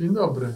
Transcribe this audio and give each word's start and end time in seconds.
Dzień 0.00 0.14
dobry. 0.14 0.54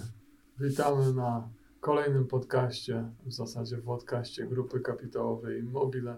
Witamy 0.61 1.13
na 1.13 1.49
kolejnym 1.81 2.27
podcaście, 2.27 3.11
w 3.27 3.33
zasadzie 3.33 3.77
w 3.77 3.85
podcaście 3.85 4.47
Grupy 4.47 4.81
Kapitałowej 4.81 5.61
Immobile. 5.61 6.17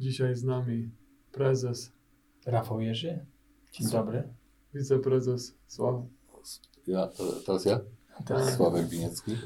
Dzisiaj 0.00 0.36
z 0.36 0.44
nami 0.44 0.90
prezes, 1.32 1.92
Rafał 2.46 2.80
Jerzy. 2.80 3.26
Dzień 3.72 3.88
dobry. 3.90 4.28
wiceprezes 4.74 5.54
Sławek 5.66 6.06
Ja, 6.86 7.08
teraz 7.46 7.64
ja? 7.64 7.80
Tak. 8.26 8.50
Sławek 8.50 8.86
Winiecki. 8.86 9.36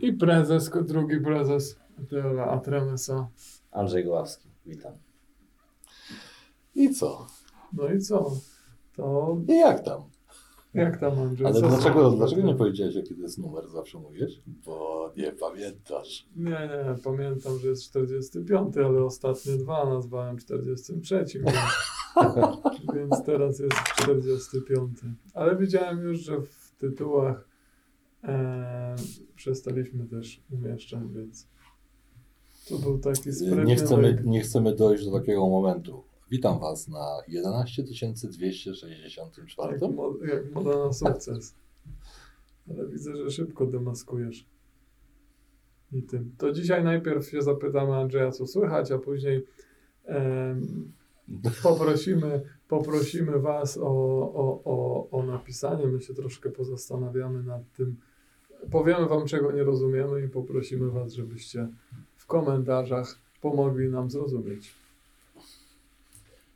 i 0.00 0.12
prezes, 0.12 0.70
drugi 0.86 1.20
prezes 1.20 1.78
Atremesa. 2.46 3.28
Andrzej 3.70 4.04
Goławski, 4.04 4.48
witam. 4.66 4.92
I 6.74 6.94
co? 6.94 7.26
No 7.72 7.88
i 7.88 8.00
co? 8.00 8.32
To 8.96 9.36
I 9.48 9.58
jak 9.58 9.84
tam? 9.84 10.10
Jak 10.74 11.00
tam 11.00 11.18
Andrzej? 11.18 11.46
Ale 11.46 11.60
dlaczego, 11.60 12.10
dlaczego 12.10 12.42
nie 12.42 12.54
powiedziałeś, 12.54 12.94
jaki 12.94 13.14
to 13.14 13.22
jest 13.22 13.38
numer? 13.38 13.68
Zawsze 13.68 13.98
mówisz? 13.98 14.42
Bo 14.46 15.12
nie 15.16 15.32
pamiętasz. 15.32 16.28
Nie, 16.36 16.50
nie, 16.50 16.94
pamiętam, 17.04 17.58
że 17.58 17.68
jest 17.68 17.84
45, 17.84 18.76
ale 18.76 19.04
ostatnie 19.04 19.56
dwa 19.56 19.84
nazwałem 19.84 20.38
43, 20.38 21.24
więc, 21.34 21.56
więc 22.94 23.24
teraz 23.26 23.58
jest 23.58 23.74
45. 24.02 24.98
Ale 25.34 25.56
widziałem 25.56 26.00
już, 26.00 26.18
że 26.18 26.40
w 26.40 26.74
tytułach 26.78 27.48
e, 28.24 28.96
przestaliśmy 29.36 30.06
też 30.06 30.42
umieszczać, 30.50 31.00
więc 31.14 31.48
to 32.68 32.78
był 32.78 32.98
taki 32.98 33.32
sprytny 33.32 33.64
Nie 33.64 33.76
chcemy, 33.76 34.22
nie 34.24 34.40
chcemy 34.40 34.76
dojść 34.76 35.04
do 35.04 35.20
takiego 35.20 35.48
momentu. 35.48 36.09
Witam 36.30 36.58
Was 36.60 36.88
na 36.88 37.06
11 37.28 37.82
264. 37.82 39.72
jak, 39.72 39.94
mo- 39.94 40.16
jak 40.24 40.52
moda 40.54 40.86
na 40.86 40.92
sukces. 40.92 41.54
Ale 42.70 42.88
widzę, 42.88 43.16
że 43.16 43.30
szybko 43.30 43.66
demaskujesz. 43.66 44.46
I 45.92 46.02
tym. 46.02 46.34
To 46.38 46.52
dzisiaj 46.52 46.84
najpierw 46.84 47.28
się 47.28 47.42
zapytamy 47.42 47.94
Andrzeja, 47.94 48.30
co 48.30 48.46
słychać, 48.46 48.90
a 48.92 48.98
później 48.98 49.46
em, 50.04 50.92
poprosimy, 51.62 52.42
poprosimy 52.68 53.38
Was 53.38 53.76
o, 53.76 53.82
o, 54.34 54.62
o, 54.64 55.08
o 55.10 55.22
napisanie. 55.22 55.86
My 55.86 56.00
się 56.02 56.14
troszkę 56.14 56.50
pozastanawiamy 56.50 57.42
nad 57.42 57.72
tym. 57.72 57.96
Powiemy 58.70 59.06
Wam, 59.08 59.26
czego 59.26 59.52
nie 59.52 59.64
rozumiemy 59.64 60.24
i 60.24 60.28
poprosimy 60.28 60.90
Was, 60.90 61.12
żebyście 61.12 61.68
w 62.16 62.26
komentarzach 62.26 63.18
pomogli 63.40 63.88
nam 63.88 64.10
zrozumieć. 64.10 64.74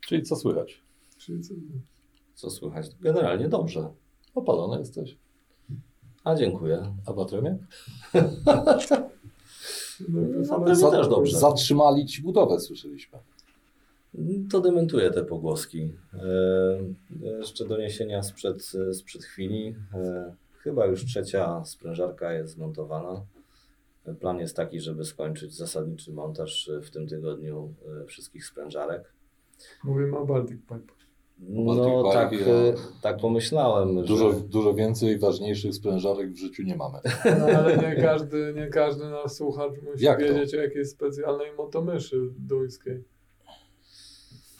Czyli 0.05 0.23
co 0.23 0.35
słychać? 0.35 0.81
Czyli 1.17 1.41
co, 1.43 1.53
Co 2.33 2.49
słychać? 2.49 2.87
Generalnie 3.01 3.49
dobrze. 3.49 3.89
Opalony 4.35 4.79
jesteś. 4.79 5.17
A 6.23 6.35
dziękuję. 6.35 6.95
A 7.05 7.13
w 7.13 7.19
Atremie? 7.19 7.57
No, 10.09 10.59
pewnie 10.59 10.75
za- 10.75 10.91
też 10.91 11.07
dobrze. 11.07 11.37
Zatrzymali 11.37 12.05
Ci 12.05 12.21
budowę, 12.21 12.59
słyszeliśmy. 12.59 13.19
To 14.51 14.61
dementuje 14.61 15.11
te 15.11 15.23
pogłoski. 15.23 15.91
E, 16.13 17.37
jeszcze 17.37 17.65
doniesienia 17.65 18.23
sprzed, 18.23 18.71
sprzed 18.93 19.23
chwili. 19.23 19.75
E, 19.93 20.35
chyba 20.57 20.85
już 20.85 21.05
trzecia 21.05 21.65
sprężarka 21.65 22.33
jest 22.33 22.53
zmontowana. 22.53 23.21
Plan 24.19 24.39
jest 24.39 24.55
taki, 24.55 24.79
żeby 24.79 25.05
skończyć 25.05 25.53
zasadniczy 25.53 26.11
montaż 26.13 26.69
w 26.83 26.89
tym 26.89 27.07
tygodniu 27.07 27.73
e, 28.03 28.05
wszystkich 28.05 28.45
sprężarek. 28.45 29.13
Mówimy 29.83 30.17
o 30.17 30.25
Baltic 30.25 30.61
Pipe. 30.61 30.95
No 31.39 32.03
Baltic 32.03 32.13
tak, 32.13 32.29
Pipe, 32.29 32.51
e, 32.51 32.65
ja- 32.65 32.73
tak 33.01 33.17
pomyślałem, 33.17 34.03
Dużo, 34.05 34.33
że 34.33 34.39
dużo 34.39 34.73
więcej 34.73 35.19
ważniejszych 35.19 35.73
sprężarek 35.73 36.31
w 36.31 36.37
życiu 36.37 36.63
nie 36.63 36.75
mamy. 36.75 36.99
No, 37.39 37.45
ale 37.45 37.77
nie 37.77 37.95
każdy, 38.01 38.53
nie 38.55 38.67
każdy 38.67 39.09
nasz 39.09 39.31
słuchacz 39.31 39.71
musi 39.81 40.03
Jak 40.05 40.19
to? 40.19 40.25
wiedzieć 40.25 40.55
o 40.55 40.57
jakiejś 40.57 40.89
specjalnej 40.89 41.53
motomyszy 41.57 42.17
duńskiej. 42.39 43.03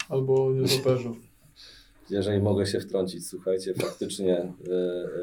Albo 0.08 0.52
nietoperzów. 0.52 1.16
Jeżeli 2.10 2.42
mogę 2.42 2.66
się 2.66 2.80
wtrącić, 2.80 3.28
słuchajcie, 3.28 3.74
faktycznie 3.74 4.38
e, 4.38 4.52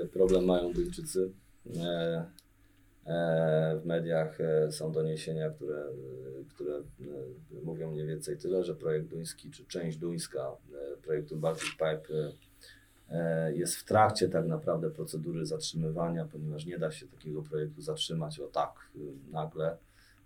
e, 0.04 0.08
problem 0.08 0.46
mają 0.46 0.74
Duńczycy. 0.74 1.32
E, 3.06 3.80
w 3.82 3.86
mediach 3.86 4.42
e, 4.42 4.72
są 4.72 4.92
doniesienia, 4.92 5.50
które, 5.50 5.78
e, 5.78 6.44
które 6.54 6.82
mówią 7.64 7.92
mniej 7.92 8.08
więcej 8.08 8.38
tyle, 8.38 8.64
że 8.64 8.76
projekt 8.76 9.08
duński, 9.08 9.52
czy 9.52 9.66
część 9.66 9.98
duńska 9.98 10.52
projektu 11.02 11.38
Baltic 11.38 11.72
Pipe 11.72 12.32
jest 13.54 13.76
w 13.76 13.86
trakcie 13.86 14.30
tak 14.30 14.48
naprawdę 14.48 14.90
procedury 14.90 15.46
zatrzymywania, 15.46 16.26
ponieważ 16.26 16.66
nie 16.66 16.78
da 16.80 16.92
się 16.92 17.08
takiego 17.08 17.42
projektu 17.42 17.82
zatrzymać 17.82 18.40
o 18.40 18.48
tak 18.48 18.92
nagle. 19.32 19.78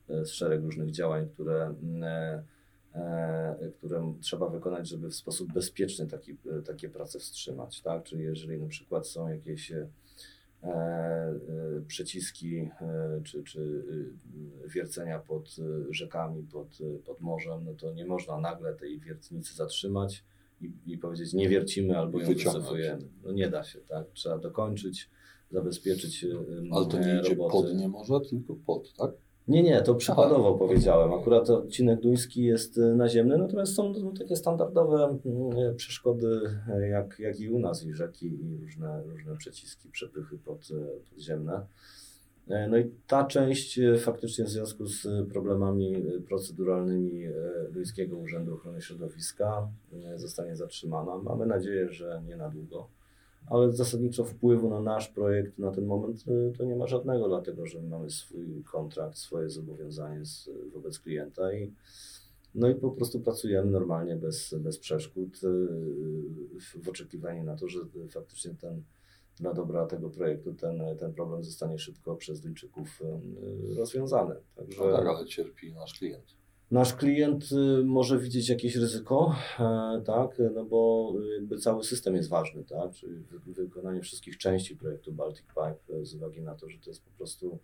Jest 0.09 0.31
szereg 0.31 0.61
różnych 0.61 0.91
działań, 0.91 1.29
które 1.29 1.75
mm, 1.83 2.43
które 3.77 4.13
trzeba 4.21 4.49
wykonać, 4.49 4.87
żeby 4.89 5.09
w 5.09 5.15
sposób 5.15 5.53
bezpieczny 5.53 6.07
taki, 6.07 6.37
takie 6.65 6.89
prace 6.89 7.19
wstrzymać. 7.19 7.81
Tak? 7.81 8.03
Czyli 8.03 8.23
jeżeli 8.23 8.59
na 8.61 8.67
przykład 8.67 9.07
są 9.07 9.27
jakieś 9.27 9.71
przyciski 11.87 12.57
e, 12.57 13.21
czy, 13.23 13.43
czy 13.43 13.83
e, 14.65 14.67
wiercenia 14.69 15.19
pod 15.19 15.55
e, 15.59 15.93
rzekami, 15.93 16.43
pod, 16.43 16.77
e, 16.81 16.99
pod 16.99 17.21
morzem, 17.21 17.65
no 17.65 17.73
to 17.73 17.93
nie 17.93 18.05
można 18.05 18.39
nagle 18.39 18.75
tej 18.75 18.99
wiertnicy 18.99 19.55
zatrzymać 19.55 20.23
i, 20.61 20.71
i 20.85 20.97
powiedzieć 20.97 21.33
nie 21.33 21.49
wiercimy 21.49 21.97
albo 21.97 22.19
ją 22.19 22.27
wycofujemy. 22.27 23.09
No 23.23 23.31
nie 23.31 23.49
da 23.49 23.63
się, 23.63 23.79
tak? 23.79 24.05
Trzeba 24.13 24.37
dokończyć, 24.37 25.09
zabezpieczyć 25.51 26.23
e, 26.23 26.27
Ale 26.71 26.85
to 26.85 26.99
nie 26.99 27.13
e, 27.13 27.19
idzie 27.19 27.35
pod 27.35 27.73
nie 27.73 27.87
może, 27.87 28.19
tylko 28.29 28.55
pod, 28.55 28.93
tak? 28.93 29.11
Nie, 29.47 29.63
nie, 29.63 29.81
to 29.81 29.95
przykładowo 29.95 30.49
Aha. 30.49 30.57
powiedziałem. 30.59 31.13
Akurat 31.13 31.49
odcinek 31.49 31.99
duński 31.99 32.43
jest 32.43 32.77
y, 32.77 32.95
naziemny, 32.95 33.37
natomiast 33.37 33.75
są 33.75 33.95
są 33.95 34.13
takie 34.13 34.35
standardowe 34.35 35.19
mm, 35.25 35.75
przeszkody, 35.75 36.39
y, 36.83 36.87
jak, 36.87 37.19
jak 37.19 37.39
i 37.39 37.49
u 37.49 37.59
nas, 37.59 37.85
i 37.85 37.93
rzeki, 37.93 38.25
i 38.25 38.57
różne, 38.57 39.03
różne 39.03 39.37
przeciski, 39.37 39.89
przepychy 39.89 40.37
pod, 40.37 40.71
y, 40.71 41.13
podziemne. 41.13 41.65
No 42.69 42.77
i 42.77 42.91
ta 43.07 43.25
część 43.25 43.79
y, 43.79 43.97
faktycznie 43.97 44.45
w 44.45 44.49
związku 44.49 44.85
z 44.85 45.05
y, 45.05 45.25
problemami 45.29 45.95
y, 45.95 46.21
proceduralnymi 46.21 47.25
y, 47.25 47.33
Duńskiego 47.71 48.17
Urzędu 48.17 48.53
Ochrony 48.53 48.81
Środowiska 48.81 49.67
y, 49.93 50.19
zostanie 50.19 50.55
zatrzymana. 50.55 51.17
Mamy 51.17 51.45
nadzieję, 51.45 51.89
że 51.89 52.21
nie 52.27 52.37
na 52.37 52.49
długo 52.49 52.87
ale 53.49 53.71
zasadniczo 53.71 54.25
wpływu 54.25 54.69
na 54.69 54.81
nasz 54.81 55.09
projekt 55.09 55.57
na 55.57 55.71
ten 55.71 55.85
moment 55.85 56.27
y, 56.27 56.53
to 56.57 56.65
nie 56.65 56.75
ma 56.75 56.87
żadnego, 56.87 57.27
dlatego 57.27 57.65
że 57.65 57.81
mamy 57.81 58.09
swój 58.09 58.63
kontrakt, 58.63 59.17
swoje 59.17 59.49
zobowiązanie 59.49 60.25
z, 60.25 60.49
wobec 60.73 60.99
klienta 60.99 61.53
i 61.53 61.73
no 62.55 62.69
i 62.69 62.75
po 62.75 62.91
prostu 62.91 63.19
pracujemy 63.19 63.71
normalnie 63.71 64.15
bez, 64.15 64.55
bez 64.59 64.79
przeszkód 64.79 65.43
y, 65.43 65.47
w, 66.83 66.89
oczekiwaniu 66.89 67.43
na 67.43 67.55
to, 67.55 67.67
że 67.67 67.79
faktycznie 68.11 68.55
ten 68.55 68.83
dla 69.39 69.53
dobra 69.53 69.85
tego 69.85 70.09
projektu 70.09 70.53
ten, 70.53 70.81
ten 70.99 71.13
problem 71.13 71.43
zostanie 71.43 71.79
szybko 71.79 72.15
przez 72.15 72.41
Duńczyków 72.41 73.01
y, 73.71 73.75
rozwiązany. 73.75 74.35
Także 74.55 74.83
No 74.85 74.97
tak, 74.97 75.07
ale 75.07 75.25
cierpi 75.25 75.73
nasz 75.73 75.99
klient. 75.99 76.36
Nasz 76.71 76.93
klient 76.93 77.51
y, 77.51 77.83
może 77.83 78.19
widzieć 78.19 78.49
jakieś 78.49 78.75
ryzyko, 78.75 79.35
e, 79.59 80.01
tak, 80.05 80.41
no 80.55 80.65
bo 80.65 81.13
jakby 81.35 81.57
cały 81.57 81.83
system 81.83 82.15
jest 82.15 82.29
ważny, 82.29 82.63
tak, 82.63 82.93
czyli 82.93 83.13
wy- 83.15 83.53
wykonanie 83.53 84.01
wszystkich 84.01 84.37
części 84.37 84.75
projektu 84.75 85.11
Baltic 85.13 85.45
Pipe 85.47 85.77
e, 86.01 86.05
z 86.05 86.15
uwagi 86.15 86.41
na 86.41 86.55
to, 86.55 86.69
że 86.69 86.77
to 86.79 86.89
jest 86.89 87.03
po 87.03 87.11
prostu 87.17 87.59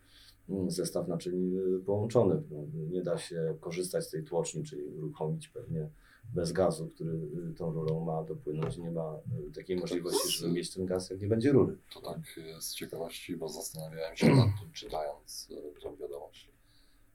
mm, 0.50 0.72
zestaw 0.72 1.08
naczyń 1.08 1.56
y, 1.56 1.80
połączonych. 1.86 2.42
No, 2.52 2.58
nie 2.92 3.02
da 3.02 3.18
się 3.18 3.56
korzystać 3.60 4.04
z 4.06 4.10
tej 4.10 4.24
tłoczni, 4.24 4.64
czyli 4.64 4.84
uruchomić 4.84 5.48
pewnie 5.48 5.90
bez 6.34 6.52
gazu, 6.52 6.88
który 6.88 7.12
y, 7.52 7.54
tą 7.58 7.72
rurą 7.74 8.00
ma 8.06 8.24
dopłynąć. 8.24 8.78
Nie 8.78 8.92
ma 8.92 9.20
y, 9.50 9.52
takiej 9.52 9.78
możliwości, 9.78 10.30
żeby 10.32 10.54
mieć 10.54 10.74
ten 10.74 10.86
gaz, 10.86 11.10
jak 11.10 11.22
nie 11.22 11.28
będzie 11.28 11.52
rury. 11.52 11.78
To 11.94 12.02
tak 12.02 12.40
z 12.60 12.74
ciekawości, 12.74 13.36
bo 13.38 13.50
zastanawiałem 13.50 14.16
się 14.16 14.28
nad 14.36 14.48
tym, 14.62 14.72
czytając 14.74 15.50
e, 15.52 15.82
tę 15.82 15.96
wiadomość. 16.00 16.53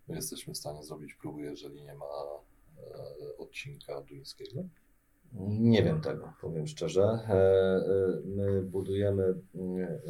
My 0.08 0.16
jesteśmy 0.16 0.54
w 0.54 0.58
stanie 0.58 0.82
zrobić 0.82 1.14
próbę, 1.14 1.42
jeżeli 1.42 1.82
nie 1.82 1.94
ma 1.94 2.04
e, 2.04 3.36
odcinka 3.38 4.00
duńskiego. 4.00 4.64
Nie 5.48 5.82
wiem 5.82 6.00
tego, 6.00 6.32
powiem 6.40 6.66
szczerze. 6.66 7.02
E, 7.02 7.34
e, 7.34 8.20
My 8.24 8.62
budujemy 8.62 9.24
e, 9.24 10.00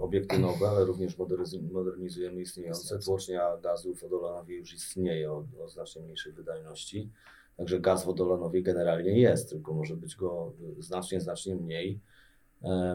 obiekty 0.00 0.38
nowe, 0.38 0.68
ale 0.68 0.84
również 0.84 1.18
moderniz- 1.18 1.72
modernizujemy 1.72 2.40
istniejące. 2.40 2.98
Tłocznia 2.98 3.56
gazu 3.56 3.94
w 3.94 4.00
Wodolanowie 4.00 4.56
już 4.56 4.74
istnieje 4.74 5.32
o, 5.32 5.44
o 5.58 5.68
znacznie 5.68 6.02
mniejszej 6.02 6.32
wydajności. 6.32 7.10
Także 7.56 7.80
gaz 7.80 8.02
w 8.02 8.06
Wodolanowie 8.06 8.62
generalnie 8.62 9.18
jest, 9.18 9.50
tylko 9.50 9.74
może 9.74 9.96
być 9.96 10.16
go 10.16 10.52
znacznie, 10.78 11.20
znacznie 11.20 11.56
mniej 11.56 12.00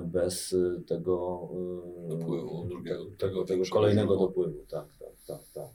bez 0.05 0.53
e, 0.53 0.81
tego, 0.81 1.49
e, 2.05 2.09
Dopływu 2.09 2.65
drugiego- 2.67 3.05
tego, 3.17 3.45
tego 3.45 3.63
kolejnego 3.71 4.17
dopływu. 4.17 4.65
Tak, 4.69 4.85
tak, 4.99 5.13
tak, 5.27 5.41
tak. 5.53 5.69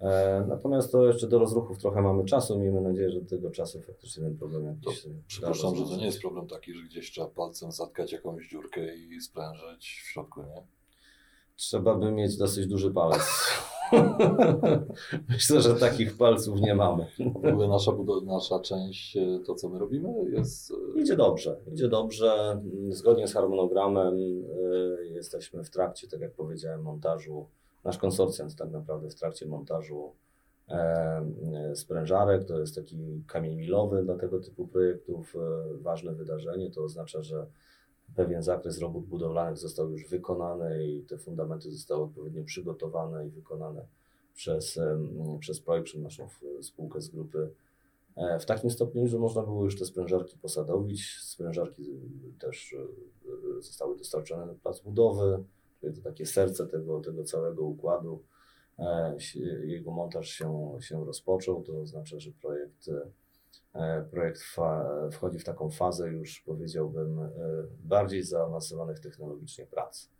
E, 0.00 0.44
natomiast 0.48 0.92
to 0.92 1.06
jeszcze 1.06 1.28
do 1.28 1.38
rozruchów 1.38 1.78
trochę 1.78 2.02
mamy 2.02 2.24
czasu. 2.24 2.58
Miejmy 2.58 2.80
nadzieję, 2.80 3.10
że 3.10 3.20
do 3.20 3.28
tego 3.28 3.50
czasu 3.50 3.80
faktycznie 3.80 4.24
ten 4.24 4.36
problem 4.36 4.64
jakiś 4.66 5.04
da 5.06 5.10
Przypuszczam, 5.26 5.76
że 5.76 5.84
to 5.84 5.96
nie 5.96 6.06
jest 6.06 6.20
problem 6.20 6.46
taki, 6.46 6.74
że 6.74 6.82
gdzieś 6.82 7.10
trzeba 7.10 7.26
palcem 7.26 7.72
zatkać 7.72 8.12
jakąś 8.12 8.48
dziurkę 8.48 8.96
i 8.96 9.20
sprężyć 9.20 10.02
w 10.04 10.12
środku, 10.12 10.42
nie? 10.42 10.62
Trzeba 11.58 11.94
by 11.94 12.12
mieć 12.12 12.36
dosyć 12.36 12.66
duży 12.66 12.90
palec. 12.90 13.22
Myślę, 15.28 15.60
że 15.60 15.74
takich 15.74 16.16
palców 16.16 16.60
nie 16.60 16.74
mamy. 16.74 17.06
W 17.42 17.46
ogóle 17.46 17.68
nasza, 17.68 17.92
nasza 18.24 18.60
część, 18.60 19.16
e, 19.16 19.40
to 19.46 19.54
co 19.54 19.68
my 19.68 19.78
robimy, 19.78 20.08
jest 20.30 20.70
e, 20.96 21.00
Idzie 21.00 21.16
dobrze, 21.16 21.56
idzie 21.72 21.88
dobrze. 21.88 22.60
Zgodnie 22.88 23.28
z 23.28 23.34
harmonogramem 23.34 24.14
y, 24.14 25.08
jesteśmy 25.10 25.64
w 25.64 25.70
trakcie, 25.70 26.08
tak 26.08 26.20
jak 26.20 26.32
powiedziałem, 26.32 26.82
montażu. 26.82 27.46
Nasz 27.84 27.98
konsorcjant 27.98 28.56
tak 28.56 28.70
naprawdę 28.70 29.10
w 29.10 29.14
trakcie 29.14 29.46
montażu 29.46 30.12
e, 30.68 31.22
sprężarek. 31.74 32.44
To 32.44 32.60
jest 32.60 32.74
taki 32.74 33.22
kamień 33.26 33.56
milowy 33.56 34.02
dla 34.02 34.16
tego 34.16 34.40
typu 34.40 34.66
projektów. 34.68 35.36
e, 35.36 35.38
Ważne 35.82 36.12
wydarzenie. 36.14 36.70
To 36.70 36.82
oznacza, 36.82 37.22
że 37.22 37.46
pewien 38.18 38.42
zakres 38.42 38.78
robót 38.78 39.06
budowlanych 39.06 39.58
został 39.58 39.90
już 39.90 40.08
wykonany 40.08 40.86
i 40.88 41.02
te 41.02 41.18
fundamenty 41.18 41.70
zostały 41.70 42.04
odpowiednio 42.04 42.44
przygotowane 42.44 43.26
i 43.26 43.30
wykonane 43.30 43.86
przez, 44.34 44.78
przez 45.40 45.60
projekt, 45.60 45.84
przez 45.84 46.00
naszą 46.00 46.28
spółkę 46.60 47.00
z 47.00 47.08
grupy 47.08 47.50
E, 48.18 48.38
w 48.38 48.46
takim 48.46 48.70
stopniu, 48.70 49.06
że 49.06 49.18
można 49.18 49.42
było 49.42 49.64
już 49.64 49.78
te 49.78 49.84
sprężarki 49.84 50.38
posadowić. 50.38 51.18
Sprężarki 51.20 51.82
y, 51.82 52.38
też 52.38 52.72
y, 52.72 52.76
y, 53.58 53.62
zostały 53.62 53.96
dostarczone 53.96 54.46
na 54.46 54.54
plac 54.54 54.80
budowy, 54.80 55.44
czyli 55.80 55.96
to 55.96 56.02
takie 56.02 56.26
serce 56.26 56.66
tego, 56.66 57.00
tego 57.00 57.24
całego 57.24 57.64
układu. 57.64 58.22
E, 58.78 59.16
Jego 59.64 59.90
montaż 59.90 60.28
się, 60.28 60.76
się 60.80 61.04
rozpoczął, 61.04 61.62
to 61.62 61.80
oznacza, 61.80 62.20
że 62.20 62.30
projekt, 62.32 62.90
projekt 64.10 64.42
fa, 64.42 64.84
wchodzi 65.12 65.38
w 65.38 65.44
taką 65.44 65.70
fazę 65.70 66.08
już 66.08 66.40
powiedziałbym 66.40 67.18
e, 67.18 67.30
bardziej 67.78 68.22
zaawansowanych 68.22 69.00
technologicznie 69.00 69.66
prac. 69.66 70.10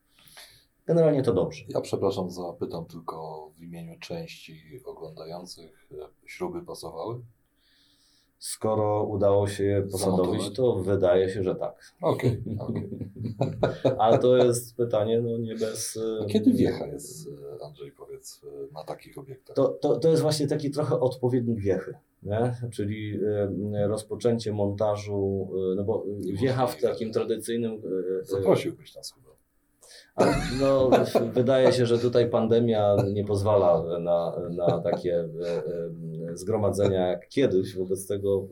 Generalnie 0.86 1.22
to 1.22 1.34
dobrze. 1.34 1.64
Ja 1.68 1.80
przepraszam, 1.80 2.30
zapytam 2.30 2.86
tylko 2.86 3.50
w 3.56 3.62
imieniu 3.62 3.98
części 3.98 4.82
oglądających, 4.84 5.88
e, 5.92 6.08
śruby 6.26 6.62
pasowały? 6.62 7.22
Skoro 8.38 9.04
udało 9.04 9.48
się 9.48 9.64
je 9.64 9.82
posadowić, 9.82 10.50
to 10.54 10.74
wydaje 10.76 11.28
się, 11.28 11.42
że 11.42 11.54
tak. 11.54 11.94
Okej, 12.02 12.42
okej. 12.58 12.88
Ale 13.98 14.18
to 14.18 14.36
jest 14.36 14.76
pytanie, 14.76 15.20
no 15.20 15.38
nie 15.38 15.54
bez. 15.54 15.98
A 16.20 16.24
e, 16.24 16.26
kiedy 16.26 16.52
wiecha 16.52 16.86
jest, 16.86 17.28
e, 17.28 17.64
Andrzej, 17.64 17.92
powiedz, 17.92 18.40
e, 18.44 18.72
na 18.72 18.84
takich 18.84 19.18
obiektach? 19.18 19.56
To, 19.56 19.68
to, 19.68 19.98
to 19.98 20.10
jest 20.10 20.22
właśnie 20.22 20.46
taki 20.46 20.70
trochę 20.70 21.00
odpowiednik 21.00 21.60
wiechy, 21.60 21.94
nie? 22.22 22.54
czyli 22.72 23.20
rozpoczęcie 23.88 24.52
montażu, 24.52 25.50
no 25.76 25.84
bo 25.84 26.04
wiecha 26.40 26.66
w 26.66 26.80
takim 26.80 27.12
tradycyjnym. 27.12 27.82
Zaprosiłbyś 28.22 28.94
nas 28.94 29.12
chyba. 29.12 29.37
A, 30.18 30.24
No, 30.60 30.90
wydaje 31.32 31.72
się, 31.72 31.86
że 31.86 31.98
tutaj 31.98 32.30
pandemia 32.30 32.96
nie 33.12 33.24
pozwala 33.24 33.98
na, 34.00 34.32
na 34.50 34.80
takie 34.80 35.14
e, 35.14 35.26
e, 36.30 36.36
zgromadzenia 36.36 37.06
jak 37.06 37.28
kiedyś, 37.28 37.76
wobec 37.76 38.06
tego 38.06 38.46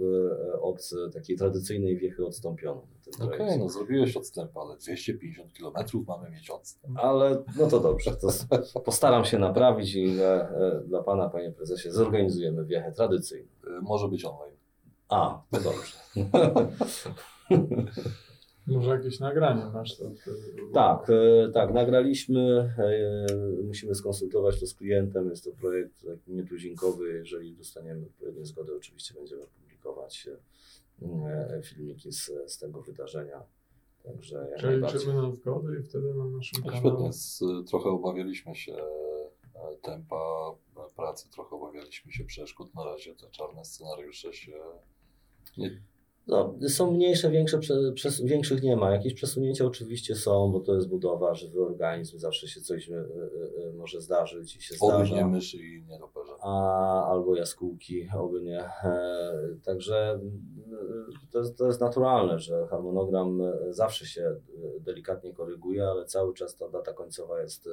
e, 0.54 0.60
od 0.60 0.90
takiej 1.14 1.36
tradycyjnej 1.36 1.96
wiechy 1.96 2.26
odstąpiono. 2.26 2.82
Okej, 3.16 3.28
projekcie. 3.28 3.58
no 3.58 3.68
zrobiłeś 3.68 4.16
odstęp, 4.16 4.56
ale 4.56 4.76
250 4.76 5.52
km 5.52 6.04
mamy 6.08 6.30
mieć 6.30 6.50
odstęp. 6.50 6.98
Ale 6.98 7.42
no 7.58 7.66
to 7.66 7.80
dobrze, 7.80 8.16
to 8.16 8.28
postaram 8.80 9.24
się 9.24 9.38
naprawić 9.38 9.94
i 9.94 10.20
e, 10.20 10.82
dla 10.86 11.02
Pana, 11.02 11.28
Panie 11.28 11.52
Prezesie, 11.52 11.90
zorganizujemy 11.90 12.64
wiechę 12.64 12.92
tradycyjną. 12.92 13.48
Może 13.82 14.08
być 14.08 14.24
online. 14.24 14.56
A, 15.08 15.42
to 15.50 15.60
dobrze. 15.60 15.96
Może 18.66 18.90
jakieś 18.90 19.20
nagranie 19.20 19.64
masz 19.64 19.96
to. 19.96 20.04
to 20.04 20.30
tak, 20.72 21.10
e, 21.10 21.52
tak, 21.52 21.74
nagraliśmy, 21.74 22.74
e, 22.78 23.62
musimy 23.64 23.94
skonsultować 23.94 24.60
to 24.60 24.66
z 24.66 24.74
klientem, 24.74 25.30
jest 25.30 25.44
to 25.44 25.50
projekt 25.52 26.06
taki 26.06 26.32
nietuzinkowy, 26.32 27.12
jeżeli 27.12 27.56
dostaniemy 27.56 28.06
odpowiednią 28.06 28.44
zgodę, 28.44 28.72
oczywiście 28.76 29.14
będziemy 29.14 29.42
publikować 29.46 30.28
e, 31.02 31.62
filmiki 31.62 32.12
z, 32.12 32.30
z 32.46 32.58
tego 32.58 32.82
wydarzenia. 32.82 33.42
Także 34.06 34.48
jak 34.50 34.60
Czyli 34.60 34.82
liczymy 34.82 35.14
na 35.14 35.32
zgodę 35.32 35.80
i 35.80 35.82
wtedy 35.82 36.14
na 36.14 36.24
naszym 36.24 36.62
No 36.64 36.70
kanale. 36.70 36.90
Świetnie, 36.90 37.12
z, 37.12 37.42
trochę 37.70 37.88
obawialiśmy 37.88 38.54
się 38.54 38.74
e, 38.74 39.76
tempa 39.82 40.16
e, 40.76 40.94
pracy, 40.96 41.30
trochę 41.30 41.56
obawialiśmy 41.56 42.12
się 42.12 42.24
przeszkód. 42.24 42.74
Na 42.74 42.84
razie 42.84 43.14
te 43.14 43.30
czarne 43.30 43.64
scenariusze 43.64 44.32
się 44.32 44.52
nie, 45.58 45.82
No, 46.26 46.54
są 46.68 46.90
mniejsze, 46.90 47.30
większe, 47.30 47.58
prze, 47.58 47.92
przes, 47.94 48.20
większych 48.20 48.62
nie 48.62 48.76
ma. 48.76 48.90
Jakieś 48.90 49.14
przesunięcia 49.14 49.64
oczywiście 49.64 50.14
są, 50.14 50.52
bo 50.52 50.60
to 50.60 50.74
jest 50.74 50.88
budowa, 50.88 51.34
żywy 51.34 51.64
organizm, 51.64 52.18
zawsze 52.18 52.48
się 52.48 52.60
coś 52.60 52.90
e, 52.90 52.96
e, 52.96 53.72
może 53.72 54.00
zdarzyć 54.00 54.56
i 54.56 54.62
się 54.62 54.74
oby 54.80 54.98
nie 54.98 55.06
zdarza. 55.06 55.28
myszy 55.28 55.56
i 55.56 55.84
nietoperze. 55.88 56.32
A, 56.42 57.06
albo 57.10 57.36
jaskółki, 57.36 58.08
oby 58.18 58.42
nie. 58.42 58.60
E, 58.60 59.56
także 59.64 59.96
e, 59.96 61.30
to 61.32 61.38
jest, 61.38 61.58
to 61.58 61.66
jest 61.66 61.80
naturalne, 61.80 62.38
że 62.38 62.66
harmonogram 62.70 63.42
zawsze 63.70 64.06
się 64.06 64.36
delikatnie 64.80 65.32
koryguje, 65.32 65.88
ale 65.88 66.04
cały 66.04 66.34
czas 66.34 66.56
ta 66.56 66.68
data 66.68 66.92
końcowa 66.92 67.40
jest, 67.40 67.68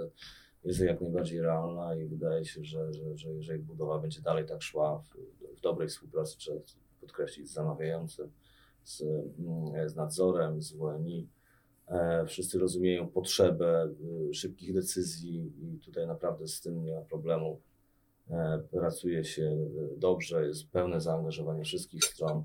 jest 0.65 0.79
jak 0.79 1.01
najbardziej 1.01 1.41
realna 1.41 1.95
i 1.95 2.05
wydaje 2.05 2.45
się, 2.45 2.63
że, 2.63 2.93
że, 2.93 3.17
że 3.17 3.33
jeżeli 3.33 3.63
budowa 3.63 3.99
będzie 3.99 4.21
dalej 4.21 4.45
tak 4.45 4.61
szła 4.61 4.99
w, 4.99 5.17
w 5.57 5.61
dobrej 5.61 5.87
współpracy, 5.87 6.37
trzeba 6.37 6.59
podkreślić, 7.01 7.49
z 7.49 7.53
zamawiającym, 7.53 8.31
z, 8.83 9.01
mm, 9.01 9.89
z 9.89 9.95
nadzorem, 9.95 10.61
z 10.61 10.73
WNI, 10.73 11.27
E, 11.87 12.25
Wszyscy 12.25 12.59
rozumieją 12.59 13.07
potrzebę 13.07 13.93
y, 14.29 14.33
szybkich 14.33 14.73
decyzji 14.73 15.51
i 15.61 15.79
tutaj 15.79 16.07
naprawdę 16.07 16.47
z 16.47 16.61
tym 16.61 16.83
nie 16.83 16.95
ma 16.95 17.01
problemu. 17.01 17.59
E, 18.29 18.59
Pracuje 18.71 19.23
się 19.23 19.57
dobrze, 19.97 20.47
jest 20.47 20.69
pełne 20.69 21.01
zaangażowanie 21.01 21.63
wszystkich 21.63 22.03
stron 22.03 22.43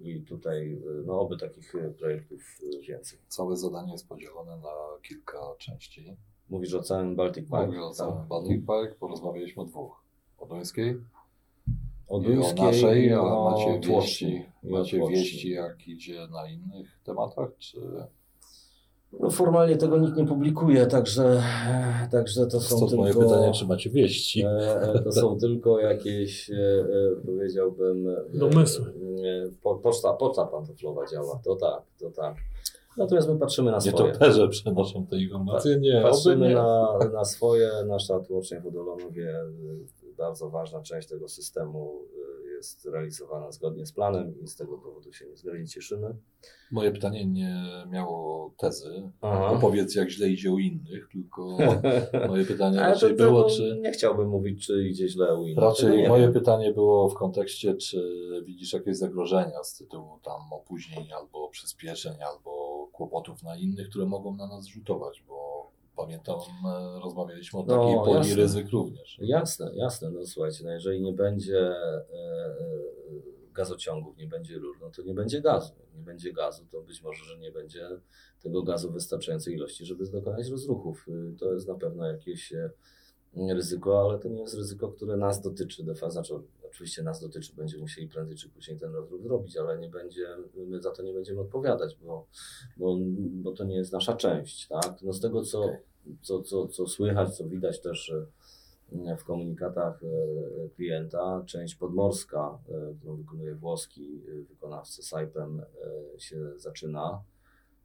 i 0.00 0.20
tutaj 0.22 0.82
no, 1.06 1.20
oby 1.20 1.36
takich 1.36 1.72
projektów 1.98 2.58
więcej. 2.88 3.18
Całe 3.28 3.56
zadanie 3.56 3.92
jest 3.92 4.08
podzielone 4.08 4.56
na 4.56 4.98
kilka 5.02 5.38
części. 5.58 6.16
Mówisz 6.50 6.74
o 6.74 6.82
całym 6.82 7.16
Baltic 7.16 7.44
Pipe? 7.44 7.66
Mówię 7.66 7.82
o 7.82 7.90
całym 7.90 8.18
tak? 8.18 8.26
Baltic 8.28 8.66
Park, 8.66 8.94
porozmawialiśmy 8.98 9.62
o 9.62 9.66
dwóch. 9.66 10.04
O 10.38 10.46
Duńskiej 10.46 11.00
O 12.08 12.20
i 12.20 12.24
Duńskiej 12.24 12.60
o 12.62 12.66
naszej, 12.70 13.04
i 13.06 13.12
a 13.12 13.20
o 13.20 13.50
macie 13.50 13.80
wieści, 13.88 14.42
macie 14.62 14.98
Tłoczni. 14.98 15.16
wieści 15.16 15.50
jak 15.50 15.88
idzie 15.88 16.26
na 16.32 16.48
innych 16.48 16.98
tematach, 17.04 17.48
czy 17.58 17.78
No, 19.20 19.30
formalnie 19.30 19.76
tego 19.76 19.98
nikt 19.98 20.16
nie 20.16 20.26
publikuje, 20.26 20.86
także, 20.86 21.42
także 22.10 22.46
to 22.46 22.60
są 22.60 22.76
Stąd 22.76 22.90
tylko... 22.90 22.96
moje 23.02 23.14
pytanie, 23.14 23.52
czy 23.52 23.66
macie 23.66 23.90
wieści? 23.90 24.42
E, 24.44 24.82
e, 24.82 24.98
To 25.02 25.12
są 25.12 25.38
tylko 25.38 25.78
jakieś, 25.80 26.50
e, 26.50 26.54
powiedziałbym. 27.26 28.06
Domysły. 28.34 28.92
po- 29.62 29.74
Poczta, 29.76 30.12
poczta 30.12 30.46
pantoflowa 30.46 31.06
działa, 31.06 31.40
to 31.44 31.56
tak, 31.56 31.82
to 32.00 32.10
tak. 32.10 32.36
Natomiast 32.96 33.28
my 33.28 33.38
patrzymy 33.38 33.70
na 33.70 33.76
Nie 33.76 33.80
swoje. 33.92 34.12
toperze 34.12 34.48
przenoszą 34.48 35.06
te 35.06 35.16
informacje? 35.18 35.76
Nie, 35.80 35.98
oby 36.00 36.10
Patrzymy 36.10 36.48
nie. 36.48 36.54
na, 36.54 36.98
na 37.12 37.24
swoje. 37.24 37.70
Nasza 37.86 38.20
tłocznia 38.20 38.60
w 38.60 38.66
Odolonowie, 38.66 39.34
bardzo 40.18 40.50
ważna 40.50 40.82
część 40.82 41.08
tego 41.08 41.28
systemu 41.28 42.02
e, 42.44 42.48
jest 42.56 42.86
realizowana 42.86 43.52
zgodnie 43.52 43.86
z 43.86 43.92
planem 43.92 44.34
i 44.42 44.46
z 44.46 44.56
tego 44.56 44.78
powodu 44.78 45.12
się 45.12 45.26
niezmiernie 45.26 45.66
cieszymy. 45.66 46.16
Moje 46.70 46.92
pytanie 46.92 47.26
nie 47.26 47.64
miało 47.90 48.54
tezy. 48.58 49.10
Aha. 49.20 49.46
Opowiedz, 49.46 49.94
jak 49.94 50.10
źle 50.10 50.28
idzie 50.28 50.50
u 50.50 50.58
innych, 50.58 51.08
tylko 51.12 51.58
moje 52.28 52.44
pytanie 52.44 52.84
Ale 52.84 52.86
to, 52.86 52.94
raczej 52.94 53.16
to, 53.16 53.24
było, 53.24 53.50
czy. 53.50 53.80
nie 53.82 53.92
chciałbym 53.92 54.28
mówić, 54.28 54.66
czy 54.66 54.88
idzie 54.88 55.08
źle 55.08 55.36
u 55.36 55.46
innych. 55.46 55.64
Raczej 55.64 56.08
moje 56.08 56.22
wiem. 56.22 56.32
pytanie 56.32 56.72
było 56.72 57.08
w 57.08 57.14
kontekście, 57.14 57.74
czy 57.74 58.02
widzisz 58.44 58.72
jakieś 58.72 58.96
zagrożenia 58.96 59.64
z 59.64 59.76
tytułu 59.76 60.18
tam 60.24 60.52
opóźnień, 60.52 61.12
albo 61.12 61.48
przyspieszeń, 61.48 62.22
albo 62.22 62.68
kłopotów 62.92 63.42
na 63.42 63.56
innych, 63.56 63.88
które 63.88 64.06
mogą 64.06 64.36
na 64.36 64.48
nas 64.48 64.66
rzutować, 64.66 65.24
bo 65.28 65.47
pamiętam, 65.98 66.36
e, 66.66 67.00
rozmawialiśmy 67.04 67.58
o 67.60 67.62
No, 67.62 67.76
takiej 67.76 67.94
poli 67.96 68.28
jasne. 68.28 68.34
ryzyk 68.42 68.68
również. 68.70 69.18
Jasne, 69.20 69.70
jasne. 69.74 70.10
No 70.10 70.26
słuchajcie, 70.26 70.64
no 70.64 70.70
jeżeli 70.70 71.00
nie 71.02 71.12
będzie 71.12 71.58
e, 71.58 72.04
e, 72.12 72.54
gazociągów, 73.52 74.16
nie 74.16 74.26
będzie 74.26 74.58
rur, 74.58 74.76
no 74.80 74.90
to 74.90 75.02
nie 75.02 75.14
będzie 75.14 75.40
gazu. 75.40 75.72
Nie 75.96 76.02
będzie 76.02 76.32
gazu, 76.32 76.66
to 76.70 76.80
być 76.80 77.02
może, 77.02 77.24
że 77.24 77.38
nie 77.38 77.52
będzie 77.52 77.88
tego 78.42 78.62
gazu 78.62 78.92
wystarczającej 78.92 79.54
ilości, 79.54 79.84
żeby 79.86 80.06
dokonać 80.10 80.48
rozruchów. 80.48 81.06
Y, 81.08 81.36
To 81.38 81.52
jest 81.52 81.68
na 81.68 81.74
pewno 81.74 82.06
jakieś 82.06 82.52
ryzyko, 83.54 84.00
ale 84.10 84.18
to 84.18 84.28
nie 84.28 84.40
jest 84.40 84.54
ryzyko, 84.54 84.88
które 84.88 85.16
nas 85.16 85.40
dotyczy. 85.42 85.84
De 85.84 85.94
znaczy, 85.94 86.34
oczywiście 86.66 87.02
nas 87.02 87.20
dotyczy, 87.20 87.52
będziemy 87.56 87.82
musieli 87.82 88.08
prędzej 88.08 88.36
czy 88.36 88.48
później 88.50 88.78
ten 88.78 88.94
rozruch 88.94 89.22
zrobić, 89.22 89.56
ale 89.56 89.78
nie 89.78 89.88
będzie, 89.88 90.26
my 90.56 90.80
za 90.82 90.90
to 90.90 91.02
nie 91.02 91.12
będziemy 91.12 91.40
odpowiadać, 91.40 91.96
bo, 92.02 92.26
bo, 92.76 92.96
bo 93.30 93.52
to 93.52 93.64
nie 93.64 93.76
jest 93.76 93.92
nasza 93.92 94.16
część. 94.16 94.68
Tak? 94.68 95.02
No 95.02 95.12
z 95.12 95.20
tego, 95.20 95.42
co, 95.42 95.64
Okej. 95.64 95.76
Co, 96.22 96.42
co, 96.42 96.68
co 96.68 96.86
słychać, 96.86 97.36
co 97.36 97.48
widać 97.48 97.80
też, 97.80 97.98
że 97.98 98.26
w 99.18 99.24
komunikatach 99.24 100.02
e, 100.02 100.68
klienta. 100.68 101.42
Część 101.46 101.74
podmorska, 101.74 102.58
e, 102.68 102.94
którą 102.98 103.16
wykonuje 103.16 103.54
włoski 103.54 104.22
e, 104.28 104.42
wykonawca 104.42 105.02
Saipem, 105.02 105.60
e, 105.60 106.20
się 106.20 106.58
zaczyna. 106.58 107.22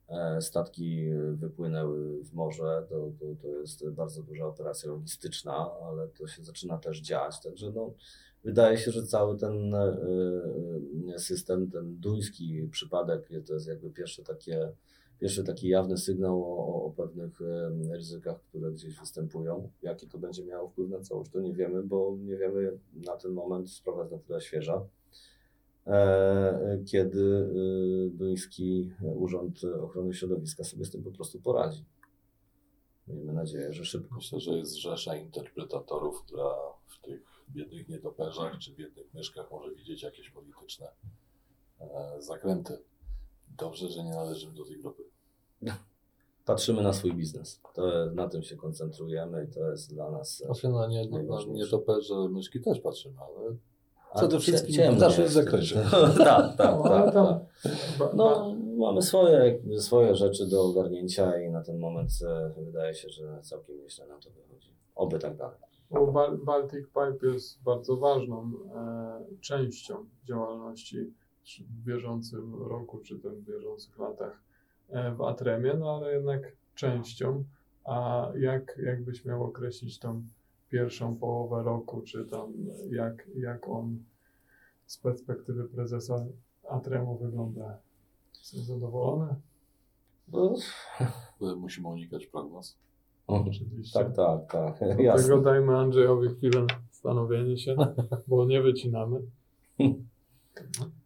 E, 0.09 0.41
Statki 0.41 1.09
wypłynęły 1.33 2.23
w 2.23 2.33
morze, 2.33 2.85
to, 2.89 3.11
to, 3.19 3.25
to 3.41 3.47
jest 3.47 3.89
bardzo 3.89 4.23
duża 4.23 4.45
operacja 4.45 4.89
logistyczna, 4.89 5.69
ale 5.83 6.07
to 6.07 6.27
się 6.27 6.43
zaczyna 6.43 6.77
też 6.77 7.01
dziać. 7.01 7.41
Także 7.41 7.71
no, 7.71 7.93
wydaje 8.43 8.77
się, 8.77 8.91
że 8.91 9.03
cały 9.03 9.37
ten 9.37 9.75
e, 9.75 9.97
e, 11.15 11.19
system, 11.19 11.71
ten 11.71 11.95
duński 11.99 12.67
przypadek, 12.71 13.29
to 13.47 13.53
jest 13.53 13.67
jakby 13.67 13.89
pierwsze 13.89 14.23
takie, 14.23 14.71
pierwszy 15.19 15.43
taki 15.43 15.67
jawny 15.67 15.97
sygnał 15.97 16.43
o, 16.43 16.85
o- 16.85 16.91
pewnych 16.91 17.39
ryzykach, 17.91 18.41
które 18.41 18.71
gdzieś 18.71 18.99
występują. 18.99 19.69
Jaki 19.81 20.07
to 20.07 20.17
będzie 20.17 20.45
miało 20.45 20.69
wpływ 20.69 20.89
na 20.89 20.99
całość, 20.99 21.31
to 21.31 21.41
nie 21.41 21.53
wiemy, 21.53 21.83
bo 21.83 22.17
nie 22.19 22.37
wiemy 22.37 22.77
na 22.93 23.17
ten 23.17 23.31
moment, 23.31 23.71
sprawa 23.71 23.99
jest 24.01 24.11
na 24.11 24.19
tyle 24.19 24.41
świeża 24.41 24.85
e, 25.87 26.79
kiedy 26.85 27.21
e, 27.23 28.17
duński 28.17 28.91
Urząd 29.15 29.61
Ochrony 29.81 30.13
Środowiska 30.13 30.63
sobie 30.63 30.85
z 30.85 30.91
tym 30.91 31.03
po 31.03 31.11
prostu 31.11 31.41
poradzi. 31.41 31.85
Miejmy 33.07 33.33
nadzieję, 33.33 33.73
że 33.73 33.85
szybko. 33.85 34.15
Myślę, 34.15 34.39
że 34.39 34.51
jest 34.51 34.75
rzesza 34.75 35.15
interpretatorów, 35.15 36.23
która 36.23 36.53
w 36.87 37.01
tych 37.01 37.21
biednych 37.49 37.89
nietoperzach 37.89 38.57
czy 38.57 38.75
biednych 38.75 39.13
myszkach 39.13 39.51
może 39.51 39.75
widzieć 39.75 40.03
jakieś 40.03 40.29
polityczne 40.29 40.87
e, 41.79 42.21
zakręty. 42.21 42.77
Dobrze, 43.57 43.87
że 43.87 44.03
nie 44.03 44.11
należymy 44.11 44.53
do 44.53 44.65
tej 44.65 44.77
grupy. 44.79 45.03
Patrzymy 46.45 46.81
na 46.81 46.93
swój 46.93 47.13
biznes. 47.13 47.61
To, 47.73 48.05
na 48.13 48.29
tym 48.29 48.43
się 48.43 48.55
koncentrujemy 48.55 49.47
i 49.49 49.53
to 49.53 49.71
jest 49.71 49.93
dla 49.93 50.11
nas. 50.11 50.41
e, 50.41 50.45
Znaczy 50.45 50.69
na, 50.69 50.87
nie, 50.87 51.05
na 51.09 51.17
Najważniejsze. 51.17 51.65
nietoperze 51.65 52.29
myszki 52.29 52.61
też 52.61 52.79
patrzymy, 52.79 53.15
ale 53.19 53.55
przede 54.15 54.35
cie- 54.35 54.39
wszystkim 54.41 54.75
ciemno 54.75 54.97
w 54.97 54.99
naszym 54.99 55.23
jest. 55.23 55.33
zakresie. 55.35 55.75
tak, 56.17 56.57
tak, 56.57 56.57
No, 56.77 56.83
tak, 56.83 57.13
tak. 57.13 57.39
No, 58.15 58.55
mamy 58.77 59.01
swoje, 59.01 59.59
swoje 59.79 60.15
rzeczy 60.15 60.47
do 60.47 60.63
ogarnięcia 60.63 61.41
i 61.41 61.49
na 61.49 61.61
ten 61.63 61.77
moment 61.79 62.09
e, 62.27 62.51
wydaje 62.65 62.93
się, 62.95 63.09
że 63.09 63.39
całkiem 63.41 63.77
nieźle 63.81 64.07
nam 64.07 64.21
to 64.21 64.29
wychodzi. 64.29 64.73
Oby 64.95 65.19
tak 65.19 65.37
dalej. 65.37 65.57
Baltic 66.45 66.85
Pipe 66.87 67.27
jest 67.27 67.63
bardzo 67.63 67.97
ważną 67.97 68.51
e, 68.75 69.25
częścią 69.41 70.05
działalności 70.23 71.13
w 71.69 71.85
bieżącym 71.85 72.55
roku, 72.55 72.99
czy 72.99 73.19
też 73.19 73.33
w 73.33 73.45
bieżących 73.45 73.99
latach 73.99 74.41
e, 74.89 75.15
w 75.15 75.21
Atremie, 75.21 75.73
no 75.79 75.95
ale 75.95 76.13
jednak 76.13 76.51
częścią. 76.75 77.43
A 77.85 78.27
jak, 78.39 78.79
jak 78.83 79.03
byś 79.03 79.25
miał 79.25 79.43
określić 79.43 79.99
tą 79.99 80.23
pierwszą 80.69 81.15
połowę 81.15 81.63
roku, 81.63 82.01
czy 82.01 82.25
tam 82.25 82.53
jak, 82.89 83.27
jak 83.35 83.69
on 83.69 84.03
z 84.85 84.97
perspektywy 84.97 85.63
prezesa 85.63 86.25
Atremu 86.69 87.17
wygląda? 87.17 87.77
Jesteś 88.39 88.59
zadowolony? 88.59 89.35
No, 90.27 90.53
musimy 91.61 91.87
unikać 91.87 92.25
prognoz. 92.25 92.77
Oczywiście. 93.27 93.99
tak, 93.99 94.15
tak, 94.15 94.51
tak. 94.51 94.97
Dlatego 94.97 95.41
dajmy 95.51 95.77
Andrzejowi 95.77 96.29
chwilę 96.29 96.67
zastanowienia 96.91 97.57
się, 97.57 97.75
bo 98.27 98.45
nie 98.45 98.61
wycinamy. 98.61 99.21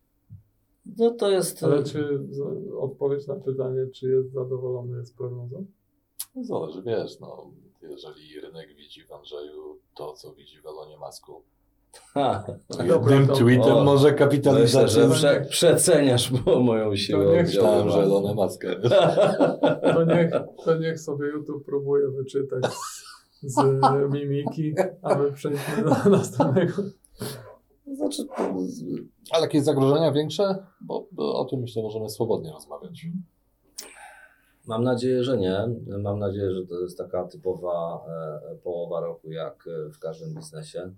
No 0.98 1.12
to 1.12 1.30
jest. 1.32 1.64
Ale 1.64 1.84
czy 1.84 2.20
z- 2.30 2.72
odpowiedź 2.80 3.28
na 3.28 3.36
pytanie, 3.36 3.88
czy 3.94 4.10
jest 4.10 4.32
zadowolony 4.34 5.06
z 5.06 5.12
prognozą? 5.14 5.66
No 6.36 6.44
Zależy, 6.44 6.82
wiesz, 6.82 7.20
no, 7.20 7.52
jeżeli 7.82 8.40
rynek 8.42 8.76
widzi 8.76 9.04
w 9.04 9.12
Andrzeju 9.12 9.80
to, 9.96 10.14
co 10.14 10.34
widzi 10.34 10.62
w 10.62 10.66
Elonie 10.66 10.98
Masku, 10.98 11.42
Ha, 12.14 12.44
Jednym 12.86 13.28
to- 13.28 13.34
tweetem 13.36 13.74
o, 13.74 13.84
może 13.84 14.04
myślę, 14.12 14.18
kapitalizacja. 14.18 14.88
że 15.04 15.10
prze, 15.10 15.46
przeceniasz 15.50 16.32
mo- 16.32 16.60
moją 16.60 16.96
siłę. 16.96 17.26
To 17.26 17.32
myślałem, 17.32 17.90
że 17.90 18.34
Maska. 18.36 18.68
wiesz. 18.80 18.92
To 19.94 20.04
niech, 20.06 20.32
to 20.66 20.78
niech 20.78 21.00
sobie 21.00 21.28
YouTube 21.28 21.66
próbuje 21.66 22.08
wyczytać 22.08 22.64
z, 23.44 23.54
z 23.54 24.14
mimiki, 24.14 24.76
a 25.02 25.16
my 25.16 25.32
przejdźmy 25.32 25.84
do 25.84 26.10
następnego. 26.18 26.74
Znaczy, 27.96 28.28
Ale 29.32 29.42
jakieś 29.42 29.64
zagrożenia 29.64 30.12
większe? 30.12 30.56
Bo, 30.82 31.08
bo 31.12 31.40
o 31.40 31.46
tym 31.46 31.60
myślę 31.60 31.84
możemy 31.84 32.10
swobodnie 32.10 32.52
rozmawiać. 32.52 33.06
Mam 34.68 34.84
nadzieję, 34.84 35.24
że 35.24 35.38
nie. 35.38 35.70
Mam 36.00 36.20
nadzieję, 36.20 36.52
że 36.52 36.66
to 36.66 36.80
jest 36.80 36.98
taka 36.98 37.24
typowa 37.24 38.06
e, 38.52 38.56
połowa 38.56 39.00
roku, 39.00 39.32
jak 39.32 39.68
e, 39.68 39.90
w 39.90 40.00
każdym 40.00 40.34
biznesie. 40.34 40.92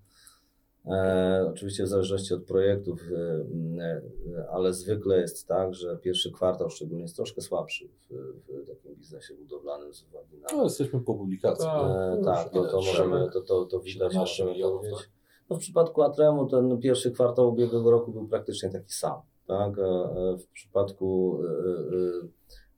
E, 0.86 1.46
oczywiście 1.50 1.84
w 1.84 1.88
zależności 1.88 2.34
od 2.34 2.44
projektów, 2.44 3.02
e, 3.80 4.48
ale 4.52 4.74
zwykle 4.74 5.22
jest 5.22 5.48
tak, 5.48 5.74
że 5.74 5.98
pierwszy 5.98 6.32
kwartał 6.32 6.70
szczególnie 6.70 7.02
jest 7.02 7.16
troszkę 7.16 7.42
słabszy 7.42 7.88
w, 7.88 8.14
w 8.50 8.68
takim 8.68 8.96
biznesie 8.96 9.34
budowlanym 9.34 9.94
z 9.94 10.04
uwagi 10.04 10.38
na. 10.38 10.58
No, 10.58 10.64
jesteśmy 10.64 11.00
po 11.00 11.14
publikacji. 11.14 11.66
Tak. 11.66 12.20
E, 12.20 12.22
tak, 12.26 12.50
to, 12.50 12.66
to 12.66 12.78
możemy, 12.78 13.30
to, 13.34 13.42
to, 13.42 13.66
to 13.66 13.80
widać, 13.80 14.14
17 14.14 14.46
możemy 14.46 14.64
powiedzieć. 14.64 15.10
No 15.50 15.56
w 15.56 15.60
przypadku 15.60 16.02
Atremu 16.02 16.48
ten 16.48 16.78
pierwszy 16.78 17.12
kwartał 17.12 17.50
ubiegłego 17.50 17.92
roku 17.92 18.12
był 18.12 18.28
praktycznie 18.28 18.70
taki 18.70 18.94
sam. 18.94 19.22
Tak? 19.48 19.80
E, 19.80 19.84
e, 19.84 20.38
W 20.38 20.48
przypadku 20.48 21.40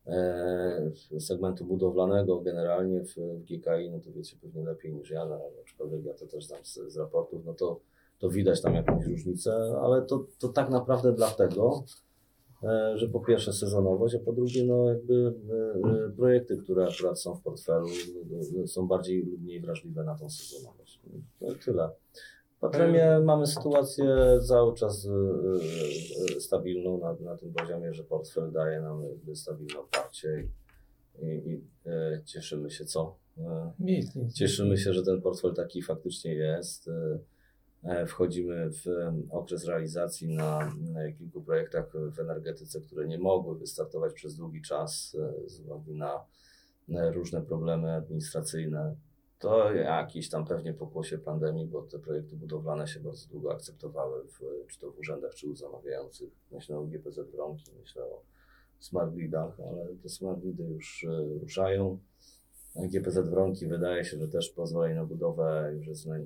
e, 0.07 1.19
segmentu 1.19 1.65
budowlanego 1.65 2.39
generalnie 2.39 3.03
w, 3.05 3.15
GKI, 3.43 3.89
no 3.91 3.99
to 3.99 4.11
wiecie 4.11 4.37
pewnie 4.41 4.63
lepiej 4.63 4.93
niż 4.93 5.09
ja, 5.09 5.25
no, 5.25 5.39
aczkolwiek 5.61 6.05
ja 6.05 6.13
to 6.13 6.27
też 6.27 6.45
znam 6.45 6.65
z, 6.65 6.79
z 6.87 6.97
raportów, 6.97 7.45
no 7.45 7.53
to, 7.53 7.79
to 8.19 8.29
widać 8.29 8.61
tam 8.61 8.75
jakąś 8.75 9.05
różnicę, 9.05 9.79
ale 9.81 10.01
to, 10.01 10.25
to 10.39 10.49
tak 10.49 10.69
naprawdę 10.69 11.13
dlatego, 11.13 11.83
że 12.95 13.07
po 13.07 13.19
pierwsze 13.19 13.53
sezonowość, 13.53 14.15
a 14.15 14.19
po 14.19 14.33
drugie 14.33 14.65
no 14.65 14.89
jakby 14.89 15.33
projekty, 16.17 16.57
które 16.57 16.87
akurat 16.87 17.19
są 17.19 17.35
w 17.35 17.41
portfelu 17.41 17.87
są 18.65 18.87
bardziej 18.87 19.25
lub 19.25 19.41
mniej 19.41 19.61
wrażliwe 19.61 20.03
na 20.03 20.15
tą 20.15 20.29
sezonowość. 20.29 20.99
No, 21.41 21.47
tyle. 21.65 21.89
W 22.61 22.63
Atremie 22.63 23.19
mamy 23.23 23.47
sytuację 23.47 24.05
cały 24.47 24.75
czas 24.75 25.07
e, 25.07 26.35
e, 26.35 26.39
stabilną 26.39 26.97
na, 26.99 27.13
na 27.13 27.37
tym 27.37 27.53
poziomie, 27.53 27.93
że 27.93 28.03
portfel 28.03 28.51
daje 28.51 28.81
nam 28.81 29.03
stabilne 29.33 29.79
oparcie 29.79 30.47
i, 31.21 31.25
i, 31.25 31.63
e, 31.85 32.21
cieszymy 32.25 32.71
się 32.71 32.85
co? 32.85 33.15
Cieszymy 34.33 34.77
się, 34.77 34.93
że 34.93 35.03
ten 35.03 35.21
portfel 35.21 35.53
taki 35.53 35.81
faktycznie 35.81 36.33
jest. 36.33 36.87
E, 36.87 38.05
Wchodzimy 38.07 38.69
w 38.71 38.85
okres 39.29 39.65
realizacji 39.65 40.35
na, 40.35 40.73
na 40.93 41.11
kilku 41.11 41.41
projektach 41.41 41.91
w 42.15 42.19
energetyce, 42.19 42.81
które 42.81 43.07
nie 43.07 43.19
mogły 43.19 43.59
wystartować 43.59 44.13
przez 44.13 44.35
długi 44.35 44.61
czas 44.61 45.17
e, 45.19 45.49
z 45.49 45.59
uwagi 45.59 45.95
na 45.95 46.25
e, 46.89 47.11
różne 47.11 47.41
problemy 47.41 47.93
administracyjne. 47.93 48.95
To 49.41 49.74
jakieś 49.74 50.29
tam 50.29 50.45
pewnie 50.45 50.74
pokłosie 50.74 51.17
pandemii, 51.17 51.67
bo 51.67 51.81
te 51.81 52.00
projekty 52.00 52.36
budowlane 52.36 52.88
się 52.88 53.00
bardzo 53.00 53.27
długo 53.29 53.53
akceptowały, 53.53 54.24
w, 54.27 54.67
czy 54.67 54.79
to 54.79 54.91
w 54.91 55.00
urzędach, 55.00 55.33
czy 55.33 55.50
u 55.50 55.55
zamawiających. 55.55 56.29
Myślę 56.51 56.77
o 56.77 56.83
GPZ 56.83 57.19
Wronki, 57.19 57.71
myślę 57.79 58.03
o 58.03 58.21
smart 58.79 59.13
gridach, 59.13 59.60
ale 59.60 59.95
te 60.03 60.10
smart 60.10 60.39
gridy 60.39 60.63
już 60.63 61.03
e, 61.03 61.39
ruszają. 61.41 62.00
GPZ 62.75 63.17
Wronki 63.17 63.67
wydaje 63.67 64.05
się, 64.05 64.17
że 64.17 64.27
też 64.27 64.50
pozwoli 64.50 64.95
na 64.95 65.05
budowę 65.05 65.71
już 65.75 65.88
jest 65.88 66.05
na, 66.05 66.19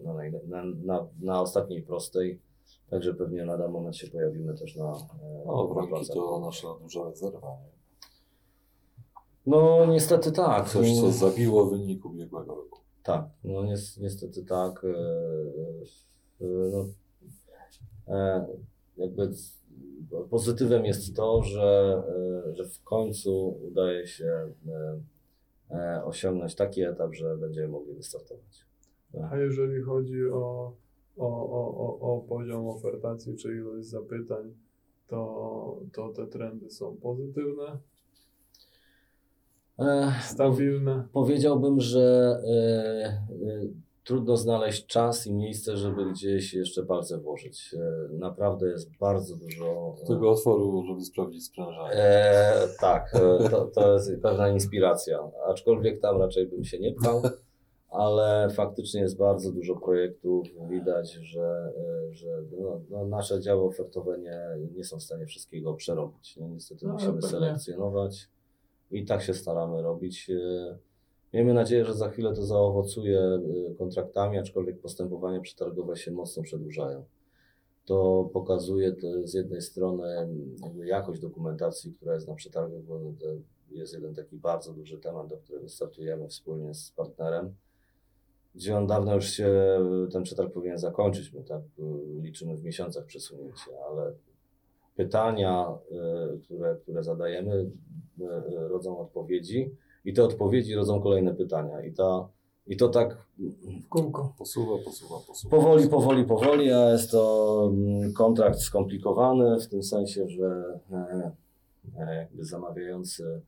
na, 0.47 0.63
na, 0.83 1.07
na, 1.21 1.41
ostatniej 1.41 1.81
prostej, 1.81 2.39
także 2.89 3.13
pewnie 3.13 3.45
lada 3.45 3.67
moment 3.67 3.97
się 3.97 4.07
pojawimy 4.07 4.57
też 4.57 4.75
na, 4.75 4.91
e, 4.91 5.43
No, 5.45 5.67
wronki 5.67 6.07
to 6.13 6.39
nasza 6.39 6.67
duża 6.81 7.09
rezerwa. 7.09 7.47
Nie? 7.47 7.75
No 9.45 9.85
niestety 9.85 10.31
tak. 10.31 10.69
Coś, 10.69 10.99
co 10.99 11.11
zabiło 11.11 11.65
wynik 11.65 12.05
ubiegłego 12.05 12.55
roku. 12.55 12.84
Tak, 13.05 13.25
no 13.43 13.63
nies- 13.63 14.01
niestety 14.01 14.45
tak. 14.45 14.83
e, 14.83 14.87
e, 16.41 16.45
No, 16.71 16.87
e, 18.07 18.45
jakby 18.97 19.31
pozytywem 20.29 20.85
jest 20.85 21.15
to, 21.15 21.43
że, 21.43 22.03
że 22.53 22.65
w 22.65 22.83
końcu 22.83 23.47
udaje 23.67 24.07
się 24.07 24.51
osiągnąć 26.05 26.55
taki 26.55 26.81
etap, 26.81 27.13
że 27.13 27.37
będziemy 27.37 27.67
mogli 27.67 27.93
wystartować. 27.93 28.65
A 29.31 29.37
jeżeli 29.37 29.81
chodzi 29.81 30.25
o, 30.25 30.73
o, 31.17 31.27
o, 31.51 31.77
o, 31.77 31.99
o 32.17 32.21
poziom 32.21 32.67
ofertacji 32.67 33.35
czy 33.37 33.55
ilość 33.55 33.87
zapytań, 33.87 34.53
to, 35.07 35.79
to 35.93 36.09
te 36.09 36.27
trendy 36.27 36.69
są 36.69 36.97
pozytywne, 36.97 37.77
stabilne. 40.21 41.07
Powiedziałbym, 41.13 41.79
że 41.79 42.37
e, 42.47 43.07
e, 43.47 43.67
trudno 44.03 44.37
znaleźć 44.37 44.85
czas 44.85 45.27
i 45.27 45.33
miejsce, 45.33 45.77
żeby 45.77 46.11
gdzieś 46.11 46.53
jeszcze 46.53 46.85
palce 46.85 47.17
włożyć. 47.17 47.75
E, 48.11 48.13
naprawdę 48.17 48.67
jest 48.69 48.97
bardzo 48.99 49.35
dużo. 49.35 49.95
Z 50.03 50.07
tego 50.07 50.31
otworu, 50.31 50.83
żeby 50.87 51.01
sprawdzić 51.01 51.45
sprężanie. 51.45 51.93
E, 51.93 52.67
tak, 52.79 53.15
e, 53.15 53.49
to, 53.49 53.65
to 53.65 53.93
jest 53.93 54.11
pewna 54.21 54.49
inspiracja. 54.49 55.19
Aczkolwiek 55.47 56.01
tam 56.01 56.17
raczej 56.21 56.47
bym 56.47 56.63
się 56.63 56.79
nie 56.79 56.93
pchał, 56.93 57.21
ale 57.89 58.49
faktycznie 58.49 59.01
jest 59.01 59.17
bardzo 59.17 59.51
dużo 59.51 59.75
projektów. 59.75 60.47
Widać, 60.69 61.13
że, 61.13 61.73
e, 62.09 62.13
że 62.13 62.27
no, 62.59 62.81
no, 62.89 63.05
nasze 63.05 63.41
działy 63.41 63.67
ofertowe 63.67 64.19
nie, 64.19 64.39
nie 64.75 64.83
są 64.83 64.97
w 64.99 65.03
stanie 65.03 65.25
wszystkiego 65.25 65.73
przerobić. 65.73 66.37
No, 66.37 66.47
niestety 66.47 66.87
No, 66.87 66.93
musimy 66.93 67.13
pewnie. 67.13 67.29
selekcjonować 67.29 68.29
i 68.91 69.05
tak 69.05 69.21
się 69.21 69.33
staramy 69.33 69.81
robić. 69.81 70.29
E, 70.29 70.77
Miejmy 71.35 71.53
nadzieję, 71.53 71.85
że 71.85 71.93
za 71.93 72.09
chwilę 72.09 72.33
to 72.33 72.45
zaowocuje 72.45 73.19
e, 73.19 73.41
kontraktami, 73.77 74.37
aczkolwiek 74.37 74.79
postępowania 74.79 75.39
przetargowe 75.39 75.95
się 75.95 76.11
mocno 76.11 76.43
przedłużają. 76.43 77.05
To 77.85 78.29
pokazuje 78.33 78.91
to 78.91 79.27
z 79.27 79.33
jednej 79.33 79.61
strony 79.61 80.27
jakość 80.83 81.21
dokumentacji, 81.21 81.93
która 81.93 82.13
jest 82.13 82.27
na 82.27 82.35
przetargach, 82.35 82.81
bo 82.81 82.99
jest 83.71 83.93
jeden 83.93 84.15
taki 84.15 84.37
bardzo 84.37 84.73
duży 84.73 84.97
temat, 84.97 85.27
do 85.27 85.37
którego 85.37 85.69
startujemy 85.69 86.27
wspólnie 86.27 86.73
z 86.73 86.91
partnerem, 86.91 87.55
gdzie 88.55 88.77
on 88.77 88.87
dawno 88.87 89.15
już 89.15 89.25
się 89.25 89.79
ten 90.11 90.23
przetarg 90.23 90.53
powinien 90.53 90.77
zakończyć. 90.77 91.33
My 91.33 91.43
tak 91.43 91.61
y, 91.61 92.21
liczymy 92.21 92.57
w 92.57 92.63
miesiącach 92.63 93.05
przesunięcia, 93.05 93.71
ale 93.89 94.13
pytania, 94.95 95.67
y, 96.35 96.39
które, 96.39 96.75
które 96.75 97.03
zadajemy, 97.03 97.53
y, 97.55 98.23
y, 98.23 98.67
rodzą 98.67 98.99
odpowiedzi 98.99 99.71
i 100.05 100.13
te 100.13 100.23
odpowiedzi 100.23 100.75
rodzą 100.75 101.01
kolejne 101.01 101.33
pytania. 101.35 101.81
I, 101.81 101.93
ta, 101.93 102.29
i 102.67 102.77
to 102.77 102.89
tak 102.89 103.17
W 103.83 103.87
kółko. 103.89 104.33
Posuwa, 104.37 104.77
posuwa, 104.85 105.15
posuwa. 105.27 105.57
Powoli, 105.57 105.89
powoli, 105.89 106.23
powoli, 106.25 106.71
a 106.71 106.91
jest 106.91 107.11
to 107.11 107.71
mm, 107.73 108.13
kontrakt 108.13 108.59
skomplikowany 108.59 109.59
w 109.59 109.67
tym 109.67 109.83
sensie, 109.83 110.27
że 110.27 110.79
e, 110.91 111.31
e, 111.97 112.15
jakby 112.15 112.45
zamawiający 112.45 113.41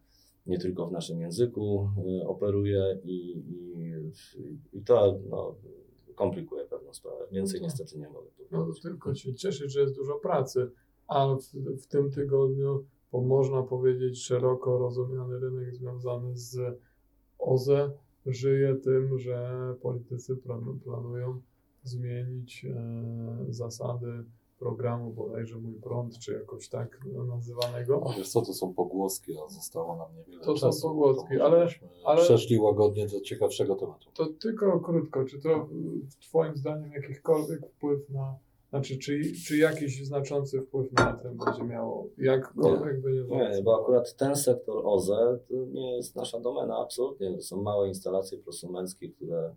nie 0.46 0.58
tylko 0.60 0.88
w 0.88 0.92
naszym 0.92 1.22
języku 1.22 1.89
operuje 2.27 3.00
i, 3.04 3.38
i, 3.38 3.94
i 4.74 4.82
to 4.82 5.20
no, 5.30 5.56
komplikuje 6.16 6.66
pewną 6.66 6.94
sprawę. 6.94 7.25
Więcej 7.32 7.60
No 7.62 7.68
to- 7.68 7.74
niestety 7.74 8.00
nie 8.00 8.10
mogę 8.10 8.27
No, 8.51 8.60
powiedzieć. 8.60 8.82
tylko 8.82 9.16
się 9.16 9.34
cieszyć, 9.34 9.72
że 9.72 9.82
jest 9.82 9.96
dużo 9.96 10.16
pracy, 10.16 10.72
a 11.08 11.36
w, 11.36 11.44
w 11.82 11.88
tym 11.88 12.12
tygodniu, 12.12 12.84
bo 13.12 13.22
można 13.22 13.64
powiedzieć, 13.64 14.24
szeroko 14.24 14.78
rozumiany 14.78 15.40
rynek 15.40 15.76
związany 15.76 16.38
z 16.38 16.80
OZE 17.40 17.92
żyje 18.26 18.76
tym, 18.76 19.20
że 19.20 19.52
politycy 19.82 20.36
plan- 20.38 20.80
planują 20.84 21.42
zmienić 21.84 22.66
e, 22.66 23.54
zasady 23.54 24.24
programu 24.60 25.12
bodajże 25.14 25.56
Mój 25.58 25.74
Prąd, 25.74 26.20
czy 26.20 26.34
jakoś 26.34 26.70
tak 26.70 27.00
nazywanego. 27.28 28.04
A 28.10 28.18
Wiesz 28.18 28.30
co, 28.30 28.42
to 28.42 28.54
są 28.54 28.74
pogłoski, 28.74 29.32
a 29.46 29.50
zostało 29.50 29.96
nam 29.96 30.16
niewiele 30.16 30.44
To 30.44 30.58
są 30.58 30.68
czasu. 30.68 30.88
pogłoski, 30.88 31.28
może 31.34 31.44
ale- 31.44 31.68
ale- 32.06 32.22
Przeszli 32.22 32.60
łagodnie 32.60 33.08
do 33.08 33.22
ciekawszego 33.22 33.76
tematu. 33.76 34.10
To 34.14 34.26
tylko 34.26 34.80
krótko, 34.80 35.26
czy 35.26 35.40
to 35.42 35.68
w 36.10 36.16
Twoim 36.16 36.58
zdaniem 36.58 36.92
jakikolwiek 36.92 37.68
wpływ 37.70 38.10
na, 38.10 38.36
znaczy 38.70 38.98
czy, 38.98 39.22
czy 39.48 39.58
jakiś 39.58 40.06
znaczący 40.06 40.62
wpływ 40.62 40.92
na 40.92 41.14
ten 41.14 41.38
będzie 41.38 41.64
miało, 41.64 42.08
jakkolwiek 42.18 43.02
by 43.02 43.14
nie 43.14 43.22
było? 43.22 43.38
Nie, 43.38 43.62
bo 43.64 43.82
akurat 43.82 44.16
ten 44.16 44.36
sektor 44.36 44.82
OZE 44.86 45.40
to 45.50 45.56
nie 45.72 45.96
jest 45.96 46.16
nasza 46.16 46.40
domena, 46.40 46.78
absolutnie. 46.78 47.36
To 47.36 47.42
są 47.42 47.62
małe 47.62 47.88
instalacje 47.88 48.38
prosumenckie, 48.38 49.10
które, 49.10 49.56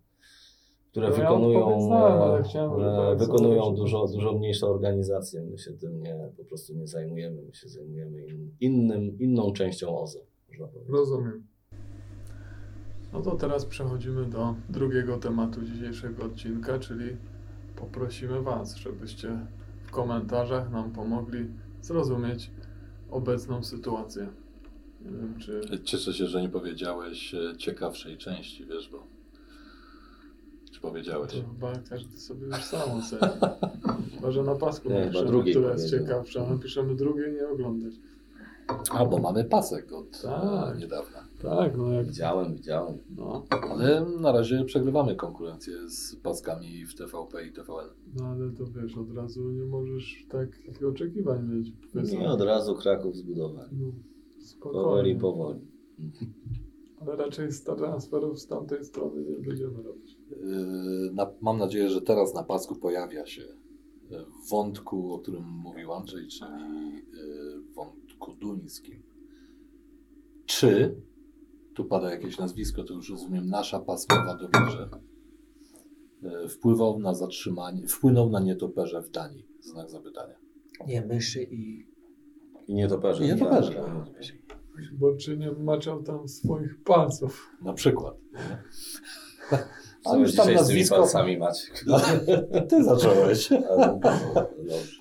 które 0.90 1.08
No 1.08 1.14
ja 1.14 1.20
wykonują, 1.20 1.80
znałem, 1.80 2.22
ale 2.22 2.38
e, 2.38 2.42
chciałem, 2.42 2.80
e, 2.80 3.16
tak 3.18 3.18
wykonują 3.18 3.74
dużo, 3.74 4.06
dużo 4.06 4.32
mniejsze 4.32 4.66
organizacje. 4.66 5.42
My 5.42 5.58
się 5.58 5.72
tym 5.72 6.02
nie, 6.02 6.30
po 6.36 6.44
prostu 6.44 6.74
nie 6.74 6.86
zajmujemy. 6.86 7.42
My 7.42 7.54
się 7.54 7.68
zajmujemy 7.68 8.26
in, 8.26 8.50
innym, 8.60 9.18
inną 9.18 9.52
częścią 9.52 9.98
OZE, 9.98 10.20
można 10.48 10.66
powiedzieć. 10.66 10.94
Rozumiem. 10.94 11.46
No 13.12 13.22
to 13.22 13.36
teraz 13.36 13.66
przechodzimy 13.66 14.24
do 14.24 14.54
drugiego 14.68 15.16
tematu 15.16 15.62
dzisiejszego 15.62 16.24
odcinka, 16.24 16.78
czyli 16.78 17.16
poprosimy 17.80 18.42
Was, 18.42 18.76
żebyście 18.76 19.46
w 19.84 19.90
komentarzach 19.90 20.70
nam 20.70 20.92
pomogli 20.92 21.46
zrozumieć 21.82 22.50
obecną 23.10 23.64
sytuację. 23.64 24.28
Nie 25.00 25.10
wiem, 25.10 25.34
czy 25.38 25.80
Cieszę 25.84 26.12
się, 26.12 26.26
że 26.26 26.42
nie 26.42 26.48
powiedziałeś 26.48 27.34
e, 27.34 27.56
ciekawszej 27.56 28.18
części, 28.18 28.66
wiesz, 28.66 28.88
bo... 28.88 29.06
Czy 30.72 30.80
powiedziałeś? 30.80 31.32
to 31.32 31.48
chyba 31.48 31.72
każdy 31.90 32.18
sobie 32.18 32.46
już 32.46 32.64
sam 32.64 32.90
oceni. 32.90 33.32
Chyba, 34.14 34.30
że 34.30 34.42
na 34.42 34.54
pasku 34.54 34.88
Nie, 34.88 35.00
napiszemy, 35.00 35.26
drugiej 35.26 35.54
która 35.54 35.72
jest 35.72 35.90
ciekawsza, 35.90 36.46
a 36.46 36.50
napiszemy 36.50 36.94
drugie 36.94 37.28
i 37.30 37.32
nie 37.32 37.48
oglądać. 37.48 37.92
A, 38.92 39.04
bo 39.04 39.18
mamy 39.18 39.44
pasek 39.44 39.92
od 39.92 40.22
Tak. 40.22 40.76
e, 40.76 40.78
niedawna. 40.78 41.18
Tak, 41.42 41.76
no 41.78 41.92
jak... 41.92 42.06
Widziałem, 42.06 42.54
widziałem. 42.54 42.98
No, 43.16 43.44
Ale 43.70 44.06
na 44.20 44.32
razie 44.32 44.64
przegrywamy 44.64 45.16
konkurencję 45.16 45.88
z 45.90 46.16
paskami 46.16 46.84
w 46.86 46.94
TVP 46.94 47.46
i 47.46 47.52
TVN. 47.52 47.88
no 48.16 48.24
ale 48.26 48.50
to 48.50 48.64
wiesz, 48.66 48.96
od 48.96 49.12
razu 49.16 49.50
nie 49.50 49.64
możesz 49.64 50.26
takich 50.28 50.86
oczekiwań 50.88 51.48
mieć. 51.48 51.72
Nie 52.18 52.28
od 52.30 52.40
razu 52.40 52.74
Kraków 52.74 53.16
zbudowali. 53.16 53.70
No, 53.72 53.86
Powoli, 54.60 55.14
spokojnie. 55.14 55.20
powoli. 55.20 55.60
Ale 57.00 57.16
raczej 57.16 57.52
z 57.52 57.64
transferów 57.64 58.40
z 58.40 58.46
tamtej 58.46 58.84
strony 58.84 59.22
nie 59.24 59.38
będziemy 59.48 59.82
robić. 59.82 60.18
Yy, 60.30 61.10
Na, 61.12 61.30
mam 61.40 61.58
nadzieję, 61.58 61.90
że 61.90 62.00
teraz 62.02 62.34
na 62.34 62.42
pasku 62.42 62.76
pojawia 62.76 63.26
się 63.26 63.42
w 64.46 64.50
wątku, 64.50 65.14
o 65.14 65.18
którym 65.18 65.44
mówił 65.44 65.92
Andrzej, 65.92 66.26
czyli 66.28 66.50
yy, 66.94 67.00
wątku 68.20 68.34
duńskim. 68.34 69.02
Czy, 70.46 70.94
tu 71.74 71.84
pada 71.84 72.10
jakieś 72.10 72.38
nazwisko, 72.38 72.84
to 72.84 72.94
już 72.94 73.10
rozumiem, 73.10 73.48
nasza 73.48 73.80
paskowa 73.80 74.34
dobierze, 74.36 74.88
yy, 76.22 76.48
wpływał 76.48 76.98
na 76.98 77.14
zatrzymanie, 77.14 77.86
wpłynął 77.86 78.30
na 78.30 78.40
nietoperze 78.40 79.02
w 79.02 79.10
Danii? 79.10 79.46
Znak 79.60 79.90
zapytania. 79.90 80.34
Nie, 80.86 81.06
myszy 81.06 81.42
i... 81.42 81.86
I 82.68 82.74
nietoperze. 82.74 83.24
I 83.24 83.26
nietoperze. 83.26 83.84
Bo 84.92 85.16
czy 85.16 85.36
nie 85.36 85.52
maczał 85.52 86.02
tam 86.02 86.28
swoich 86.28 86.82
palców? 86.82 87.56
Na 87.62 87.72
przykład. 87.72 88.16
Wy 90.12 90.18
już 90.18 90.34
tam 90.34 90.46
dzisiaj 90.46 90.46
z 90.46 90.46
tymi 90.46 90.56
nazwisko... 90.56 90.96
palcami 90.96 91.38
Maciek? 91.38 91.84
Ty 92.68 92.84
zacząłeś. 92.84 93.48
Dobrze. 93.48 94.99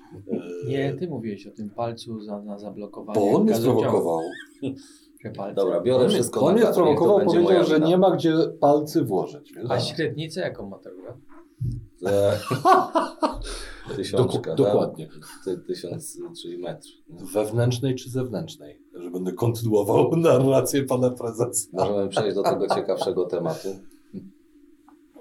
Nie, 0.67 0.93
ty 0.93 1.07
mówiłeś 1.07 1.47
o 1.47 1.51
tym 1.51 1.69
palcu 1.69 2.21
za, 2.21 2.41
na 2.41 2.59
zablokowanie. 2.59 3.19
Bo 3.19 3.37
on 3.37 3.43
mnie 3.43 3.55
sprowokował. 3.55 4.19
Dobra, 5.55 5.81
biorę 5.81 6.03
On, 6.05 6.09
wszystko 6.09 6.39
on 6.41 6.55
na 6.55 6.61
mnie 6.61 6.71
sprowokował, 6.73 7.25
powiedział, 7.25 7.63
że 7.63 7.75
wina. 7.75 7.87
nie 7.87 7.97
ma 7.97 8.11
gdzie 8.15 8.33
palcy 8.59 9.03
włożyć. 9.03 9.53
A 9.69 9.79
średnicę 9.79 10.41
jaką 10.41 10.69
ma 10.69 10.77
ta 10.77 10.89
rura? 10.89 11.17
E, 12.05 12.39
Tysiączka, 13.95 14.55
dokładnie. 14.55 15.07
tak? 15.07 15.15
Ty, 15.45 15.57
tysiąc, 15.57 16.19
czyli 16.41 16.57
metr. 16.57 16.87
Wewnętrznej 17.33 17.95
czy 17.95 18.09
zewnętrznej? 18.09 18.81
Że 18.93 19.11
będę 19.11 19.31
kontynuował 19.33 20.11
narrację 20.17 20.83
pana 20.83 21.09
prezesa. 21.09 21.67
Możemy 21.73 22.09
przejść 22.09 22.35
do 22.35 22.43
tego 22.43 22.67
ciekawszego 22.67 23.25
tematu. 23.25 23.69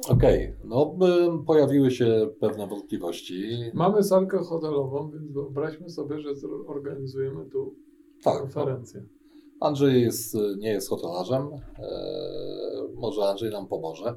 Okej, 0.08 0.54
no 0.64 0.96
y, 1.40 1.44
pojawiły 1.46 1.90
się 1.90 2.28
pewne 2.40 2.66
wątpliwości. 2.66 3.50
Mamy 3.74 4.02
salkę 4.02 4.38
hotelową, 4.38 5.10
więc 5.10 5.32
wyobraźmy 5.32 5.90
sobie, 5.90 6.20
że 6.20 6.36
zorganizujemy 6.36 7.46
tu 7.46 7.74
Tak, 8.22 8.40
konferencję. 8.40 9.04
Andrzej 9.60 10.02
jest, 10.02 10.36
nie 10.58 10.68
jest 10.68 10.88
hotelarzem. 10.88 11.48
E, 11.78 11.90
może 12.94 13.22
Andrzej 13.22 13.50
nam 13.50 13.66
pomoże. 13.68 14.16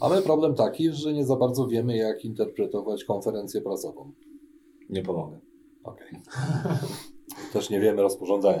Mamy 0.00 0.22
problem 0.22 0.54
taki, 0.54 0.90
że 0.90 1.12
nie 1.12 1.24
za 1.26 1.36
bardzo 1.36 1.66
wiemy, 1.66 1.96
jak 1.96 2.24
interpretować 2.24 3.04
konferencję 3.04 3.60
prasową. 3.60 4.12
Nie 4.90 5.02
pomogę. 5.02 5.40
Okej. 5.84 6.20
Też 7.52 7.70
nie 7.70 7.80
wiemy 7.80 8.02
rozporządzenia. 8.02 8.60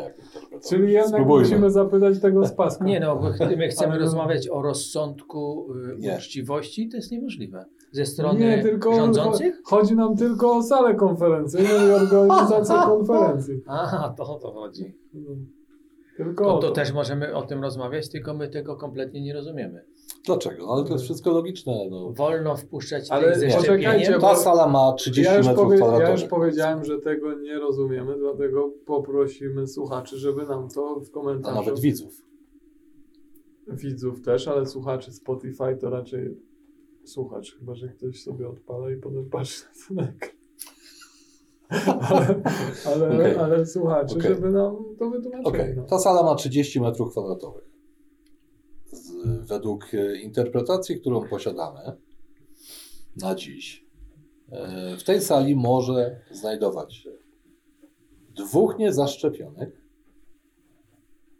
Czyli 0.68 0.92
jednak 0.92 1.08
Spróbujmy. 1.08 1.44
musimy 1.48 1.70
zapytać 1.70 2.20
tego 2.20 2.46
z 2.46 2.52
paska. 2.52 2.84
Nie 2.84 3.00
no, 3.00 3.20
my 3.56 3.68
chcemy 3.68 3.92
Ale- 3.92 4.00
rozmawiać 4.00 4.48
o 4.48 4.62
rozsądku, 4.62 5.66
y, 5.94 5.96
Nie. 5.98 6.14
uczciwości, 6.16 6.88
to 6.88 6.96
jest 6.96 7.10
niemożliwe. 7.12 7.64
Ze 7.92 8.06
strony 8.06 8.40
Nie, 8.40 8.62
tylko 8.62 8.94
rządzących? 8.96 9.60
Chodzi 9.64 9.94
nam 9.96 10.16
tylko 10.16 10.56
o 10.56 10.62
salę 10.62 10.94
konferencyjną 10.94 11.70
i 11.88 11.90
organizację 11.90 12.76
konferencji. 12.86 13.54
Aha, 13.66 14.14
to 14.16 14.22
o 14.36 14.38
to 14.38 14.52
chodzi. 14.52 14.94
No. 15.14 15.30
Tylko 16.16 16.44
To, 16.44 16.54
o 16.56 16.58
to 16.58 16.70
też 16.70 16.92
możemy 16.92 17.34
o 17.34 17.42
tym 17.42 17.62
rozmawiać, 17.62 18.08
tylko 18.08 18.34
my 18.34 18.48
tego 18.48 18.76
kompletnie 18.76 19.20
nie 19.22 19.34
rozumiemy. 19.34 19.84
Dlaczego? 20.24 20.66
No, 20.66 20.72
ale 20.72 20.84
to 20.84 20.92
jest 20.92 21.04
wszystko 21.04 21.30
logiczne. 21.30 21.88
No. 21.90 22.12
Wolno 22.12 22.56
wpuszczać 22.56 23.10
Ale 23.10 23.38
tych 23.40 23.56
poczekajcie, 23.56 24.18
Ta 24.20 24.36
sala 24.36 24.66
ma 24.68 24.92
30 24.92 25.32
Ja 25.32 25.38
metrów 25.38 25.56
powie, 25.56 25.76
kwadratowych. 25.76 26.06
ja 26.08 26.12
już 26.12 26.24
powiedziałem, 26.24 26.84
że 26.84 26.98
tego 27.00 27.34
nie 27.34 27.58
rozumiemy, 27.58 28.18
dlatego 28.18 28.70
poprosimy 28.86 29.66
słuchaczy, 29.66 30.18
żeby 30.18 30.46
nam 30.46 30.68
to 30.68 31.00
w 31.00 31.08
A 31.08 31.12
komentarzu... 31.12 31.56
nawet 31.56 31.80
widzów. 31.80 32.22
widzów 33.68 34.22
też, 34.22 34.48
ale 34.48 34.66
słuchaczy 34.66 35.12
Spotify 35.12 35.76
to 35.80 35.90
raczej 35.90 36.36
słuchacz, 37.04 37.56
chyba 37.58 37.74
że 37.74 37.88
ktoś 37.88 38.22
sobie 38.22 38.48
odpala 38.48 38.90
i 38.90 38.96
potem 38.96 39.30
patrzy 39.30 39.64
na 39.90 40.02
ten 40.02 40.14
ekran. 40.14 40.36
ale, 42.04 42.42
ale, 42.86 43.14
Okej. 43.20 43.36
ale 43.36 43.66
słuchaczy, 43.66 44.16
Okej. 44.18 44.34
żeby 44.34 44.50
nam 44.50 44.76
to 44.98 45.10
wytłumaczyli. 45.10 45.46
Okej, 45.48 45.74
no. 45.76 45.82
ta 45.82 45.98
sala 45.98 46.22
ma 46.22 46.34
30 46.34 46.80
metrów 46.80 47.10
kwadratowych. 47.10 47.75
Według 49.24 49.94
e, 49.94 50.16
interpretacji, 50.16 51.00
którą 51.00 51.28
posiadamy 51.28 51.80
na 53.16 53.34
dziś, 53.34 53.86
e, 54.50 54.96
w 54.96 55.04
tej 55.04 55.20
sali 55.20 55.56
może 55.56 56.20
znajdować 56.30 56.94
się 56.94 57.10
dwóch 58.36 58.78
niezaszczepionych 58.78 59.86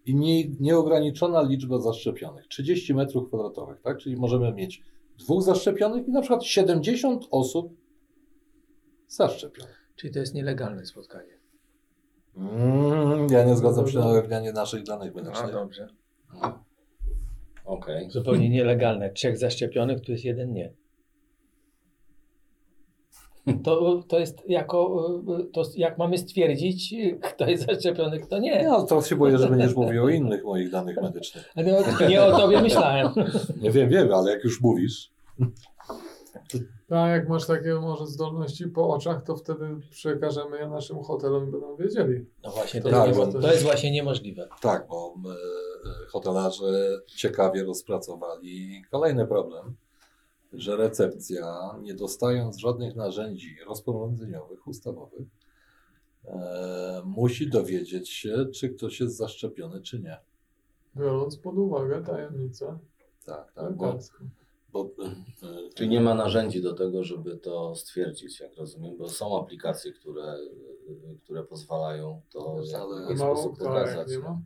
i 0.07 0.15
nie, 0.15 0.49
nieograniczona 0.49 1.43
liczba 1.43 1.79
zaszczepionych 1.79 2.47
30 2.47 2.95
metrów 2.95 3.29
kwadratowych, 3.29 3.81
tak? 3.81 3.99
Czyli 3.99 4.17
możemy 4.17 4.53
mieć 4.53 4.83
dwóch 5.19 5.43
zaszczepionych 5.43 6.09
i 6.09 6.11
na 6.11 6.21
przykład 6.21 6.45
70 6.45 7.25
osób 7.31 7.75
zaszczepionych. 9.09 9.91
Czyli 9.97 10.13
to 10.13 10.19
jest 10.19 10.35
nielegalne 10.35 10.87
spotkanie. 10.87 11.39
Mm, 12.37 13.27
ja 13.31 13.45
nie 13.45 13.57
zgadzam 13.57 13.89
się 13.89 13.99
na 13.99 14.09
ujawnianie 14.09 14.53
naszych 14.53 14.83
danych 14.83 15.15
medycznych. 15.15 15.53
dobrze. 15.53 15.89
Okej. 17.67 18.11
Zupełnie 18.11 18.49
nielegalne. 18.49 19.11
Trzech 19.11 19.39
zaszczepionych, 19.39 20.01
tu 20.01 20.13
jest 20.13 20.25
jeden 20.25 20.53
nie. 20.53 20.73
To, 23.65 24.03
to 24.09 24.19
jest 24.19 24.43
jako, 24.49 25.09
to 25.53 25.63
jak 25.77 25.99
mamy 25.99 26.19
stwierdzić, 26.19 26.95
kto 27.23 27.47
jest 27.47 27.67
zaszczepiony, 27.67 28.21
kto 28.21 28.39
nie. 28.39 28.51
Ja 28.51 28.83
teraz 28.83 29.09
się 29.09 29.17
boję, 29.17 29.39
że 29.39 29.49
będziesz 29.49 29.75
mówił 29.75 30.05
o 30.05 30.09
innych 30.09 30.45
moich 30.53 30.71
danych 30.71 31.03
medycznych. 31.03 31.53
Nie 32.09 32.23
o 32.23 32.41
tobie 32.41 32.63
myślałem. 32.63 33.09
Nie 33.61 33.71
wiem, 33.71 33.89
wiem, 33.89 34.13
ale 34.15 34.31
jak 34.31 34.45
już 34.45 34.61
mówisz, 34.61 35.11
A 36.91 37.09
jak 37.09 37.29
masz 37.29 37.47
takie 37.47 37.75
może 37.75 38.07
zdolności 38.07 38.69
po 38.69 38.89
oczach, 38.89 39.23
to 39.23 39.37
wtedy 39.37 39.77
przekażemy 39.91 40.59
je 40.59 40.69
naszym 40.69 41.03
hotelom 41.03 41.49
i 41.49 41.53
będą 41.53 41.77
wiedzieli. 41.77 42.27
No 42.45 42.51
właśnie, 42.51 42.81
to, 42.81 42.91
Tak, 42.91 43.09
jest, 43.09 43.33
to 43.33 43.53
jest 43.53 43.63
właśnie 43.63 43.91
niemożliwe. 43.91 44.49
tak, 44.61 44.87
bo 44.89 45.15
e, 45.27 45.31
e, 45.31 46.07
hotelarze 46.09 47.01
ciekawie 47.07 47.65
rozpracowali 47.65 48.83
kolejny 48.91 49.27
problem, 49.27 49.77
że 50.53 50.77
recepcja, 50.77 51.75
nie 51.83 51.95
dostając 51.95 52.57
żadnych 52.59 52.97
narzędzi 52.97 53.57
rozporządzeniowych, 53.67 54.67
ustawowych, 54.67 55.27
e, 56.25 57.03
musi 57.05 57.51
dowiedzieć 57.51 58.11
się, 58.11 58.47
czy 58.55 58.69
ktoś 58.69 59.01
jest 59.01 59.17
zaszczepiony, 59.17 59.83
czy 59.83 60.01
nie. 60.01 60.21
Biorąc 60.97 61.37
pod 61.37 61.55
uwagę 61.59 62.03
tajemnicę 62.03 62.79
Tak, 63.25 63.53
tak, 63.53 63.77
bo, 63.77 63.87
lekarską. 63.87 64.25
Bo 64.85 65.05
Czyli 65.75 65.89
nie 65.89 66.01
ma 66.01 66.15
narzędzi 66.15 66.63
do 66.63 66.73
tego, 66.75 67.05
żeby 67.05 67.37
to 67.37 67.75
stwierdzić, 67.75 68.41
jak 68.41 68.57
rozumiem, 68.57 68.97
bo 68.97 69.09
są 69.09 69.43
aplikacje, 69.43 69.93
które, 69.93 70.37
które 71.25 71.45
pozwalają 71.45 72.21
to 72.33 72.41
w 72.41 72.75
Ale 72.75 73.03
jakiś 73.03 73.19
sposób 73.19 73.55
kto, 73.57 73.65
jak 73.65 73.73
pokazać. 73.85 74.09
nie 74.09 74.19
nie? 74.19 74.43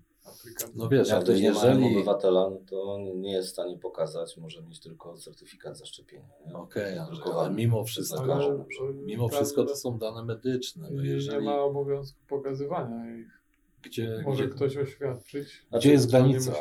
No 0.74 0.88
wiesz, 0.88 1.08
Jak 1.08 1.20
ktoś 1.24 1.40
nie 1.40 1.52
ma 1.52 1.64
jeżeli... 1.66 1.96
obywatela, 1.96 2.50
no 2.50 2.58
to 2.70 2.98
nie 3.14 3.32
jest 3.32 3.48
w 3.48 3.52
stanie 3.52 3.78
pokazać, 3.78 4.36
może 4.36 4.62
mieć 4.62 4.80
tylko 4.80 5.16
certyfikat 5.16 5.78
zaszczepienia. 5.78 6.28
nie? 6.46 6.54
Okej, 6.54 6.98
Drukowany. 7.10 7.40
ale 7.40 7.50
mimo 7.54 7.84
wszystko, 7.84 8.34
Ale- 8.34 8.64
mimo 8.94 9.28
wszystko 9.28 9.64
to 9.64 9.76
są 9.76 9.98
dane 9.98 10.24
medyczne. 10.24 10.88
No 10.92 11.02
nie 11.02 11.08
jeżeli, 11.08 11.44
ma 11.46 11.60
obowiązku 11.60 12.18
pokazywania 12.28 13.16
ich. 13.16 13.40
gdzie, 13.82 14.22
Może 14.24 14.46
gdzie, 14.46 14.54
ktoś 14.54 14.76
oświadczyć. 14.76 15.66
gdzie 15.72 15.92
jest 15.92 16.06
nie 16.06 16.10
granica? 16.10 16.52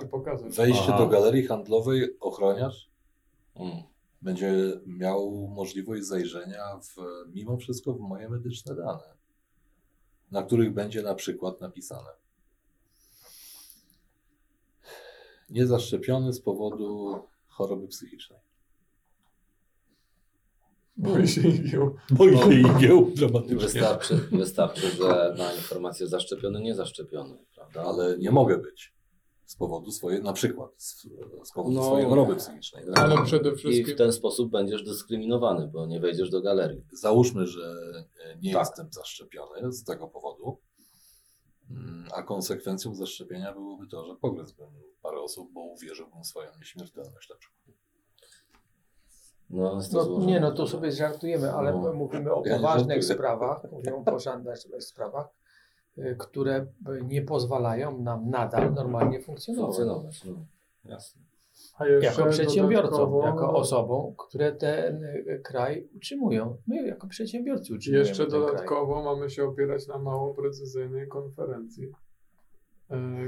Wejście 0.49 0.83
Aha. 0.87 0.97
do 0.97 1.07
galerii 1.07 1.45
handlowej 1.47 2.17
ochroniarz. 2.19 2.89
Będzie 4.21 4.81
miał 4.85 5.47
możliwość 5.55 6.03
zajrzenia 6.03 6.79
w, 6.79 6.95
mimo 7.33 7.57
wszystko 7.57 7.93
w 7.93 7.99
moje 7.99 8.29
medyczne 8.29 8.75
dane, 8.75 9.13
na 10.31 10.43
których 10.43 10.73
będzie 10.73 11.01
na 11.01 11.15
przykład 11.15 11.61
napisane 11.61 12.09
niezaszczepiony 15.49 16.33
z 16.33 16.41
powodu 16.41 17.19
choroby 17.47 17.87
psychicznej. 17.87 18.39
Boi 20.97 21.27
się 21.27 21.47
igieł. 21.47 21.95
Boi 22.09 22.37
się 22.37 22.53
igieł 22.53 23.11
dramatycznie. 23.15 23.57
Wystarczy, 23.57 24.15
wystarczy, 24.15 24.89
że 24.89 25.35
na 25.37 25.53
informację 25.53 26.07
zaszczepiony, 26.07 26.61
nie 26.61 26.75
zaszczepiony, 26.75 27.37
prawda? 27.55 27.81
Ale 27.81 28.17
nie 28.17 28.31
mogę 28.31 28.57
być 28.57 28.98
z 29.49 29.55
powodu 29.55 29.91
swojej, 29.91 30.23
na 30.23 30.33
przykład 30.33 30.69
z, 30.77 31.07
z 31.43 31.51
powodu 31.53 31.75
No. 31.75 31.83
swojej 31.83 32.09
choroby 32.09 32.35
psychicznej. 32.35 32.85
tak? 32.85 32.99
Ale 32.99 33.23
przede 33.25 33.49
I 33.49 33.55
wszystkim 33.55 33.95
w 33.95 33.97
ten 33.97 34.11
sposób 34.13 34.51
będziesz 34.51 34.83
dyskryminowany, 34.83 35.67
bo 35.67 35.85
nie 35.85 35.99
wejdziesz 35.99 36.29
do 36.29 36.41
galerii. 36.41 36.85
Załóżmy, 36.93 37.47
że 37.47 37.75
nie 38.41 38.53
Tak. 38.53 38.61
jestem 38.61 38.87
zaszczepiony 38.91 39.71
z 39.71 39.83
tego 39.83 40.07
powodu, 40.07 40.57
mm, 41.69 42.05
a 42.15 42.23
konsekwencją 42.23 42.95
zaszczepienia 42.95 43.53
byłoby 43.53 43.87
to, 43.87 44.05
że 44.05 44.15
pogryzłbym 44.15 44.67
parę 45.01 45.21
osób, 45.21 45.53
bo 45.53 45.61
uwierzyłbym 45.61 46.23
w 46.23 46.27
swoją 46.27 46.51
nieśmiertelność 46.59 47.29
na 47.29 47.35
przykład. 47.35 47.59
No, 49.49 49.79
No, 49.93 50.25
nie, 50.25 50.39
no 50.39 50.51
to 50.51 50.67
sobie 50.67 50.91
żartujemy, 50.91 51.51
ale 51.53 51.71
No. 51.73 51.93
mówimy 51.93 52.33
o 52.33 52.43
Ja 52.45 52.55
poważnych 52.55 52.97
żartuję. 53.01 53.17
sprawach, 53.17 53.71
mówimy 53.71 53.95
o 53.95 54.03
poważnych 54.03 54.83
sprawach, 54.83 55.27
które 56.17 56.65
nie 57.03 57.21
pozwalają 57.21 58.01
nam 58.01 58.29
nadal 58.29 58.73
normalnie 58.73 59.21
funkcjonować. 59.21 59.75
funkcjonować. 59.75 60.23
No, 60.25 60.45
jasne. 60.85 61.21
Jako 62.01 62.25
przedsiębiorcom, 62.25 62.91
dodatkowo- 62.91 63.25
jako 63.25 63.53
osobom, 63.53 64.13
które 64.17 64.51
ten 64.51 65.03
y, 65.03 65.41
kraj 65.43 65.87
utrzymują. 65.95 66.57
My 66.67 66.87
jako 66.87 67.07
przedsiębiorcy 67.07 67.73
utrzymujemy 67.73 68.07
Jeszcze 68.07 68.23
ten 68.23 68.31
kraj. 68.31 68.41
dodatkowo 68.41 69.03
mamy 69.03 69.29
się 69.29 69.43
opierać 69.45 69.87
na 69.87 69.97
mało 69.97 70.33
precyzyjnej 70.33 71.07
konferencji, 71.07 71.91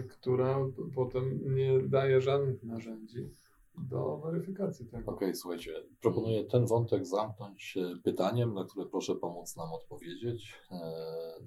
która 0.09 0.57
potem 0.95 1.39
nie 1.55 1.79
daje 1.87 2.21
żadnych 2.21 2.63
narzędzi 2.63 3.29
do 3.77 4.17
weryfikacji 4.17 4.85
tego. 4.85 5.11
Okej, 5.11 5.35
słuchajcie, 5.35 5.71
proponuję 6.01 6.43
ten 6.45 6.65
wątek 6.65 7.05
zamknąć 7.05 7.77
e, 7.77 7.97
pytaniem, 8.03 8.53
na 8.53 8.65
które 8.65 8.85
proszę 8.85 9.15
pomóc 9.15 9.55
nam 9.55 9.73
odpowiedzieć. 9.73 10.53
E, 10.71 10.77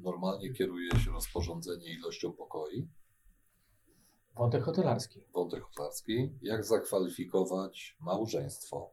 Normalnie 0.03 0.53
kieruje 0.53 0.91
się 0.91 1.11
rozporządzenie 1.11 1.93
ilością 1.93 2.33
pokoi, 2.33 2.89
Wątek 4.37 4.63
hotelarski. 4.65 5.21
wątek 5.35 5.63
hotelarski. 5.63 6.33
Jak 6.43 6.65
zakwalifikować 6.65 7.97
małżeństwo, 8.01 8.91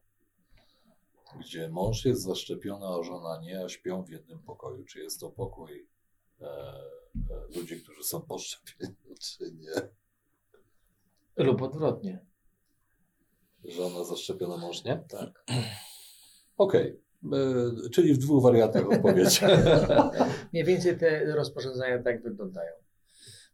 gdzie 1.40 1.70
mąż 1.70 2.06
jest 2.06 2.22
zaszczepiony, 2.22 2.86
a 2.88 3.04
żona 3.04 3.42
nie, 3.42 3.64
a 3.66 3.70
śpią 3.70 4.04
w 4.04 4.10
jednym 4.10 4.40
pokoju? 4.40 4.84
Czy 4.86 5.00
jest 5.00 5.20
to 5.20 5.30
pokój 5.30 5.88
e, 6.42 6.46
e, 6.46 7.58
ludzi, 7.58 7.82
którzy 7.84 8.04
są 8.04 8.22
poszczepieni, 8.22 8.96
czy 9.22 9.52
nie? 9.52 9.90
Lub 11.46 11.62
odwrotnie. 11.62 12.26
Żona 13.66 14.04
zaszczepiona, 14.04 14.58
mąż 14.58 14.84
nie? 14.84 15.04
Tak. 15.10 15.44
Okej, 16.58 17.00
e, 17.34 17.90
czyli 17.90 18.14
w 18.14 18.18
dwóch 18.18 18.44
wariantach 18.44 18.92
odpowiedzi. 18.92 19.40
Mniej 20.54 20.66
więcej 20.66 20.98
te 20.98 21.36
rozporządzenia 21.36 22.04
tak 22.04 22.24
wyglądają. 22.24 22.72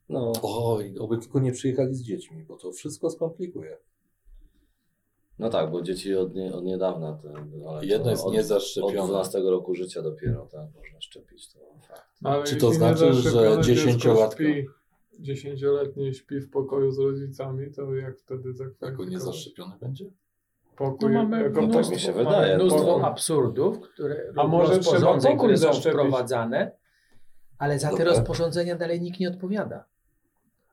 No, 0.10 0.32
Oj, 0.42 0.96
oby 1.00 1.18
tylko 1.18 1.40
nie 1.40 1.52
przyjechali 1.52 1.96
z 1.96 2.04
dziećmi, 2.04 2.44
bo 2.44 2.58
to 2.58 2.72
wszystko 2.72 3.10
skomplikuje. 3.10 3.78
no 5.40 5.50
tak, 5.50 5.72
bo 5.72 5.82
dzieci 5.82 6.16
od, 6.16 6.36
nie, 6.36 6.54
od 6.54 6.64
niedawna, 6.64 7.14
te, 7.24 7.34
ale 7.70 7.86
Jedno 7.86 8.04
to 8.06 8.10
jest 8.12 8.24
od, 8.24 8.28
od 8.28 8.34
niezaszczepione. 8.34 9.08
12 9.08 9.40
roku 9.40 9.76
życia 9.76 10.02
dopiero, 10.02 10.46
tak, 10.52 10.66
można 10.76 11.02
szczepić, 11.02 11.54
to 11.54 11.60
fakt. 11.88 12.08
Ale 12.24 12.44
Czy 12.44 12.56
to 12.56 12.74
znaczy, 12.74 12.98
że 13.00 13.08
niezaszczepione 13.10 13.62
dziesięciolatka- 13.64 14.44
śpi- 14.44 14.66
Dziesięcioletnie 15.20 16.14
śpi 16.14 16.40
w 16.40 16.50
pokoju 16.50 16.92
z 16.92 17.00
rodzicami, 17.00 17.72
to 17.72 17.96
jak 17.96 18.18
wtedy 18.20 18.50
Jako 18.50 18.58
zakwalifikować? 18.58 19.10
niezaszczepiony 19.12 19.74
będzie? 19.82 20.06
Pokój, 20.78 21.12
No 21.14 21.24
mamy 21.24 21.44
jako 21.44 21.62
mnóstwo, 21.62 21.82
tak 21.84 21.92
mi 21.92 22.00
się 22.00 22.12
mamy 22.12 22.24
wydaje, 22.26 22.56
mnóstwo 22.56 22.86
pokój. 22.86 23.04
absurdów, 23.04 23.80
które, 23.80 24.34
A 24.36 24.48
może 24.48 24.78
rozporządzeń, 24.78 25.38
które 25.38 25.58
są 25.58 25.68
zaszczepić? 25.68 25.92
wprowadzane, 26.00 26.72
ale 27.58 27.80
za 27.80 27.88
te 27.90 27.98
Dobra. 27.98 28.06
rozporządzenia 28.14 28.76
dalej 28.76 29.02
nikt 29.02 29.20
nie 29.20 29.30
odpowiada. 29.30 29.86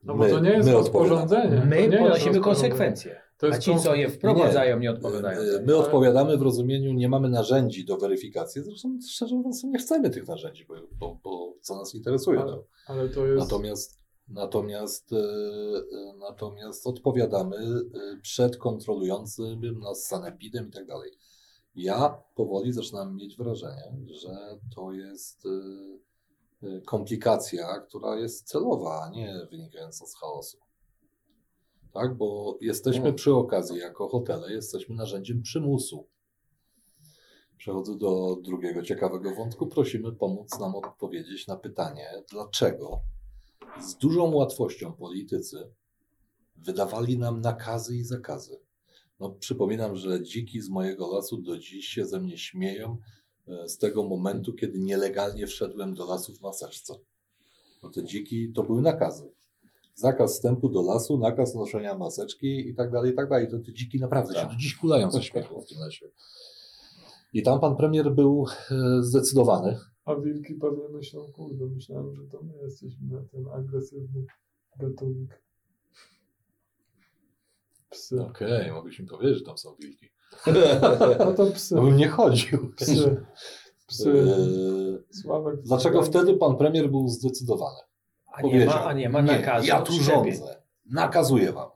No 0.05 0.15
bo 0.15 0.29
to 0.29 0.41
nie 0.41 0.51
jest 0.51 0.69
my 0.69 0.73
rozporządzenie. 0.75 1.51
nie 1.57 1.89
My 1.89 1.99
ponosimy 1.99 2.41
konsekwencje, 2.41 3.21
To 3.39 3.47
a 3.47 3.51
jest 3.51 3.63
ci, 3.63 3.79
co 3.79 3.95
je 3.95 4.09
wprowadzają, 4.09 4.79
nie 4.79 4.91
odpowiadają. 4.91 5.41
My, 5.43 5.53
nie. 5.61 5.67
my 5.67 5.77
odpowiadamy 5.77 6.37
w 6.39 6.43
rozumieniu, 6.43 6.93
nie 6.93 7.09
mamy 7.09 7.29
narzędzi 7.29 7.85
do 7.85 7.97
weryfikacji. 7.97 8.63
Zresztą 8.63 8.99
szczerze 9.11 9.35
mówiąc, 9.37 9.65
nie 9.65 9.79
chcemy 9.79 10.11
tych 10.11 10.29
narzędzi, 10.29 10.65
bo, 10.67 10.75
bo, 10.99 11.19
bo 11.25 11.55
co 11.61 11.77
nas 11.77 11.95
interesuje. 11.95 12.41
Ale-. 12.41 12.59
Ale 12.87 13.09
to 13.09 13.27
jest... 13.27 13.39
Natomiast, 13.45 14.04
natomiast, 14.29 15.13
e, 15.13 15.17
e, 15.17 16.15
natomiast 16.19 16.87
odpowiadamy 16.87 17.57
e, 17.57 18.21
przed 18.23 18.57
kontrolującym 18.57 19.79
nas 19.79 20.07
sanepidem 20.07 20.69
i 20.69 20.71
tak 20.73 20.87
dalej. 20.87 21.11
Ja 21.75 22.23
powoli 22.35 22.73
zaczynam 22.73 23.17
mieć 23.17 23.37
wrażenie, 23.37 23.93
że 24.07 24.59
to 24.75 24.93
jest 24.93 25.43
komplikacja, 26.87 27.81
która 27.81 28.17
jest 28.17 28.49
celowa, 28.49 29.03
a 29.03 29.11
nie 29.11 29.47
wynikająca 29.51 30.07
z 30.07 30.17
chaosu. 30.17 30.59
Tak, 31.93 32.17
bo 32.17 32.59
jesteśmy 32.61 33.03
Mm. 33.03 33.15
przy 33.15 33.35
okazji, 33.35 33.79
jako 33.79 34.09
hotele, 34.09 34.53
jesteśmy 34.53 34.95
narzędziem 34.95 35.43
przymusu. 35.43 36.09
Przechodzę 37.57 37.97
do 37.97 38.37
drugiego 38.43 38.83
ciekawego 38.83 39.35
wątku. 39.35 39.67
Prosimy 39.67 40.13
pomóc 40.13 40.59
nam 40.59 40.75
odpowiedzieć 40.75 41.47
na 41.47 41.57
pytanie, 41.57 42.11
dlaczego 42.31 43.01
z 43.81 43.97
dużą 43.97 44.35
łatwością 44.35 44.93
politycy 44.93 45.71
wydawali 46.57 47.19
nam 47.19 47.41
nakazy 47.41 47.97
i 47.97 48.05
zakazy. 48.05 48.61
No, 49.21 49.31
przypominam, 49.31 49.97
że 49.97 50.23
dziki 50.23 50.61
z 50.61 50.69
mojego 50.69 51.13
lasu 51.15 51.37
do 51.37 51.59
dziś 51.59 51.87
się 51.89 52.07
ze 52.07 52.21
mnie 52.21 52.39
śmieją 52.39 52.97
e, 53.49 53.69
z 53.69 53.79
tego 53.79 54.05
momentu, 54.05 54.53
kiedy 54.55 54.79
nielegalnie 54.79 55.47
wszedłem 55.47 55.95
do 55.95 56.07
lasu 56.07 56.35
w 56.35 56.41
maseczce. 56.41 56.95
No 57.83 57.91
te 57.91 58.05
dziki 58.05 58.53
to 58.53 58.63
były 58.63 58.83
nakazy. 58.83 59.33
Zakaz 59.95 60.33
wstępu 60.33 60.69
do 60.69 60.83
lasu, 60.83 61.19
nakaz 61.19 61.55
noszenia 61.55 61.95
maseczki 61.99 62.69
i 62.69 62.75
tak 62.75 62.91
dalej, 62.91 63.13
i 63.13 63.15
tak 63.15 63.29
dalej. 63.29 63.49
To 63.51 63.59
te 63.59 63.73
dziki 63.73 64.01
naprawdę 64.01 64.35
się 64.35 64.41
Tak. 64.41 64.51
do 64.51 64.57
dziś 64.57 64.77
kulają 64.77 65.11
ze 65.11 65.23
śmiechu 65.23 65.61
w 65.61 65.67
tym 65.69 65.79
lesie. 65.79 66.07
I 67.35 67.43
tam 67.43 67.61
pan 67.61 67.77
premier 67.77 68.15
był 68.15 68.47
e, 68.71 69.03
zdecydowany. 69.03 69.79
A 70.05 70.15
wilki 70.15 70.55
pewnie 70.55 70.89
myślą, 70.89 71.33
kurde, 71.33 71.67
myślałem, 71.67 72.15
że 72.15 72.23
to 72.23 72.43
my 72.43 72.53
jesteśmy 72.63 73.25
ten 73.33 73.49
agresywny 73.53 74.25
gatunek. 74.79 75.43
Psy. 77.91 78.23
Okej, 78.23 78.73
mogłeś 78.73 78.99
mi 78.99 79.07
powiedzieć, 79.07 79.39
że 79.39 79.45
tam 79.45 79.59
są 79.59 79.75
wilki. 79.75 80.11
No 81.19 81.33
to 81.33 81.47
psy. 81.47 81.75
No 81.75 81.83
bym 81.83 81.97
nie 81.97 82.09
chodził. 82.09 82.73
Psy. 82.77 83.25
Psy. 83.87 84.25
E, 85.11 85.15
Sławek. 85.15 85.63
Dlaczego 85.63 86.03
wtedy 86.03 86.35
pan 86.37 86.57
premier 86.57 86.91
był 86.91 87.09
zdecydowany? 87.09 87.79
A 88.33 88.43
nie, 88.43 88.67
ma, 88.67 88.85
a 88.85 88.93
nie 88.93 89.09
ma 89.09 89.23
nakazu 89.23 89.67
ja 89.67 89.83
tu 89.83 89.93
rządzę. 89.93 90.63
Nakazuję 90.87 91.53
wam. 91.53 91.71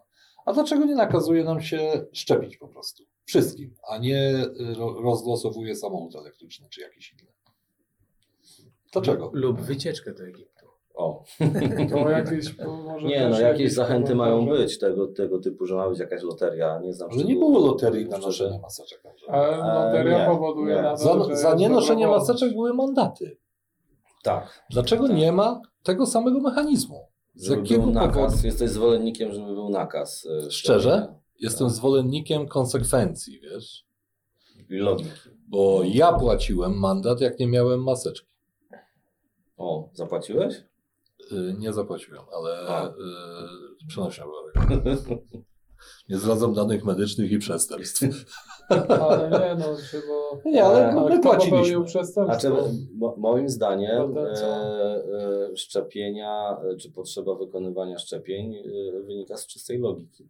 A 0.46 0.52
dlaczego 0.52 0.84
nie 0.84 0.94
nakazuje 0.94 1.44
nam 1.44 1.60
się 1.60 2.06
szczepić 2.12 2.56
po 2.56 2.68
prostu? 2.68 3.04
Wszystkim, 3.32 3.74
a 3.90 3.98
nie 3.98 4.34
y, 4.60 4.74
ro- 4.74 5.00
rozlosowuje 5.02 5.76
samochód 5.76 6.16
elektryczny 6.16 6.66
czy 6.70 6.80
jakiś 6.80 7.12
inny. 7.12 7.32
Dlaczego? 8.92 9.30
Lub 9.34 9.60
wycieczkę 9.60 10.14
do 10.14 10.24
Egiptu. 10.24 10.66
O. 10.94 11.24
To 11.90 12.10
jakieś, 12.10 12.54
Nie, 13.02 13.28
no 13.28 13.40
jakieś 13.40 13.72
zachęty 13.72 14.14
mają 14.14 14.46
być 14.46 14.78
tego, 14.78 15.06
tego 15.08 15.38
typu, 15.38 15.66
że 15.66 15.74
ma 15.74 15.88
być 15.90 15.98
jakaś 15.98 16.22
loteria. 16.22 16.78
Nie 16.78 16.92
znam 16.92 17.10
Ale 17.12 17.24
nie 17.24 17.34
było 17.36 17.58
loterii 17.66 18.08
na 18.08 18.18
noszenie 18.18 18.58
maseczek. 18.58 19.00
Ale 19.28 19.56
loteria 19.56 20.18
nie, 20.18 20.26
powoduje 20.26 20.74
nie. 20.76 20.82
na 20.82 20.96
to, 20.96 20.96
Za, 20.96 21.24
że 21.28 21.36
za 21.36 21.54
nienoszenie 21.54 22.06
maseczek 22.06 22.52
były 22.52 22.74
mandaty. 22.74 23.36
Tak. 24.22 24.66
Dlaczego 24.70 25.08
nie 25.08 25.32
ma 25.32 25.60
tego 25.82 26.06
samego 26.06 26.40
mechanizmu? 26.40 27.06
Z 27.34 27.44
Żeby 27.44 27.60
jakiego 27.60 27.82
był 27.82 27.92
nakaz. 27.92 28.14
powodu? 28.16 28.46
Jesteś 28.46 28.70
zwolennikiem, 28.70 29.32
żeby 29.32 29.46
był 29.54 29.68
nakaz. 29.68 30.26
e, 30.46 30.50
Szczerze? 30.50 31.14
Jestem 31.38 31.70
zwolennikiem 31.70 32.48
konsekwencji, 32.48 33.40
wiesz? 33.40 33.85
I 34.70 34.74
logiki. 34.77 35.11
Bo 35.48 35.81
ja 35.85 36.12
płaciłem 36.12 36.79
mandat, 36.79 37.20
jak 37.20 37.38
nie 37.38 37.46
miałem 37.46 37.83
maseczki. 37.83 38.29
O, 39.57 39.88
zapłaciłeś? 39.92 40.55
Y, 41.33 41.55
Nie 41.59 41.72
zapłaciłem, 41.72 42.22
ale 42.37 42.83
y, 42.88 42.92
przenosiłem 43.88 44.31
Nie 46.09 46.16
zdradzam 46.18 46.55
danych 46.55 46.85
medycznych 46.85 47.33
i 47.33 47.38
przestępstw. 47.38 48.03
Ale 48.88 49.31
nie, 49.31 49.55
no 49.64 49.77
trzeba... 49.77 50.42
Nie, 50.44 50.64
ale 50.64 50.92
Ale 50.92 51.11
my 51.16 51.20
płaciliśmy. 51.22 51.85
przestępstwo? 51.85 52.24
Znaczy, 52.51 52.72
mo, 52.94 53.14
moim 53.18 53.48
zdaniem 53.48 54.14
co? 54.14 54.46
e, 54.46 55.05
e, 55.51 55.57
szczepienia, 55.57 56.59
e, 56.72 56.77
czy 56.77 56.90
potrzeba 56.92 57.35
wykonywania 57.35 57.98
szczepień 57.98 58.55
e, 58.57 58.62
wynika 59.03 59.37
z 59.37 59.46
czystej 59.46 59.79
logiki 59.79 60.29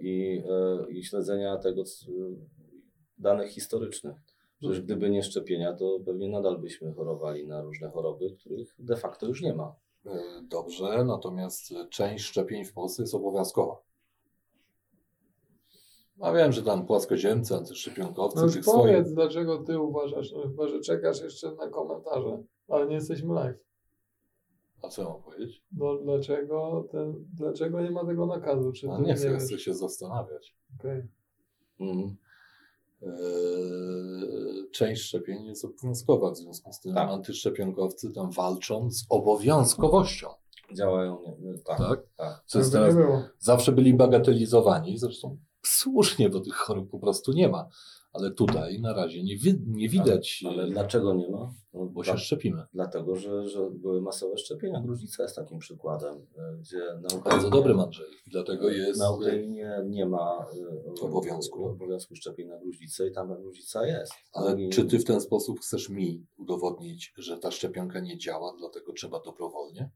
i, 0.00 0.42
e, 0.50 0.90
i 0.90 1.04
śledzenia 1.04 1.56
tego 1.56 1.84
c- 1.84 2.06
danych 3.18 3.50
historycznych. 3.50 4.16
Przecież 4.58 4.80
gdyby 4.80 5.10
nie 5.10 5.22
szczepienia, 5.22 5.72
to 5.72 5.98
pewnie 6.06 6.28
nadal 6.28 6.58
byśmy 6.58 6.92
chorowali 6.92 7.46
na 7.46 7.62
różne 7.62 7.90
choroby, 7.90 8.30
których 8.40 8.74
de 8.78 8.96
facto 8.96 9.26
już 9.26 9.42
nie 9.42 9.54
ma. 9.54 9.74
Y, 10.06 10.10
Dobrze, 10.48 11.04
natomiast 11.04 11.74
część 11.90 12.24
szczepień 12.24 12.64
w 12.64 12.72
Polsce 12.72 13.02
jest 13.02 13.14
obowiązkowa. 13.14 13.76
A 16.20 16.32
wiem, 16.32 16.52
że 16.52 16.62
tam 16.62 16.86
płaskoziemcy, 16.86 17.54
antyszczepionkowcy, 17.54 18.40
No 18.40 18.48
tych 18.48 18.64
powiedz, 18.64 19.06
swoich... 19.06 19.14
dlaczego 19.14 19.58
ty 19.58 19.80
uważasz, 19.80 20.32
no 20.32 20.42
chyba, 20.42 20.68
że 20.68 20.80
czekasz 20.80 21.20
jeszcze 21.22 21.54
na 21.54 21.68
komentarze, 21.68 22.42
ale 22.68 22.86
nie 22.86 22.94
jesteśmy 22.94 23.34
live. 23.34 23.56
A 24.84 24.88
co 24.88 25.04
mam 25.04 25.22
powiedzieć? 25.22 25.62
No 25.72 25.96
dlaczego, 25.96 26.88
ten, 26.92 27.14
dlaczego 27.34 27.80
nie 27.80 27.90
ma 27.90 28.06
tego 28.06 28.26
nakazu? 28.26 28.72
Czy 28.72 28.90
A 28.90 28.96
ty 28.96 29.02
nie 29.02 29.14
chcę, 29.14 29.58
się 29.58 29.74
zastanawiać. 29.74 30.56
Okej. 30.78 31.02
Mhm. 31.80 32.16
Eee, 33.02 34.70
część 34.72 35.02
szczepień 35.02 35.44
jest 35.44 35.64
obowiązkowa, 35.64 36.30
w 36.30 36.36
związku 36.36 36.72
z 36.72 36.80
tym 36.80 36.94
Tak. 36.94 37.10
antyszczepionkowcy 37.10 38.12
tam 38.12 38.30
walczą 38.30 38.90
z 38.90 39.06
obowiązkowością. 39.10 40.28
Działają, 40.76 41.22
nie, 41.22 41.50
nie, 41.50 41.58
tak. 41.58 41.78
Tak? 41.78 42.02
tak. 42.16 42.42
Co 42.46 42.58
jest 42.58 42.72
teraz, 42.72 42.94
zawsze 43.38 43.72
byli 43.72 43.94
bagatelizowani, 43.94 44.98
zresztą 44.98 45.36
słusznie, 45.66 46.30
bo 46.30 46.40
tych 46.40 46.54
chorób 46.54 46.90
po 46.90 46.98
prostu 46.98 47.32
nie 47.32 47.48
ma. 47.48 47.68
Ale 48.12 48.30
tutaj 48.30 48.80
na 48.80 48.92
razie 48.92 49.22
nie, 49.22 49.36
wi- 49.36 49.60
nie 49.66 49.88
widać, 49.88 50.44
Ale 50.48 50.62
e, 50.62 50.66
dlaczego 50.70 51.14
nie 51.14 51.28
ma? 51.30 51.54
No, 51.74 51.86
bo 51.86 52.02
dla- 52.02 52.12
się 52.12 52.18
szczepimy. 52.18 52.62
Dlatego, 52.74 53.16
że, 53.16 53.48
że 53.48 53.70
były 53.70 54.00
masowe 54.02 54.38
szczepienia. 54.38 54.80
Gruźlica 54.80 55.22
jest 55.22 55.36
takim 55.36 55.58
przykładem, 55.58 56.14
y, 56.16 56.58
gdzie 56.60 56.78
na 56.78 57.00
Bardzo 57.00 57.18
Ukrainie, 57.18 57.50
dobry 57.50 57.74
Andrzej. 57.74 58.06
Dlatego 58.26 58.70
jest. 58.70 59.00
na 59.00 59.10
Ukrainie 59.10 59.78
nie 59.86 60.06
ma 60.06 60.46
y, 60.98 61.02
Obowiązku. 61.02 61.64
obowiązku 61.66 62.14
szczepień 62.16 62.48
na 62.48 62.58
gruźlicę 62.58 63.06
i 63.08 63.12
tam 63.12 63.28
ta 63.28 63.36
gruźlica 63.36 63.86
jest. 63.86 64.12
Ale 64.32 64.62
I- 64.62 64.68
czy 64.70 64.84
ty 64.84 64.98
w 64.98 65.04
ten 65.04 65.20
sposób 65.20 65.60
chcesz 65.60 65.88
mi 65.88 66.26
udowodnić, 66.38 67.12
że 67.18 67.38
ta 67.38 67.50
szczepionka 67.50 68.00
nie 68.00 68.18
działa, 68.18 68.54
dlatego 68.58 68.92
trzeba 68.92 69.20
dobrowolnie? 69.20 69.90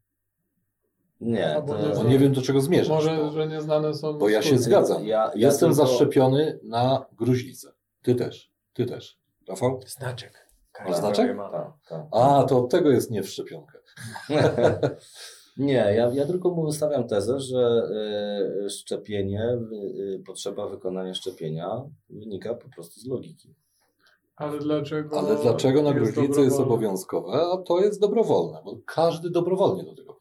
Nie, 1.20 1.62
to, 1.66 1.76
Bo 1.96 2.04
nie 2.08 2.18
wiem, 2.18 2.32
do 2.32 2.42
czego 2.42 2.60
zmierzasz. 2.60 2.88
Może, 2.88 3.30
że 3.30 3.46
nieznane 3.46 3.94
są 3.94 4.18
bo 4.18 4.28
ja 4.28 4.42
się 4.42 4.58
zgadzam. 4.58 5.06
Ja- 5.06 5.30
ja 5.34 5.46
Jestem 5.46 5.70
tylko- 5.70 5.86
zaszczepiony 5.86 6.58
na 6.62 7.06
gruźlicę. 7.12 7.72
Ty 8.02 8.14
też. 8.14 8.52
Ty 8.72 8.86
też. 8.86 9.18
Rafał? 9.48 9.80
Znaczek. 9.86 10.48
A 10.86 10.92
znaczek? 10.92 11.36
ma. 11.36 11.50
tak, 11.50 11.72
tak. 11.88 12.06
A, 12.12 12.44
to 12.44 12.58
od 12.58 12.70
tego 12.70 12.90
jest 12.90 13.10
nie 13.10 13.22
w 13.22 13.28
szczepionkę. 13.28 13.78
Nie, 15.58 15.72
ja, 15.72 16.10
ja 16.14 16.26
tylko 16.26 16.50
mu 16.50 16.66
wystawiam 16.66 17.08
tezę, 17.08 17.40
że 17.40 17.82
y, 18.66 18.70
szczepienie, 18.70 19.58
y, 19.98 20.22
potrzeba 20.26 20.68
wykonania 20.68 21.14
szczepienia 21.14 21.82
wynika 22.10 22.54
po 22.54 22.68
prostu 22.68 23.00
z 23.00 23.06
logiki. 23.06 23.54
Ale 24.36 24.58
dlaczego? 24.58 25.18
Ale 25.18 25.36
dlaczego 25.36 25.82
na 25.82 25.92
gruźlicę 25.92 26.40
jest 26.40 26.60
obowiązkowe, 26.60 27.32
a 27.32 27.56
to 27.56 27.80
jest 27.80 28.00
dobrowolne, 28.00 28.58
bo 28.64 28.76
każdy 28.86 29.30
dobrowolnie 29.30 29.84
do 29.84 29.94
tego. 29.94 30.17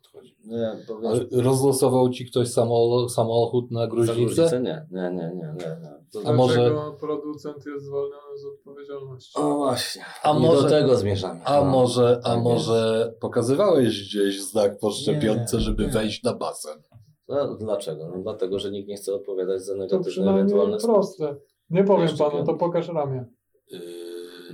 Nie, 0.48 0.72
Ale 1.10 1.26
rozlosował 1.32 2.10
ci 2.10 2.26
ktoś 2.26 2.48
samo, 2.48 3.10
samochód 3.10 3.72
na 3.72 3.88
gruźlicę? 3.88 4.62
nie, 4.64 4.86
nie, 4.92 5.02
nie, 5.02 5.12
nie, 5.12 5.32
nie. 5.36 5.78
nie. 6.22 6.28
A 6.30 6.34
może- 6.34 6.56
Dlaczego 6.56 6.98
producent 7.00 7.66
jest 7.66 7.86
zwolniony 7.86 8.38
z 8.38 8.46
odpowiedzialności? 8.46 9.40
O 9.40 9.56
właśnie. 9.58 10.06
A 10.24 10.32
I 10.38 10.40
może- 10.42 10.62
do 10.64 10.70
tego 10.70 10.96
zmierzamy. 10.96 11.42
A 11.46 11.62
No, 11.62 11.72
może, 11.72 12.20
a 12.24 12.30
tak 12.36 12.44
może 12.44 13.14
pokazywałeś 13.20 14.08
gdzieś 14.10 14.44
znak 14.44 14.80
po 14.80 14.92
szczepionce, 14.92 15.58
Nie, 15.58 15.64
żeby 15.64 15.84
nie. 15.84 15.90
wejść 15.90 16.24
na 16.24 16.34
basen? 16.34 16.82
No, 17.28 17.56
dlaczego? 17.56 18.12
No, 18.16 18.22
dlatego, 18.24 18.60
że 18.60 18.72
nikt 18.72 18.90
nie 18.90 18.96
chce 18.96 19.14
odpowiadać 19.14 19.62
za 19.62 19.76
negatywne 19.76 20.32
ewentualne 20.32 20.80
skutki. 20.80 20.94
proste. 20.96 21.36
Nie 21.70 21.84
powiem 21.84 22.02
Jeszcze 22.02 22.24
panu, 22.30 22.46
to 22.46 22.54
pokaż 22.54 22.88
ramię. 22.88 23.26
Yy, 23.72 23.80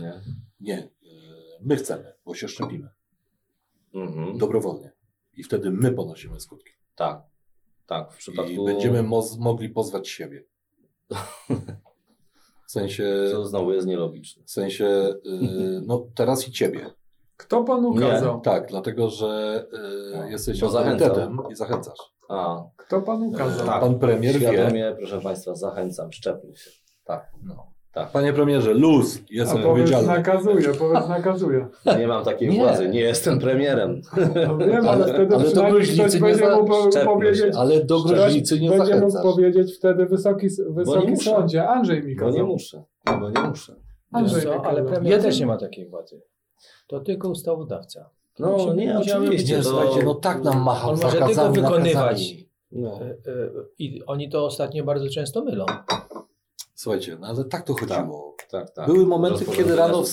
Nie? 0.01 0.21
nie. 0.62 0.89
Yy, 1.01 1.12
my 1.62 1.75
chcemy, 1.75 2.13
bo 2.25 2.34
się 2.34 2.47
szczepimy. 2.47 2.89
Mhm. 3.93 4.38
Dobrowolnie. 4.38 4.91
I 5.38 5.43
wtedy 5.43 5.72
my 5.72 5.91
ponosimy 5.91 6.39
skutki. 6.39 6.72
Tak. 6.96 7.22
Tak, 7.88 8.13
w 8.13 8.17
przypadku... 8.17 8.52
I 8.52 8.65
będziemy 8.65 9.04
moz- 9.04 9.39
mogli 9.39 9.69
pozwać 9.69 10.08
siebie. 10.10 10.43
W 12.67 12.72
sensie, 12.74 13.04
Co 13.32 13.46
znowu 13.46 13.72
jest 13.74 13.88
nielogiczne. 13.88 14.43
w 14.46 14.52
sensie 14.52 14.86
yy, 15.24 15.82
no 15.86 16.06
teraz 16.15 16.48
i 16.48 16.52
ciebie. 16.52 16.89
Kto 17.38 17.63
panu 17.63 17.93
Nie. 17.93 18.00
kazał? 18.00 18.41
Tak, 18.41 18.67
dlatego 18.69 19.10
że 19.10 19.65
yy, 19.74 20.17
No, 20.17 20.26
jesteś 20.30 20.63
autorytetem 20.63 21.38
i 21.52 21.56
zachęcasz. 21.56 21.98
A, 22.30 22.63
Kto 22.78 23.02
panu 23.02 23.32
kazał? 23.32 23.67
tak. 23.67 23.82
Pan 23.82 24.00
premier 24.00 24.39
wie. 24.39 24.48
Świadomie, 24.52 24.96
proszę 24.98 25.22
Państwa, 25.22 25.56
zachęcam, 25.56 26.12
szczepmy 26.12 26.56
się. 26.56 26.69
Tak. 27.04 27.32
No. 27.43 27.72
Tak. 27.93 28.12
Panie 28.12 28.34
premierze, 28.34 28.73
luz, 28.73 29.17
A 29.17 29.19
jestem 29.29 29.58
powiedz 29.58 29.65
odpowiedzialny. 29.65 30.08
nakazuje, 30.08 30.73
powiedz 30.73 31.08
nakazuje. 31.08 31.67
Nie 31.99 32.08
mam 32.08 32.23
takiej 32.25 32.49
Nie. 32.49 32.60
władzy, 32.60 32.89
nie 32.89 32.99
jestem 32.99 33.39
premierem. 33.39 34.01
No 34.47 34.58
wiem, 34.58 34.88
ale, 34.88 34.89
Ale- 34.89 35.13
wtedy 35.13 35.36
ale 35.36 35.43
do 35.43 35.49
przynajmniej 35.49 35.73
gruźlicy 35.73 36.03
ktoś 36.03 36.13
nie 36.13 36.19
będzie 36.21 36.56
mógł 36.56 37.06
powiedzieć. 37.06 37.56
Ale 37.58 37.84
do 37.86 37.99
ktoś 38.03 38.12
gruźlicy 38.19 38.60
nie 38.60 38.69
będzie 38.69 38.95
mógł 38.99 39.21
powiedzieć 39.21 39.77
wtedy 39.77 40.06
wysoki, 40.06 40.47
wysoki 40.69 41.17
sądzie. 41.17 41.67
Andrzej 41.67 42.03
mi 42.03 42.15
Bo 42.15 42.25
nie 42.25 42.32
kazał. 42.32 42.47
muszę. 42.47 42.84
Bo 43.19 43.29
nie 43.29 43.49
muszę. 43.49 43.75
Andrzej 44.12 44.36
Wiesz 44.41 44.49
co, 44.49 44.65
ale 44.65 44.82
kazał. 44.82 44.93
premier 44.93 45.21
też 45.21 45.39
nie 45.39 45.45
ma 45.45 45.58
takiej 45.58 45.89
władzy. 45.89 46.21
To 46.88 46.99
tylko 46.99 47.29
ustawodawca. 47.29 48.10
No 48.39 48.51
Musimy- 48.51 48.75
nie, 48.75 48.93
musiałem- 48.93 49.23
oczywiście. 49.23 49.58
Nie, 49.58 49.63
to... 49.63 49.69
słuchajcie, 49.69 50.03
no 50.06 50.15
tak 50.15 50.43
nam 50.43 50.62
machał 50.63 50.89
On 50.91 50.99
może 51.03 51.17
tylko 51.17 51.49
wykonywać. 51.51 52.34
No. 52.71 52.99
E, 53.01 53.03
e, 53.06 53.49
I 53.79 54.01
oni 54.06 54.29
to 54.29 54.45
ostatnio 54.45 54.84
bardzo 54.84 55.10
często 55.10 55.43
mylą. 55.43 55.65
Słuchajcie, 56.75 57.17
no 57.21 57.27
ale 57.27 57.45
tak 57.45 57.65
to 57.65 57.73
chodziło. 57.73 58.36
Tak, 58.51 58.69
tak. 58.71 58.86
Były 58.88 59.05
momenty, 59.05 59.45
kiedy 59.45 59.75
rano 59.75 60.03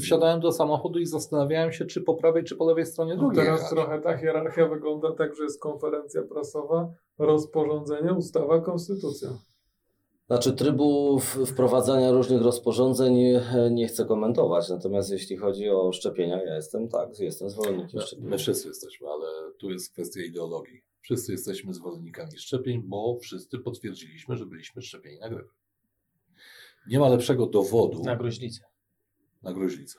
wsiadałem 0.00 0.40
do 0.40 0.52
samochodu 0.52 0.98
i 0.98 1.06
zastanawiałem 1.06 1.72
się, 1.72 1.84
czy 1.84 2.00
po 2.00 2.14
prawej, 2.14 2.44
czy 2.44 2.56
po 2.56 2.66
lewej 2.66 2.86
stronie 2.86 3.14
No 3.14 3.20
drogi 3.20 3.36
teraz 3.36 3.60
jechać. 3.60 3.70
trochę 3.70 4.00
ta 4.00 4.16
hierarchia 4.18 4.68
wygląda 4.68 5.12
tak, 5.12 5.34
że 5.36 5.42
jest 5.42 5.60
konferencja 5.60 6.22
prasowa, 6.22 6.88
rozporządzenie, 7.18 8.12
ustawa, 8.12 8.60
konstytucja. 8.60 9.28
Znaczy 10.26 10.52
trybu 10.52 11.18
wprowadzania 11.46 12.12
różnych 12.12 12.42
rozporządzeń 12.42 13.20
e, 13.24 13.42
nie 13.70 13.88
chcę 13.88 14.04
komentować, 14.04 14.68
natomiast 14.68 15.10
jeśli 15.10 15.36
chodzi 15.36 15.70
o 15.70 15.92
szczepienia, 15.92 16.42
ja 16.44 16.54
jestem 16.56 16.88
tak, 16.88 17.18
jestem 17.18 17.50
zwolennikiem 17.50 18.00
szczepień. 18.00 18.26
My 18.26 18.38
wszyscy 18.38 18.68
jesteśmy, 18.68 19.08
ale 19.08 19.26
tu 19.58 19.70
jest 19.70 19.92
kwestia 19.92 20.20
ideologii. 20.20 20.82
Wszyscy 21.00 21.32
jesteśmy 21.32 21.74
zwolennikami 21.74 22.38
szczepień, 22.38 22.82
bo 22.84 23.18
wszyscy 23.22 23.58
potwierdziliśmy, 23.58 24.36
że 24.36 24.46
byliśmy 24.46 24.82
szczepieni 24.82 25.18
na 25.18 25.28
grypę. 25.28 25.50
Nie 26.88 26.98
ma 26.98 27.08
lepszego 27.08 27.46
dowodu 27.46 28.02
Na 28.04 28.16
gruźlicę. 28.16 28.64
na 29.42 29.52
gruźlicę. 29.52 29.98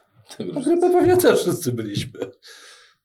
Na 0.53 0.61
grypę 0.61 0.89
pewnie 0.89 1.17
też 1.17 1.39
wszyscy 1.41 1.71
byliśmy. 1.71 2.19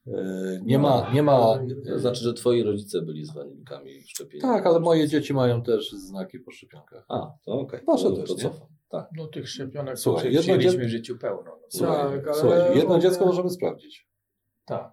E, 0.07 0.59
Nie 0.63 0.79
ma, 0.79 1.11
nie 1.13 1.23
ma. 1.23 1.59
To 1.87 1.99
znaczy, 1.99 2.23
że 2.23 2.33
twoi 2.33 2.63
rodzice 2.63 3.01
byli 3.01 3.25
zwolennikami 3.25 4.01
szczepienia. 4.07 4.41
Tak, 4.41 4.65
ale 4.65 4.79
moje 4.79 5.07
dzieci 5.07 5.33
mają 5.33 5.63
też 5.63 5.91
znaki 5.91 6.39
po 6.39 6.51
szczepionkach. 6.51 7.05
A, 7.09 7.31
to 7.45 7.51
okej. 7.51 7.79
Wasze 7.87 8.03
to, 8.03 8.15
też, 8.15 8.29
to 8.29 8.35
nie? 8.35 8.49
Tak. 8.89 9.09
No 9.17 9.27
tych 9.27 9.49
szczepionek 9.49 9.99
Słuchaj, 9.99 10.33
jedno 10.33 10.57
dziecko- 10.57 10.79
w 10.85 10.87
życiu 10.89 11.17
pełno. 11.17 11.43
No. 11.45 11.57
Słuchaj, 11.69 12.17
Tak, 12.17 12.27
ale 12.27 12.35
słuchaj 12.39 12.77
jedno 12.77 12.99
dziecko 12.99 13.25
możemy 13.25 13.49
sprawdzić. 13.49 14.07
Tak. 14.65 14.91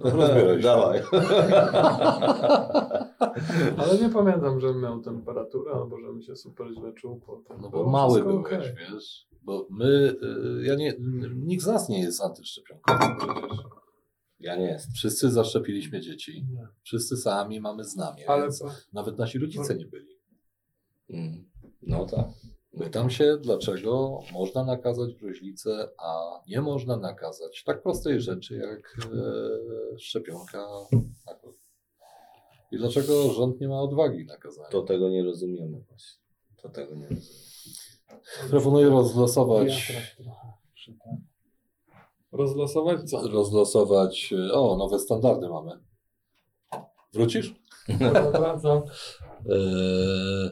Rozbieraj 0.00 0.56
się. 0.56 0.62
Dawaj. 0.62 1.02
Ale 3.78 3.98
nie 4.02 4.08
pamiętam, 4.08 4.60
żebym 4.60 4.82
miał 4.82 5.00
temperaturę 5.02 5.72
albo 5.72 6.00
żebym 6.00 6.22
się 6.22 6.36
super 6.36 6.66
źle 6.74 6.92
czuł. 6.92 7.20
potem. 7.26 7.60
No 7.60 7.70
Było 7.70 7.84
bo 7.84 7.90
mały 7.90 8.10
wszystko 8.12 8.32
byłeś, 8.32 8.46
okej. 8.46 8.74
wiesz. 8.92 9.26
Bo 9.42 9.66
my, 9.70 10.14
y, 10.22 10.66
ja 10.66 10.74
nie, 10.74 10.94
nikt 11.34 11.62
z 11.64 11.66
nas 11.66 11.88
nie 11.88 12.00
jest 12.02 12.22
antyszczepionkowy 12.22 12.98
przecież. 13.18 13.58
Ja 14.40 14.56
nie 14.56 14.64
jestem. 14.66 14.92
Wszyscy 14.94 15.30
zaszczepiliśmy 15.30 16.00
dzieci. 16.00 16.46
Nie. 16.52 16.66
Wszyscy 16.82 17.16
sami 17.16 17.60
mamy 17.60 17.84
znamie, 17.84 18.30
Ale 18.30 18.42
więc 18.42 18.60
po- 18.62 18.70
nawet 18.92 19.18
nasi 19.18 19.38
rodzice 19.38 19.74
nie 19.74 19.86
byli. 19.86 20.16
Mm. 21.10 21.44
No 21.82 22.06
tak. 22.06 22.26
Pytam 22.78 23.10
się, 23.10 23.36
dlaczego 23.42 24.18
można 24.32 24.64
nakazać 24.64 25.14
gruźlicę, 25.14 25.88
a 25.98 26.40
nie 26.48 26.60
można 26.60 26.96
nakazać 26.96 27.64
tak 27.64 27.82
prostej 27.82 28.20
rzeczy 28.20 28.54
jak 28.56 28.96
e, 29.06 29.98
szczepionka 29.98 30.66
na 31.26 31.34
COVID. 31.34 31.55
I 32.72 32.76
dlaczego 32.76 33.32
rząd 33.32 33.60
nie 33.60 33.68
ma 33.68 33.80
odwagi 33.80 34.24
nakazania? 34.24 34.68
To 34.68 34.82
tego 34.82 35.08
nie 35.08 35.24
rozumiemy 35.24 35.80
właśnie. 35.88 36.20
To 36.62 36.68
tego 36.68 36.94
nie 36.94 37.08
rozumiemy. 37.08 37.46
Proponuję 38.50 38.88
rozlosować. 38.88 39.92
Rozlosować 42.32 43.10
co? 43.10 43.28
rozlosować, 43.28 44.32
e, 44.32 44.52
o, 44.52 44.76
nowe 44.76 44.98
standardy 44.98 45.48
mamy. 45.48 45.72
Wrócisz? 47.12 47.54
Wracam. 48.32 48.82
E, 49.48 50.50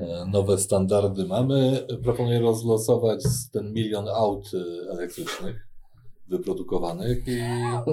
e, 0.00 0.26
nowe 0.26 0.58
standardy 0.58 1.24
mamy. 1.24 1.86
Proponuję 2.02 2.40
rozlosować 2.40 3.24
ten 3.52 3.72
milion 3.72 4.08
aut 4.08 4.50
elektrycznych 4.90 5.68
wyprodukowanych 6.28 7.28
i 7.28 7.40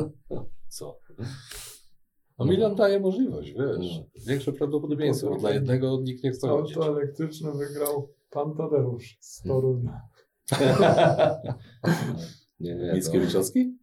co? 0.77 0.99
No 2.39 2.45
milion 2.45 2.75
daje 2.75 2.99
możliwość, 2.99 3.54
wiesz. 3.54 4.02
Większe 4.28 4.54
prawdopodobieństwo. 4.54 5.36
Dla 5.36 5.52
jednego 5.52 5.99
nikt 6.02 6.23
nie 6.23 6.32
chce 6.32 6.47
chodzić. 6.47 6.78
Auto 6.78 6.97
elektryczne 6.97 7.52
wygrał 7.52 8.13
pan 8.30 8.56
Tadeusz 8.56 9.17
z 9.19 9.43
Torunia. 9.43 10.02
Nie, 12.60 12.75
nie. 12.75 12.89
To, 12.89 12.95
Mickiewiczowski? 12.95 13.78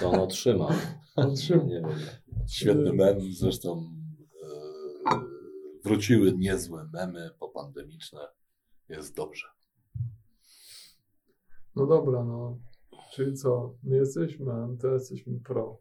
to 0.00 0.10
on 0.10 0.20
otrzymał. 0.20 0.68
Otrzymał. 1.16 1.66
Nie 1.66 1.80
wiem. 1.80 1.90
Świetny 2.48 2.92
mem, 2.92 3.20
zresztą 3.32 3.92
e, 5.10 5.20
wróciły 5.84 6.32
niezłe 6.32 6.88
memy 6.92 7.30
popandemiczne. 7.38 8.20
Jest 8.88 9.16
dobrze. 9.16 9.46
No 11.76 11.86
dobra, 11.86 12.24
no. 12.24 12.58
Czyli 13.12 13.34
co? 13.36 13.74
Nie 13.82 13.96
jesteśmy 13.96 14.52
anty, 14.52 14.88
jesteśmy 14.88 15.40
pro. 15.40 15.78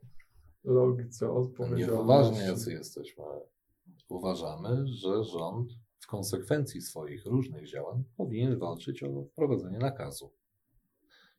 Logice, 0.64 1.32
odpowiedzialności. 1.32 1.92
Niepoważnie 1.92 2.40
jacy 2.40 2.72
jesteśmy. 2.74 3.24
Uważamy, 4.10 4.88
że 4.88 5.24
rząd 5.24 5.72
w 6.00 6.08
konsekwencji 6.08 6.82
swoich 6.82 7.26
różnych 7.26 7.68
działań 7.70 8.04
powinien 8.18 8.60
walczyć 8.60 9.04
o 9.04 9.24
wprowadzenie 9.24 9.78
nakazu. 9.80 10.32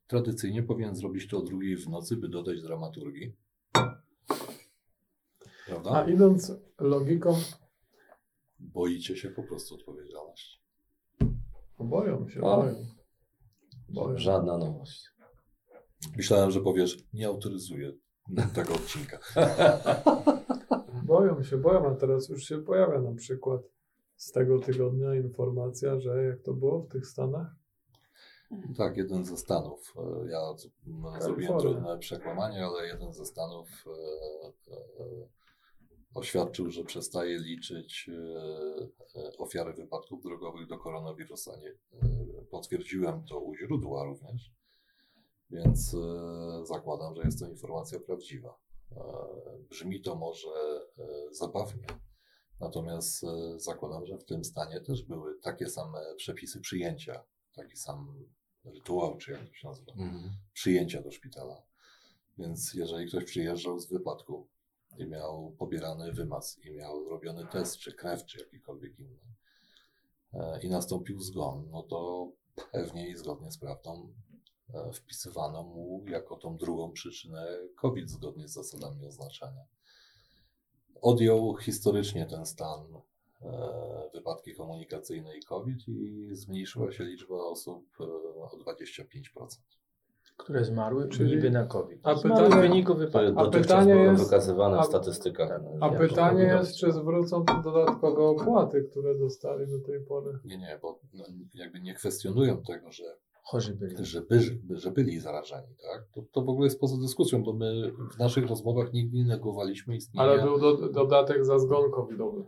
Tradycyjnie 0.07 0.63
powinien 0.63 0.95
zrobić 0.97 1.29
to 1.29 1.39
o 1.39 1.43
drugiej 1.43 1.77
w 1.77 1.89
nocy, 1.89 2.17
by 2.17 2.29
dodać 2.29 2.63
dramaturgii. 2.63 3.37
Prawda? 5.67 5.91
A 5.93 6.09
idąc 6.11 6.53
logiką, 6.79 7.37
Boicie 8.59 9.17
się 9.17 9.31
po 9.31 9.43
prostu 9.43 9.75
odpowiedzialności. 9.75 10.61
boją 11.79 12.29
się, 12.29 12.41
O. 12.41 12.57
boją. 12.63 12.75
boją. 13.89 14.19
Żadna 14.19 14.59
nowość. 14.59 15.05
Myślałem, 16.17 16.51
że 16.51 16.61
powiesz, 16.61 17.05
nie 17.13 17.27
autoryzuję 17.27 17.93
tego 18.55 18.75
odcinka. 18.75 19.19
Boją 21.05 21.43
się, 21.43 21.57
boją, 21.59 21.87
a 21.91 21.95
teraz 21.95 22.29
już 22.29 22.45
się 22.45 22.59
pojawia 22.59 23.01
na 23.01 23.15
przykład 23.15 23.61
z 24.17 24.33
tego 24.33 24.59
tygodnia 24.59 25.15
informacja, 25.15 26.01
że 26.01 26.25
jak 26.25 26.43
to 26.43 26.55
było 26.55 26.81
w 26.83 26.89
tych 26.89 27.07
Stanach? 27.07 27.47
Tak, 28.77 28.97
jeden 28.97 29.25
ze 29.25 29.37
Stanów. 29.37 29.95
e, 29.97 30.31
Ja 30.31 30.41
m, 30.87 31.21
zrobiłem 31.21 31.59
trudne 31.59 31.99
przekłamanie, 31.99 32.67
ale 32.67 32.87
jeden 32.87 33.13
ze 33.13 33.27
Stanów 33.27 33.69
e, 33.87 33.91
e, 34.73 35.29
oświadczył, 36.15 36.71
że 36.71 36.85
przestaje 36.85 37.39
liczyć 37.39 38.11
ofiary 39.39 39.73
wypadków 39.73 40.23
drogowych 40.23 40.67
do 40.67 40.79
koronawirusa. 40.79 41.51
Nie, 41.57 41.75
potwierdziłem 42.51 43.25
to 43.25 43.41
u 43.41 43.55
źródła 43.57 44.05
również, 44.05 44.53
więc 45.51 45.95
e, 45.95 46.67
zakładam, 46.67 47.15
że 47.15 47.23
jest 47.23 47.39
to 47.39 47.49
informacja 47.49 48.01
prawdziwa. 48.01 48.59
E, 48.93 49.03
Brzmi 49.71 50.03
to 50.03 50.15
może 50.15 50.49
e, 50.99 51.35
zabawnie, 51.35 51.87
natomiast 52.61 53.27
zakładam, 53.57 54.07
że 54.07 54.19
w 54.19 54.25
tym 54.25 54.45
stanie 54.45 54.81
też 54.81 55.03
były 55.03 55.39
takie 55.41 55.69
same 55.69 55.99
przepisy 56.17 56.61
przyjęcia, 56.61 57.25
taki 57.55 57.77
sam 57.77 58.25
rytuał, 58.65 59.17
czy 59.17 59.33
jak 59.33 59.49
to 59.49 59.55
się 59.55 59.69
nazywa, 59.69 59.93
przyjęcia 60.53 61.03
do 61.03 61.11
szpitala. 61.11 61.63
Więc 62.39 62.75
jeżeli 62.75 63.09
ktoś 63.09 63.25
przyjeżdżał 63.25 63.79
z 63.79 63.89
wypadku 63.89 64.49
i 64.99 65.07
miał 65.07 65.55
pobierany 65.59 66.13
wymaz, 66.13 66.59
i 66.65 66.71
miał 66.73 67.09
robiony 67.09 67.47
test, 67.47 67.77
czy 67.77 67.93
krew, 67.93 68.25
czy 68.25 68.39
jakikolwiek 68.39 68.99
inny, 68.99 69.21
i 70.63 70.69
nastąpił 70.69 71.21
zgon, 71.21 71.69
no 71.71 71.83
to 71.83 72.33
pewnie 72.73 73.09
i 73.09 73.17
zgodnie 73.17 73.51
z 73.51 73.59
prawdą 73.59 74.13
wpisywano 74.95 75.63
mu 75.63 76.05
jako 76.09 76.37
tą 76.37 76.57
drugą 76.57 76.93
przyczynę 76.93 77.47
COVID 77.77 78.11
zgodnie 78.11 78.49
z 78.49 78.53
zasadami 78.53 79.07
oznaczania. 79.07 79.63
Odjął 81.03 81.57
historycznie 81.57 82.27
ten 82.27 82.47
stan 82.47 82.81
e, 83.43 84.11
wypadki 84.15 84.55
komunikacyjne 84.55 85.37
i 85.39 85.43
COVID 85.43 85.89
i 85.89 86.29
zmniejszyła 86.33 86.93
się 86.93 87.05
liczba 87.05 87.35
osób 87.37 87.85
e, 88.01 88.05
o 88.41 88.51
25%. 88.67 89.15
Które 90.37 90.65
zmarły 90.65 91.09
Czyli- 91.09 91.31
niby 91.37 91.51
na 91.51 91.67
COVID. 91.67 92.01
A 92.03 92.15
Zmarły 92.15 92.45
pytanie- 92.49 92.63
w 92.63 92.69
wyniku 92.69 92.95
wypadku. 92.95 93.41
A 93.41 93.51
pytanie 93.51 93.95
jest- 93.95 94.25
wykazywane 94.25 94.79
a- 94.79 94.83
w 94.83 94.87
statystykach. 94.87 95.49
tak. 95.49 95.63
A 95.81 95.87
jak 95.87 95.99
pytanie 95.99 96.43
jest, 96.43 96.77
czy 96.77 96.93
zwrócą 96.93 97.45
dodatkowe 97.45 98.23
opłaty, 98.23 98.83
które 98.91 99.19
dostali 99.19 99.67
do 99.71 99.81
tej 99.81 100.01
pory? 100.01 100.39
Nie, 100.45 100.59
nie, 100.59 100.79
bo 100.83 100.99
no, 101.13 101.25
jakby 101.55 101.81
nie 101.81 101.95
kwestionują 101.95 102.63
tego, 102.63 102.93
że, 102.93 103.05
Chorzy 103.43 103.75
byli. 103.75 104.05
że, 104.05 104.21
by, 104.23 104.41
że 104.71 104.91
byli 104.91 105.21
zarażeni, 105.21 105.75
tak? 105.93 106.09
To, 106.15 106.23
to 106.33 106.43
w 106.43 106.49
ogóle 106.49 106.67
jest 106.67 106.81
poza 106.81 106.97
dyskusją, 107.01 107.43
bo 107.43 107.53
my 107.53 107.93
w 108.15 108.19
naszych 108.19 108.47
rozmowach 108.47 108.93
nigdy 108.93 109.17
nie 109.17 109.25
negowaliśmy 109.25 109.97
istnienia. 109.97 110.29
Ale 110.29 110.43
był 110.43 110.59
do, 110.61 110.89
dodatek 110.89 111.45
za 111.45 111.59
zgon 111.59 111.91
covidowy. 111.91 112.45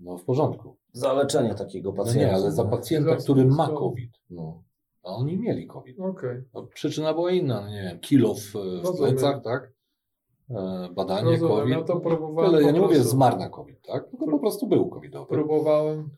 No 0.00 0.18
w 0.18 0.24
porządku. 0.24 0.76
Za 0.92 1.12
leczenie 1.12 1.54
takiego 1.54 1.90
No 1.90 1.96
pacjenta. 1.96 2.20
nie, 2.20 2.34
ale 2.34 2.52
za 2.52 2.64
no. 2.64 2.70
pacjenta, 2.70 3.16
który 3.16 3.44
ma 3.44 3.68
COVID, 3.68 4.10
No. 4.30 4.62
a 5.02 5.08
oni 5.08 5.36
mieli 5.36 5.66
COVID. 5.66 6.00
Okej. 6.00 6.42
No, 6.54 6.62
przyczyna 6.62 7.14
była 7.14 7.30
inna, 7.32 7.60
no 7.60 7.68
nie 7.70 7.82
wiem, 7.82 8.00
kilo 8.00 8.34
w, 8.34 8.52
w 8.92 8.96
plecach, 8.98 9.42
tak? 9.42 9.72
E, 10.50 10.88
badanie 10.94 11.30
Rozumiem, 11.30 11.56
COVID. 11.56 11.72
ja 11.74 11.82
to 11.82 12.00
próbowałem 12.00 12.50
Ale 12.54 12.62
ja 12.62 12.70
nie 12.70 12.80
mówię 12.80 13.02
zmarł 13.02 13.38
na 13.38 13.48
COVID, 13.48 13.86
tak? 13.86 14.08
Tylko 14.10 14.26
po 14.26 14.38
prostu 14.38 14.66
był 14.66 14.88
covidowy. 14.88 15.28
Próbowałem 15.34 16.10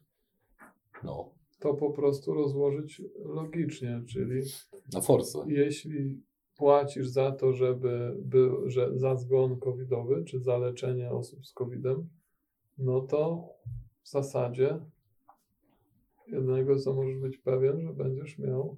No, 1.05 1.30
to 1.61 1.75
po 1.75 1.91
prostu 1.91 2.35
rozłożyć 2.35 3.03
logicznie, 3.25 4.03
czyli 4.09 4.43
na 4.93 5.01
force. 5.01 5.39
jeśli 5.49 6.23
płacisz 6.57 7.09
za 7.09 7.33
to, 7.33 7.53
żeby 7.53 8.17
był, 8.19 8.71
że 8.71 8.99
za 8.99 9.17
zgon 9.17 9.59
covidowy, 9.61 10.25
czy 10.25 10.41
za 10.41 10.59
leczenie 10.59 11.11
osób 11.11 11.47
z 11.47 11.53
covidem, 11.53 12.09
no 12.79 13.01
to 13.01 13.49
w 14.03 14.09
zasadzie 14.09 14.81
jednego, 16.27 16.77
co 16.79 16.95
możesz 16.95 17.17
być 17.19 17.39
pewien, 17.39 17.81
że 17.83 17.93
będziesz 17.93 18.39
miał 18.39 18.77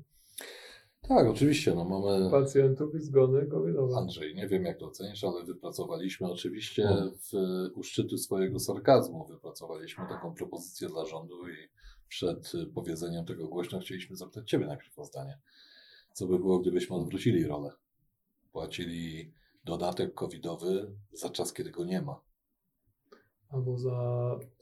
Tak, 1.08 1.26
oczywiście, 1.28 1.74
no 1.74 1.84
mamy... 1.84 2.30
pacjentów 2.30 2.94
i 2.94 3.00
zgony 3.00 3.46
covidowe. 3.46 3.96
Andrzej, 3.96 4.34
nie 4.34 4.48
wiem 4.48 4.64
jak 4.64 4.78
to 4.78 4.86
ocenisz, 4.86 5.24
ale 5.24 5.44
wypracowaliśmy 5.44 6.30
oczywiście 6.30 6.84
No. 6.84 7.10
w, 7.10 7.32
u 7.78 7.82
szczytu 7.82 8.18
swojego 8.18 8.58
sarkazmu, 8.58 9.26
wypracowaliśmy 9.30 10.04
taką 10.08 10.34
propozycję 10.34 10.88
dla 10.88 11.04
rządu 11.04 11.48
i 11.48 11.52
przed 12.12 12.54
y, 12.54 12.66
powiedzeniem 12.66 13.24
tego 13.24 13.48
głośno 13.48 13.80
chcieliśmy 13.80 14.16
zapytać 14.16 14.50
Ciebie 14.50 14.66
najpierw 14.66 14.98
o 14.98 15.04
zdanie. 15.04 15.38
Co 16.12 16.26
by 16.26 16.38
było, 16.38 16.58
gdybyśmy 16.58 16.96
odwrócili 16.96 17.46
rolę? 17.46 17.70
Płacili 18.52 19.32
dodatek 19.64 20.14
covidowy 20.14 20.92
za 21.12 21.30
czas, 21.30 21.52
kiedy 21.52 21.70
go 21.70 21.84
nie 21.84 22.02
ma. 22.02 22.20
Albo 23.48 23.78
za... 23.78 23.90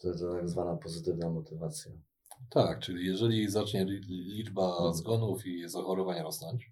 To, 0.01 0.13
to 0.19 0.33
tak 0.33 0.49
zwana 0.49 0.77
pozytywna 0.77 1.31
motywacja. 1.31 1.93
Tak, 2.51 2.81
czyli 2.81 3.07
jeżeli 3.07 3.51
zacznie 3.51 3.85
li- 3.85 4.35
liczba 4.37 4.93
zgonów 4.93 5.47
i 5.47 5.69
zachorowań 5.69 6.23
rosnąć, 6.23 6.71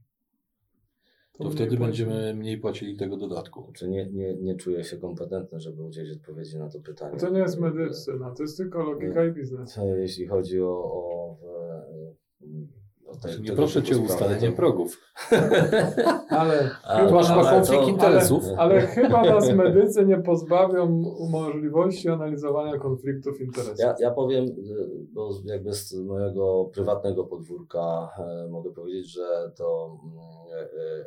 to, 1.45 1.45
mniej 1.45 1.51
wtedy 1.51 1.77
będziemy 1.77 2.35
mniej 2.35 2.59
płacili 2.59 2.97
tego 2.97 3.17
dodatku. 3.17 3.65
Znaczy 3.65 3.89
nie, 3.89 4.07
nie, 4.07 4.35
nie 4.35 4.55
czuję 4.55 4.85
się 4.85 4.97
kompetentny, 4.97 5.61
żeby 5.61 5.83
udzielić 5.83 6.17
odpowiedzi 6.17 6.59
na 6.59 6.69
to 6.69 6.81
pytanie. 6.81 7.19
To 7.19 7.31
nie 7.31 7.39
jest 7.39 7.61
medycyna, 7.61 8.35
to 8.35 8.43
jest 8.43 8.57
tylko 8.57 8.83
logika 8.83 9.25
i 9.25 9.33
biznes. 9.33 9.75
To 9.75 9.85
Jeśli 9.85 10.27
chodzi 10.27 10.63
o, 10.63 10.69
o, 10.69 11.37
e, 13.25 13.41
Nie 13.41 13.53
proszę 13.53 13.83
Cię 13.83 13.97
o 13.97 14.01
ustalenie 14.01 14.53
progów. 14.53 15.01
Ale 16.29 16.71
A, 16.85 16.99
chyba, 16.99 17.11
masz 17.11 17.29
nas, 17.29 17.47
ale 17.47 17.57
konflikt 17.57 17.83
to- 17.85 17.89
interesów. 17.91 18.45
ale 18.57 18.81
chyba 18.81 19.23
nas 19.23 19.53
medycy 19.53 20.07
nie 20.07 20.19
pozbawią 20.19 21.03
możliwości 21.31 22.09
analizowania 22.09 22.79
konfliktów 22.79 23.41
interesów. 23.41 23.79
Ja, 23.79 23.95
ja 24.01 24.11
powiem, 24.11 24.47
bo 25.13 25.31
jakby 25.45 25.73
z 25.73 25.95
mojego 25.95 26.71
prywatnego 26.75 27.25
podwórka 27.25 28.09
e, 28.19 28.49
mogę 28.49 28.71
powiedzieć, 28.71 29.13
że 29.13 29.53
to 29.57 29.99
mm, 30.05 30.19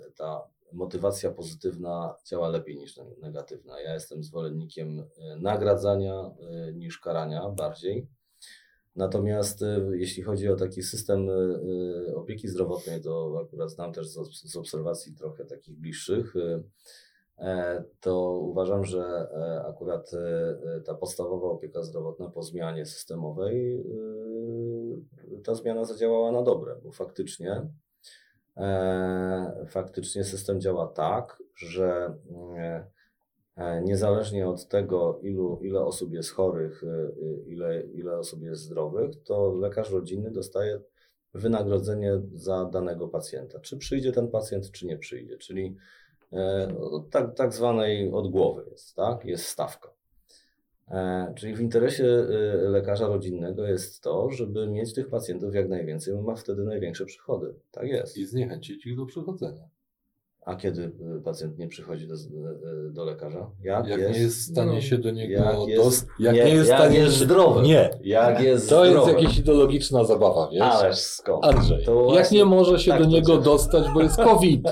e, 0.08 0.12
ta 0.18 0.42
motywacja 0.74 1.32
pozytywna 1.32 2.16
działa 2.26 2.48
lepiej 2.50 2.78
niż 2.78 2.98
ne- 2.98 3.06
negatywna. 3.22 3.80
Ja 3.82 3.94
jestem 3.94 4.24
zwolennikiem 4.24 5.00
e, 5.00 5.36
nagradzania 5.36 6.32
e, 6.70 6.74
niż 6.74 7.00
karania 7.00 7.50
bardziej. 7.50 8.08
Natomiast 8.96 9.62
e, 9.62 9.82
jeśli 9.94 10.24
chodzi 10.24 10.50
o 10.50 10.56
taki 10.56 10.84
system 10.84 11.30
e, 11.30 11.34
e, 11.34 12.16
opieki 12.16 12.48
zdrowotnej, 12.48 13.02
to 13.02 13.42
akurat 13.46 13.72
znam 13.72 13.94
też 13.94 14.08
z, 14.08 14.18
obs- 14.18 14.48
z 14.48 14.56
obserwacji 14.56 15.16
trochę 15.16 15.46
takich 15.46 15.78
bliższych. 15.78 16.34
e, 17.38 17.84
to 18.00 18.32
uważam, 18.32 18.86
że 18.86 19.02
e, 19.02 19.66
akurat 19.68 20.12
ta 20.86 20.94
podstawowa 20.94 21.48
opieka 21.48 21.84
zdrowotna 21.84 22.30
po 22.30 22.44
zmianie 22.44 22.86
systemowej, 22.86 23.86
ta 25.44 25.56
zmiana 25.56 25.86
zadziałała 25.86 26.32
na 26.32 26.42
dobre, 26.42 26.76
bo 26.84 26.92
faktycznie, 26.92 27.68
e, 28.58 29.66
faktycznie 29.70 30.24
system 30.24 30.62
działa 30.62 30.88
tak, 30.88 31.44
że 31.56 32.18
niezależnie 33.84 34.48
od 34.48 34.68
tego, 34.68 35.20
ilu, 35.22 35.60
ile 35.62 35.82
osób 35.86 36.14
jest 36.14 36.32
chorych, 36.32 36.84
e, 36.84 36.88
e, 36.88 37.12
ile, 37.46 37.82
ile 37.82 38.18
osób 38.18 38.44
jest 38.44 38.62
zdrowych, 38.62 39.24
to 39.24 39.54
lekarz 39.54 39.92
rodzinny 39.92 40.32
dostaje 40.32 40.80
wynagrodzenie 41.34 42.22
za 42.34 42.66
danego 42.66 43.08
pacjenta. 43.08 43.60
Czy 43.60 43.78
przyjdzie 43.78 44.12
ten 44.12 44.28
pacjent, 44.28 44.72
czy 44.72 44.86
nie 44.86 44.98
przyjdzie. 44.98 45.38
Czyli 45.38 45.78
e, 46.32 46.68
no, 46.80 47.06
tak, 47.12 47.36
tak 47.36 47.54
zwanej 47.54 48.12
odgłowy 48.12 48.66
jest, 48.72 48.96
tak? 48.96 49.26
Jest 49.26 49.46
stawka. 49.46 49.94
E, 50.88 51.34
Czyli 51.38 51.56
w 51.56 51.62
interesie 51.62 52.06
e, 52.06 52.28
lekarza 52.70 53.08
rodzinnego 53.08 53.68
jest 53.68 54.04
to, 54.04 54.30
żeby 54.30 54.68
mieć 54.68 54.94
tych 54.94 55.10
pacjentów 55.10 55.56
jak 55.56 55.70
najwięcej, 55.70 56.14
bo 56.14 56.22
ma 56.22 56.36
wtedy 56.36 56.64
największe 56.64 57.06
przychody. 57.06 57.54
Tak 57.72 57.88
jest. 57.88 58.18
I 58.18 58.26
zniechęcić 58.26 58.86
ich 58.86 58.98
do 58.98 59.06
przychodzenia. 59.06 59.70
A 60.46 60.56
kiedy 60.56 60.92
e, 61.18 61.22
pacjent 61.22 61.58
nie 61.58 61.68
przychodzi 61.68 62.08
do, 62.08 62.14
e, 62.16 62.18
do 62.92 63.06
lekarza? 63.06 63.52
Jak, 63.64 63.88
Jak 63.88 64.00
jest, 64.00 64.14
nie 64.14 64.20
jest 64.20 64.38
w 64.38 64.52
stanie 64.52 64.74
no, 64.76 64.82
się 64.82 64.98
do 64.98 65.12
niego 65.12 65.34
jak 65.34 65.68
jest- 65.68 65.84
dos- 65.84 66.06
Jak 66.20 66.36
nie, 66.36 66.44
nie 66.46 66.54
jest 66.54 66.70
jak 66.70 66.80
stanie 66.80 67.00
jest 67.00 67.16
zdrowy. 67.18 67.62
Nie. 67.62 67.90
Jak 68.04 68.42
jest 68.42 68.70
To 68.70 68.86
jest 68.86 68.98
zdrowy. 68.98 69.22
jakaś 69.22 69.38
ideologiczna 69.40 70.04
zabawa, 70.04 70.50
wiesz? 70.52 70.62
Ależ 70.62 70.98
skąd? 70.98 71.46
Andrzej, 71.46 71.86
To 71.86 72.02
jak 72.02 72.10
właśnie 72.12 72.38
nie 72.38 72.46
może 72.46 72.80
się 72.80 72.92
tak 72.92 73.02
do 73.02 73.08
niego 73.08 73.38
dostać, 73.38 73.84
bo 73.94 74.02
jest 74.02 74.18
COVID. 74.18 74.62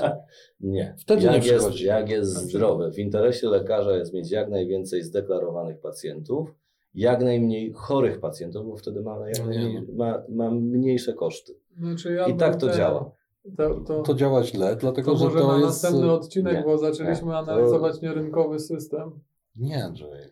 Nie. 0.60 0.94
Wtedy 0.98 1.22
jak 1.22 1.32
nie 1.32 1.48
jest, 1.48 1.58
przychodzi. 1.58 1.84
Jak 1.84 2.08
jest 2.10 2.30
zdrowy. 2.36 2.92
W 2.92 2.98
interesie 2.98 3.48
lekarza 3.48 3.96
jest 3.96 4.12
mieć 4.14 4.30
jak 4.30 4.50
najwięcej 4.50 5.02
zdeklarowanych 5.02 5.78
pacjentów, 5.80 6.54
jak 6.94 7.20
najmniej 7.24 7.72
chorych 7.72 8.20
pacjentów, 8.20 8.66
bo 8.66 8.76
wtedy 8.76 9.02
ma, 9.02 9.28
jak 9.28 9.38
No 9.38 9.44
najmniej, 9.46 9.74
nie 9.74 9.82
ma, 9.96 10.22
ma 10.28 10.50
mniejsze 10.50 11.12
koszty. 11.12 11.52
Znaczy 11.78 12.12
ja 12.14 12.26
I 12.26 12.36
tak 12.36 12.56
to 12.56 12.66
te- 12.66 12.76
działa. 12.76 13.10
To, 13.56 13.80
to, 13.80 14.02
To 14.02 14.14
działa 14.14 14.44
źle, 14.44 14.76
dlatego 14.76 15.12
to 15.12 15.18
że 15.18 15.24
może 15.24 15.38
to 15.38 15.46
na 15.48 15.54
jest. 15.54 15.66
następny 15.66 16.12
odcinek, 16.12 16.54
nie, 16.54 16.62
bo 16.62 16.78
zaczęliśmy 16.78 17.28
nie. 17.28 17.36
analizować 17.36 18.00
nierynkowy 18.00 18.58
system. 18.58 19.10
Nie, 19.56 19.84
Andrzej. 19.84 20.24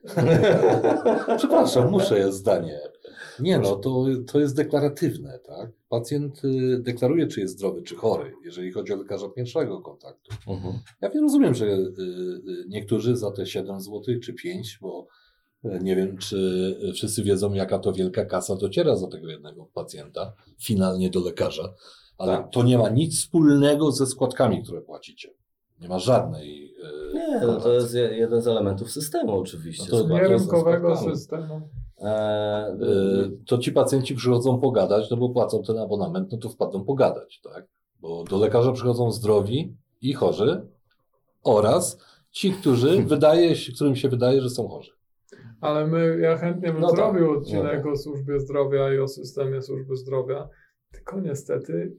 Przepraszam, 1.38 1.90
muszę 1.90 2.18
jest 2.18 2.38
zdanie. 2.38 2.80
Nie 3.40 3.58
no, 3.58 3.76
to, 3.76 4.06
to 4.32 4.40
jest 4.40 4.56
deklaratywne, 4.56 5.38
tak? 5.38 5.70
Pacjent 5.88 6.44
y, 6.44 6.78
deklaruje, 6.82 7.26
czy 7.26 7.40
jest 7.40 7.54
zdrowy, 7.54 7.82
czy 7.82 7.96
chory, 7.96 8.32
jeżeli 8.44 8.72
chodzi 8.72 8.92
o 8.92 8.96
lekarza 8.96 9.28
pierwszego 9.28 9.80
kontaktu. 9.80 10.34
Mhm. 10.52 10.74
Ja 11.00 11.10
wiem, 11.10 11.22
rozumiem, 11.22 11.54
że 11.54 11.66
y, 11.66 11.68
y, 11.68 12.64
niektórzy 12.68 13.16
za 13.16 13.30
te 13.30 13.46
7 13.46 13.80
zł 13.80 14.02
czy 14.22 14.34
5, 14.34 14.78
bo 14.82 15.06
y, 15.64 15.78
nie 15.82 15.96
wiem, 15.96 16.18
czy 16.18 16.76
wszyscy 16.94 17.22
wiedzą, 17.22 17.52
jaka 17.52 17.78
to 17.78 17.92
wielka 17.92 18.24
kasa 18.24 18.56
dociera 18.56 18.96
za 18.96 19.06
tego 19.08 19.28
jednego 19.28 19.66
pacjenta, 19.74 20.32
finalnie 20.62 21.10
do 21.10 21.20
lekarza, 21.20 21.74
ale 22.18 22.36
Tak. 22.36 22.50
to 22.50 22.62
nie 22.62 22.78
ma 22.78 22.88
nic 22.88 23.18
wspólnego 23.20 23.92
ze 23.92 24.06
składkami, 24.06 24.62
które 24.62 24.80
płacicie. 24.80 25.30
Nie 25.80 25.88
ma 25.88 25.98
żadnej. 25.98 26.74
y, 27.10 27.14
Nie, 27.14 27.40
no 27.46 27.60
to 27.60 27.72
jest 27.72 27.94
je- 27.94 28.00
jeden 28.18 28.42
z 28.42 28.46
elementów 28.48 28.90
systemu 28.90 29.32
oczywiście. 29.40 29.84
No 29.92 29.98
to 29.98 30.38
składkami. 30.38 31.16
systemu. 31.16 31.60
E, 31.98 32.76
Y, 32.82 33.30
to 33.46 33.58
ci 33.58 33.72
pacjenci 33.72 34.14
przychodzą 34.14 34.58
pogadać, 34.60 35.10
no 35.10 35.16
bo 35.16 35.28
płacą 35.28 35.62
ten 35.62 35.78
abonament, 35.78 36.32
no 36.32 36.38
to 36.38 36.48
wpadną 36.48 36.84
pogadać, 36.84 37.40
tak? 37.40 37.66
Bo 38.00 38.24
do 38.24 38.38
lekarza 38.38 38.72
przychodzą 38.72 39.12
zdrowi 39.12 39.76
i 40.00 40.12
chorzy 40.12 40.66
oraz 41.44 41.98
ci, 42.30 42.52
którzy 42.52 43.02
wydaje 43.14 43.56
się, 43.56 43.72
którym 43.72 43.96
się 43.96 44.08
wydaje, 44.08 44.40
że 44.40 44.50
są 44.50 44.68
chorzy. 44.68 44.90
Ale 45.60 45.86
my, 45.86 46.18
ja 46.20 46.36
chętnie 46.36 46.72
bym 46.72 46.80
No 46.80 46.86
tak, 46.88 46.96
zrobił 46.96 47.30
odcinek 47.30 47.82
no 47.84 47.90
o 47.92 47.96
służbie 47.96 48.40
zdrowia 48.40 48.94
i 48.94 48.98
o 48.98 49.08
systemie 49.08 49.62
służby 49.62 49.96
zdrowia. 49.96 50.48
Tylko 50.92 51.20
niestety, 51.20 51.92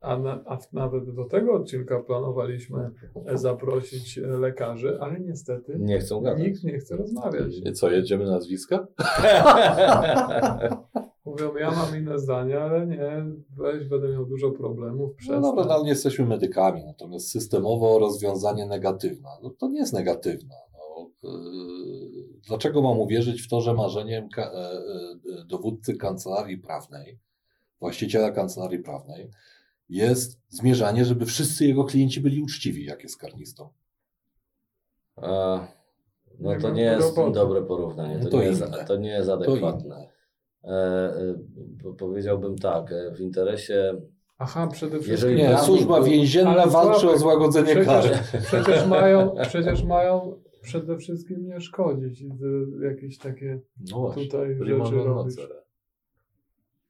a, 0.00 0.18
na, 0.18 0.42
a 0.46 0.58
nawet 0.72 1.14
do 1.14 1.24
tego 1.24 1.52
odcinka 1.54 2.00
planowaliśmy 2.02 2.90
e, 3.26 3.38
zaprosić 3.38 4.18
e, 4.18 4.26
lekarzy, 4.26 4.98
ale 5.00 5.20
niestety 5.20 5.76
Nie 5.78 5.98
chcą 5.98 6.20
gadać. 6.20 6.42
nikt 6.42 6.64
nie 6.64 6.78
chce 6.78 6.96
rozmawiać. 6.96 7.52
I 7.64 7.72
co, 7.72 7.90
jedziemy 7.90 8.24
na 8.24 8.30
nazwiska? 8.30 8.86
Mówią, 11.24 11.56
ja 11.56 11.70
mam 11.70 11.96
inne 11.98 12.18
zdanie, 12.18 12.60
ale 12.60 12.86
nie, 12.86 13.24
weź, 13.56 13.88
będę 13.88 14.08
miał 14.08 14.26
dużo 14.26 14.50
problemów, 14.50 15.10
No 15.10 15.14
przestań. 15.16 15.42
dobra, 15.42 15.64
no, 15.64 15.74
ale 15.74 15.82
nie 15.82 15.88
jesteśmy 15.90 16.26
medykami, 16.26 16.84
natomiast 16.84 17.30
systemowo 17.30 17.98
rozwiązanie 17.98 18.66
negatywne, 18.66 19.28
no 19.42 19.50
to 19.50 19.68
nie 19.68 19.78
jest 19.78 19.92
negatywne. 19.92 20.54
No, 20.72 21.10
yy, 21.30 22.28
dlaczego 22.48 22.82
mam 22.82 22.98
uwierzyć 22.98 23.42
w 23.42 23.48
to, 23.48 23.60
że 23.60 23.74
marzeniem 23.74 24.28
ka- 24.28 24.52
e, 24.52 24.70
dowódcy 25.44 25.96
kancelarii 25.96 26.58
prawnej, 26.58 27.18
właściciela 27.80 28.30
kancelarii 28.30 28.78
prawnej 28.78 29.30
jest 29.90 30.40
zmierzanie, 30.48 31.04
żeby 31.04 31.26
wszyscy 31.26 31.66
jego 31.66 31.84
klienci 31.84 32.20
byli 32.20 32.42
uczciwi, 32.42 32.84
jak 32.84 33.02
jest 33.02 33.18
karnistą. 33.18 33.68
E, 35.22 35.60
No 36.40 36.50
to 36.60 36.70
nie 36.70 36.82
jest 36.82 37.16
dobre 37.34 37.62
porównanie. 37.62 38.18
To, 38.18 38.24
No 38.24 38.30
to 38.30 38.38
nie, 38.40 38.44
jest, 38.44 38.62
to 38.86 38.96
nie 38.96 39.08
jest 39.10 39.30
adekwatne. 39.30 40.08
E, 40.64 40.68
e, 40.68 41.34
po- 41.82 41.92
powiedziałbym 41.92 42.58
tak, 42.58 42.92
e, 42.92 43.14
w 43.14 43.20
interesie 43.20 44.00
Aha, 44.38 44.66
przede 44.72 44.90
wszystkim. 45.00 45.12
Jeżeli 45.12 45.36
Nie, 45.52 45.58
służba 45.58 46.00
był- 46.00 46.04
więzienna 46.10 46.66
walczy 46.66 47.10
o 47.10 47.18
złagodzenie 47.18 47.66
przecież- 47.74 47.86
kary. 47.86 48.42
Przecież 48.46 48.86
mają, 48.86 49.34
przecież 49.48 49.84
mają 49.84 50.40
przede 50.62 50.98
wszystkim 50.98 51.46
nie 51.46 51.60
szkodzić 51.60 52.20
i 52.20 52.30
jakieś 52.82 53.18
takie 53.18 53.60
No 53.90 53.98
właśnie, 54.00 54.24
tutaj 54.24 54.54
rzeczy 54.54 54.94
robić. 55.04 55.36
nocere. 55.36 55.54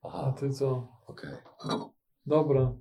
A 0.03 0.09
Aha, 0.09 0.35
ty 0.41 0.51
co? 0.51 0.89
okej. 1.07 1.31
Dobra, 2.27 2.73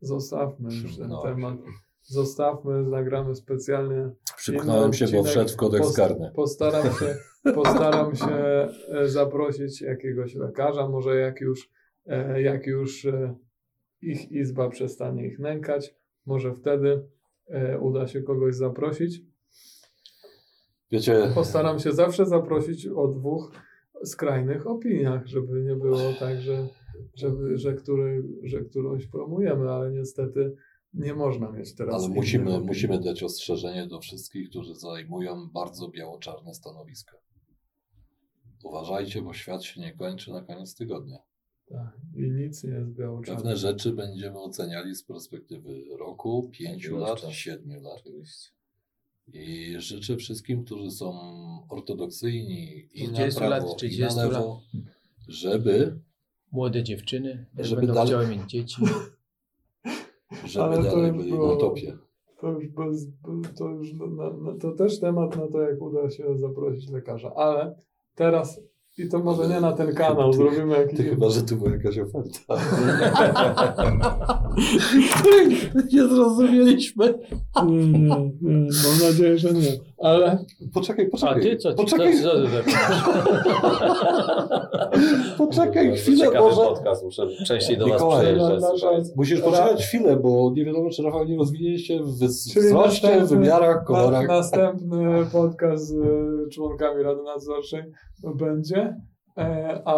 zostawmy 0.00 0.74
już 0.82 0.96
ten 0.96 1.08
No, 1.08 1.22
temat. 1.22 1.56
Zostawmy, 2.02 2.82
nagramy 2.82 3.34
specjalnie. 3.34 4.10
Przypchnąłem 4.36 4.92
się, 4.92 5.06
bo 5.06 5.22
wszedł 5.24 5.50
w 5.50 5.56
kodeks 5.56 5.86
Post- 5.86 5.96
karny. 5.96 6.30
Postaram 6.34 6.84
się, 6.92 7.16
postaram 7.54 8.16
się 8.16 8.26
e, 8.88 9.08
zaprosić 9.08 9.80
jakiegoś 9.82 10.34
lekarza, 10.34 10.88
może 10.88 11.16
jak 11.16 11.40
już, 11.40 11.70
e, 12.06 12.42
jak 12.42 12.66
już 12.66 13.04
e, 13.04 13.34
ich 14.02 14.32
izba 14.32 14.68
przestanie 14.68 15.26
ich 15.26 15.38
nękać, 15.38 15.94
może 16.26 16.54
wtedy 16.54 17.02
uda 17.80 18.06
się 18.06 18.22
kogoś 18.22 18.54
zaprosić. 18.54 19.22
Wiecie, 20.92 21.30
Postaram 21.34 21.78
się 21.78 21.92
zawsze 21.92 22.26
zaprosić 22.26 22.86
o 22.86 23.08
dwóch 23.08 23.52
skrajnych 24.04 24.66
opiniach, 24.66 25.26
żeby 25.26 25.62
nie 25.62 25.76
było 25.76 26.12
tak, 26.20 26.40
że, 26.40 26.68
żeby, 27.14 27.58
że, 27.58 27.74
który, 27.74 28.28
że 28.42 28.60
którąś 28.60 29.06
promujemy, 29.06 29.70
ale 29.70 29.92
niestety 29.92 30.56
nie 30.94 31.14
można 31.14 31.50
mieć 31.52 31.74
teraz. 31.74 31.94
ale 31.94 32.08
musimy, 32.08 32.50
opinii. 32.50 32.66
musimy 32.66 33.00
dać 33.00 33.22
ostrzeżenie 33.22 33.86
do 33.86 34.00
wszystkich, 34.00 34.48
którzy 34.48 34.74
zajmują 34.74 35.50
bardzo 35.50 35.88
biało-czarne 35.88 36.54
stanowiska. 36.54 37.16
Uważajcie, 38.64 39.22
bo 39.22 39.32
świat 39.32 39.64
się 39.64 39.80
nie 39.80 39.92
kończy 39.92 40.30
na 40.30 40.42
koniec 40.42 40.74
tygodnia. 40.74 41.18
Tak. 41.68 41.98
I 42.16 42.30
nic 42.30 42.64
nie 42.64 42.70
jest 42.70 42.90
biało-czarne. 42.90 43.36
Pewne 43.36 43.56
rzeczy 43.56 43.92
będziemy 43.92 44.40
oceniali 44.40 44.94
z 44.94 45.04
perspektywy 45.04 45.84
roku, 45.98 46.50
pięciu 46.52 46.96
lat, 46.96 47.20
siedmiu 47.30 47.80
lat. 47.80 48.00
Oczywiście. 48.00 48.50
I 49.32 49.74
życzę 49.78 50.16
wszystkim, 50.16 50.64
którzy 50.64 50.90
są 50.90 51.12
ortodoksyjni 51.68 52.88
i 52.92 53.08
na 53.08 53.12
20 53.12 53.40
prawo, 53.40 53.50
lat, 53.50 53.62
i 53.62 53.68
na 53.68 53.74
30 53.74 54.18
lewo, 54.18 54.60
żeby, 55.28 56.00
Młode 56.56 56.82
dziewczyny 56.82 57.46
Żeby 57.58 57.80
będą 57.80 57.94
dalej- 57.94 58.08
chciały 58.08 58.26
mieć 58.28 58.42
dzieci. 58.50 58.82
żeby 60.46 60.64
Ale 60.64 60.76
to 60.76 60.82
dalej 60.82 61.08
już 61.08 61.16
byli 61.16 61.30
było- 61.30 61.54
na 61.54 61.60
topie. 61.60 61.96
To 62.40 62.50
już, 62.52 62.68
bez, 62.68 63.06
to 63.58 63.68
już 63.68 63.92
na, 63.92 64.06
na, 64.52 64.58
to 64.60 64.72
też 64.72 65.00
temat 65.00 65.36
na 65.36 65.48
to, 65.48 65.62
jak 65.62 65.82
uda 65.82 66.10
się 66.10 66.38
zaprosić 66.38 66.90
lekarza. 66.90 67.32
Ale 67.36 67.74
teraz, 68.14 68.60
i 68.98 69.08
to 69.08 69.18
może 69.18 69.48
nie 69.48 69.60
na 69.60 69.72
ten 69.72 69.94
kanał, 69.94 70.30
Ty- 70.30 70.36
zrobimy 70.36 70.76
jakiś... 70.78 70.96
Ty 70.96 71.04
chyba, 71.04 71.30
że 71.30 71.42
tu 71.42 71.56
była 71.56 71.70
jakaś 71.70 71.98
oferta. 71.98 72.56
Nie 75.92 76.08
zrozumieliśmy. 76.08 77.14
Nie, 77.66 77.76
nie, 77.76 78.30
nie, 78.42 78.68
mam 78.84 79.10
nadzieję, 79.10 79.38
że 79.38 79.52
nie. 79.52 79.72
Ale 79.98 80.38
Poczekaj, 80.74 81.06
A 81.06 81.10
poczekaj. 81.10 81.42
ty 81.42 81.56
co? 81.56 81.70
Ci, 81.70 81.76
poczekaj, 81.76 82.22
co, 82.22 82.28
co 82.32 82.38
poczekaj 85.38 85.96
chwilę, 85.96 86.16
ciekawy 86.26 86.38
może. 86.48 86.56
podcast, 86.56 87.04
muszę 87.04 87.26
częściej 87.46 87.78
do 87.78 87.86
Mikołaj, 87.86 88.20
przyjeżdżać. 88.24 88.60
na- 88.62 88.68
na- 88.72 88.78
słuchajcie. 88.78 89.10
Musisz 89.16 89.40
poczekać 89.40 89.86
chwilę, 89.86 90.16
bo 90.16 90.52
nie 90.56 90.64
wiadomo, 90.64 90.90
czy 90.90 91.02
Rafał 91.02 91.24
nie 91.24 91.36
rozwinie 91.36 91.78
się 91.78 91.98
w 92.02 92.06
wzroście, 92.06 92.60
następny- 92.72 93.26
wymiarach, 93.26 93.76
na, 93.76 93.84
kolorach. 93.84 94.28
następny 94.28 95.26
podcast 95.32 95.86
z 95.86 95.92
y, 95.92 96.48
członkami 96.52 97.02
Rady 97.02 97.22
Nadzorczej 97.22 97.82
będzie. 98.34 98.96
E, 99.38 99.82
a, 99.84 99.94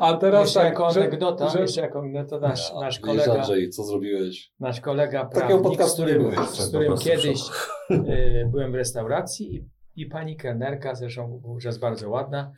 a 0.06 0.16
teraz 0.16 0.40
Jeszcze 0.44 0.60
tak, 0.60 0.68
jako 0.68 0.90
że- 0.90 1.00
anegdota, 1.00 1.48
że- 1.48 1.60
jeszcze 1.60 1.80
jako 1.80 1.98
anegdota 1.98 2.48
nasz, 2.48 2.70
Ja, 2.74 2.80
nasz 2.80 2.94
wiesz, 2.94 3.00
kolega, 3.00 3.34
Andrzej, 3.34 3.70
co 3.70 3.84
zrobiłeś? 3.84 4.52
nasz 4.60 4.80
kolega 4.80 5.24
prawnik, 5.24 5.82
z 5.82 5.92
którym, 5.92 6.22
jeszcze, 6.24 6.62
z 6.62 6.68
którym 6.68 6.96
kiedyś 6.98 7.40
y, 7.90 8.48
byłem 8.50 8.72
w 8.72 8.74
restauracji 8.74 9.54
i, 9.54 9.68
i 10.02 10.06
pani 10.06 10.36
kelnerka, 10.36 10.94
zresztą 10.94 11.40
wówczas 11.42 11.78
bardzo 11.78 12.10
ładna, 12.10 12.52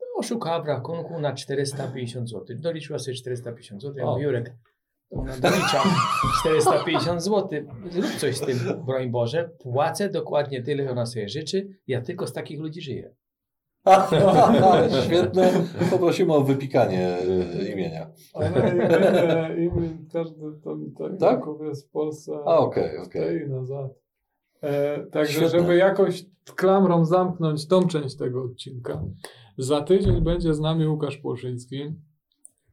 no, 0.00 0.06
oszukała 0.18 0.62
w 0.62 0.66
rachunku 0.66 1.20
na 1.20 1.32
450 1.34 2.28
zł. 2.30 2.44
Doliczyła 2.60 2.98
sobie 2.98 3.14
450 3.16 3.82
zł. 3.82 3.94
Ja 3.98 4.06
mówię, 4.06 4.24
Jurek, 4.24 4.54
ona 5.10 5.36
dolicza 5.38 5.82
450 6.40 7.22
zł. 7.24 7.48
Zrób 7.90 8.10
coś 8.18 8.36
z 8.36 8.40
tym, 8.40 8.58
broń 8.86 9.10
Boże. 9.10 9.50
Płacę 9.58 10.08
dokładnie 10.08 10.62
tyle, 10.62 10.82
ile 10.82 10.92
ona 10.92 11.06
sobie 11.06 11.28
życzy. 11.28 11.68
Ja 11.86 12.00
tylko 12.00 12.26
z 12.26 12.32
takich 12.32 12.60
ludzi 12.60 12.80
żyję. 12.80 13.14
Świetne. 15.04 15.52
Poprosimy 15.90 16.34
o 16.34 16.40
wypikanie 16.40 17.18
y, 17.60 17.72
imienia. 17.72 18.10
Ale 18.34 18.48
imię, 18.48 19.66
imię, 19.66 19.98
każdy 20.12 20.40
tam 20.64 20.92
Tak? 21.18 21.18
tak? 21.18 21.40
jest 21.60 21.88
w 21.88 21.90
Polsce. 21.90 22.32
A, 22.46 22.58
okej, 22.58 22.98
okej. 22.98 23.38
Stoi 23.38 23.50
nazad. 23.50 23.90
E, 24.62 25.06
także, 25.06 25.32
Świetne. 25.32 25.58
żeby 25.58 25.76
jakoś 25.76 26.26
klamrą 26.56 27.04
zamknąć 27.04 27.68
tą 27.68 27.86
część 27.86 28.16
tego 28.16 28.42
odcinka, 28.44 29.02
za 29.58 29.80
tydzień 29.80 30.20
będzie 30.20 30.54
z 30.54 30.60
nami 30.60 30.86
Łukasz 30.88 31.16
Płoszyński, 31.16 31.94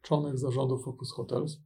członek 0.02 0.38
zarządu 0.38 0.78
Focus 0.78 1.12
Hotels. 1.12 1.62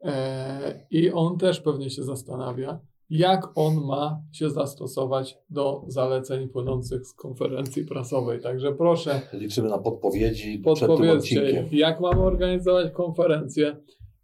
E, 0.00 0.86
I 0.90 1.12
on 1.12 1.38
też 1.38 1.60
pewnie 1.60 1.90
się 1.90 2.02
zastanawia, 2.02 2.80
jak 3.10 3.58
on 3.58 3.74
ma 3.86 4.22
się 4.32 4.50
zastosować 4.50 5.38
do 5.50 5.84
zaleceń 5.88 6.48
płynących 6.48 7.06
z 7.06 7.14
konferencji 7.14 7.84
prasowej. 7.84 8.40
Także 8.40 8.72
proszę, 8.72 9.20
Liczymy 9.32 9.68
na 9.68 9.78
podpowiedzi 9.78 10.58
podpowiedzcie, 10.58 11.68
jak 11.72 12.00
mamy 12.00 12.22
organizować 12.22 12.92
konferencję, 12.92 13.76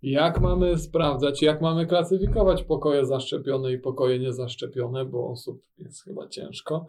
jak 0.03 0.41
mamy 0.41 0.79
sprawdzać, 0.79 1.43
jak 1.43 1.61
mamy 1.61 1.87
klasyfikować 1.87 2.63
pokoje 2.63 3.07
zaszczepione 3.07 3.73
i 3.73 3.79
pokoje 3.79 4.19
niezaszczepione, 4.19 5.05
bo 5.05 5.31
osób 5.31 5.63
jest 5.79 6.05
chyba 6.05 6.29
ciężko. 6.29 6.87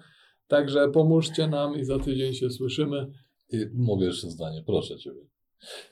Także 0.48 0.89
pomóżcie 0.89 1.48
nam 1.48 1.76
i 1.76 1.86
za 1.86 2.00
tydzień 2.00 2.34
się 2.34 2.50
słyszymy. 2.50 3.08
I 3.50 3.66
Mogę 3.74 4.06
jeszcze 4.06 4.30
zdanie, 4.30 4.64
proszę 4.66 4.98
Ciebie. 4.98 5.22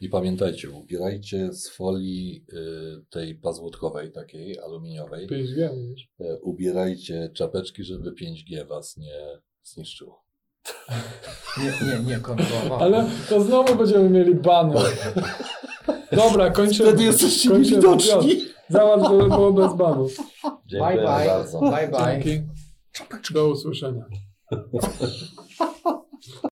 I 0.02 0.10
pamiętajcie, 0.10 0.70
ubierajcie 0.70 1.54
z 1.54 1.70
folii 1.70 2.46
y, 2.54 3.06
tej 3.10 3.36
pazłotkowej, 3.36 4.12
takiej 4.12 4.60
aluminiowej, 4.60 5.28
5G 5.28 5.76
mówisz. 5.76 6.10
y, 6.22 6.40
ubierajcie 6.42 7.30
czapeczki, 7.34 7.84
żeby 7.84 8.12
5G 8.12 8.68
Was 8.68 8.98
nie 8.98 9.40
zniszczyło. 9.64 10.24
Nie, 11.58 11.74
nie, 11.88 12.04
nie. 12.06 12.20
Ale 12.80 13.06
to 13.30 13.42
znowu 13.42 13.76
będziemy 13.76 14.10
mieli 14.10 14.36
bany. 14.36 14.76
Dobra, 16.12 16.50
kończymy. 16.50 16.90
Wtedy 16.90 17.04
jesteście 17.04 17.50
niewidoczni. 17.50 18.42
Załatw, 18.70 19.04
żeby 19.12 19.28
było 19.28 19.54
bez 19.54 19.74
banów. 19.78 20.18
Dziękuję 20.66 20.96
Bye, 20.96 21.06
bye. 21.18 21.26
bardzo. 21.28 21.60
Bye 21.60 21.88
bye. 21.88 22.22
Dzięki. 22.24 22.48
Do 23.34 23.50
usłyszenia. 23.50 24.06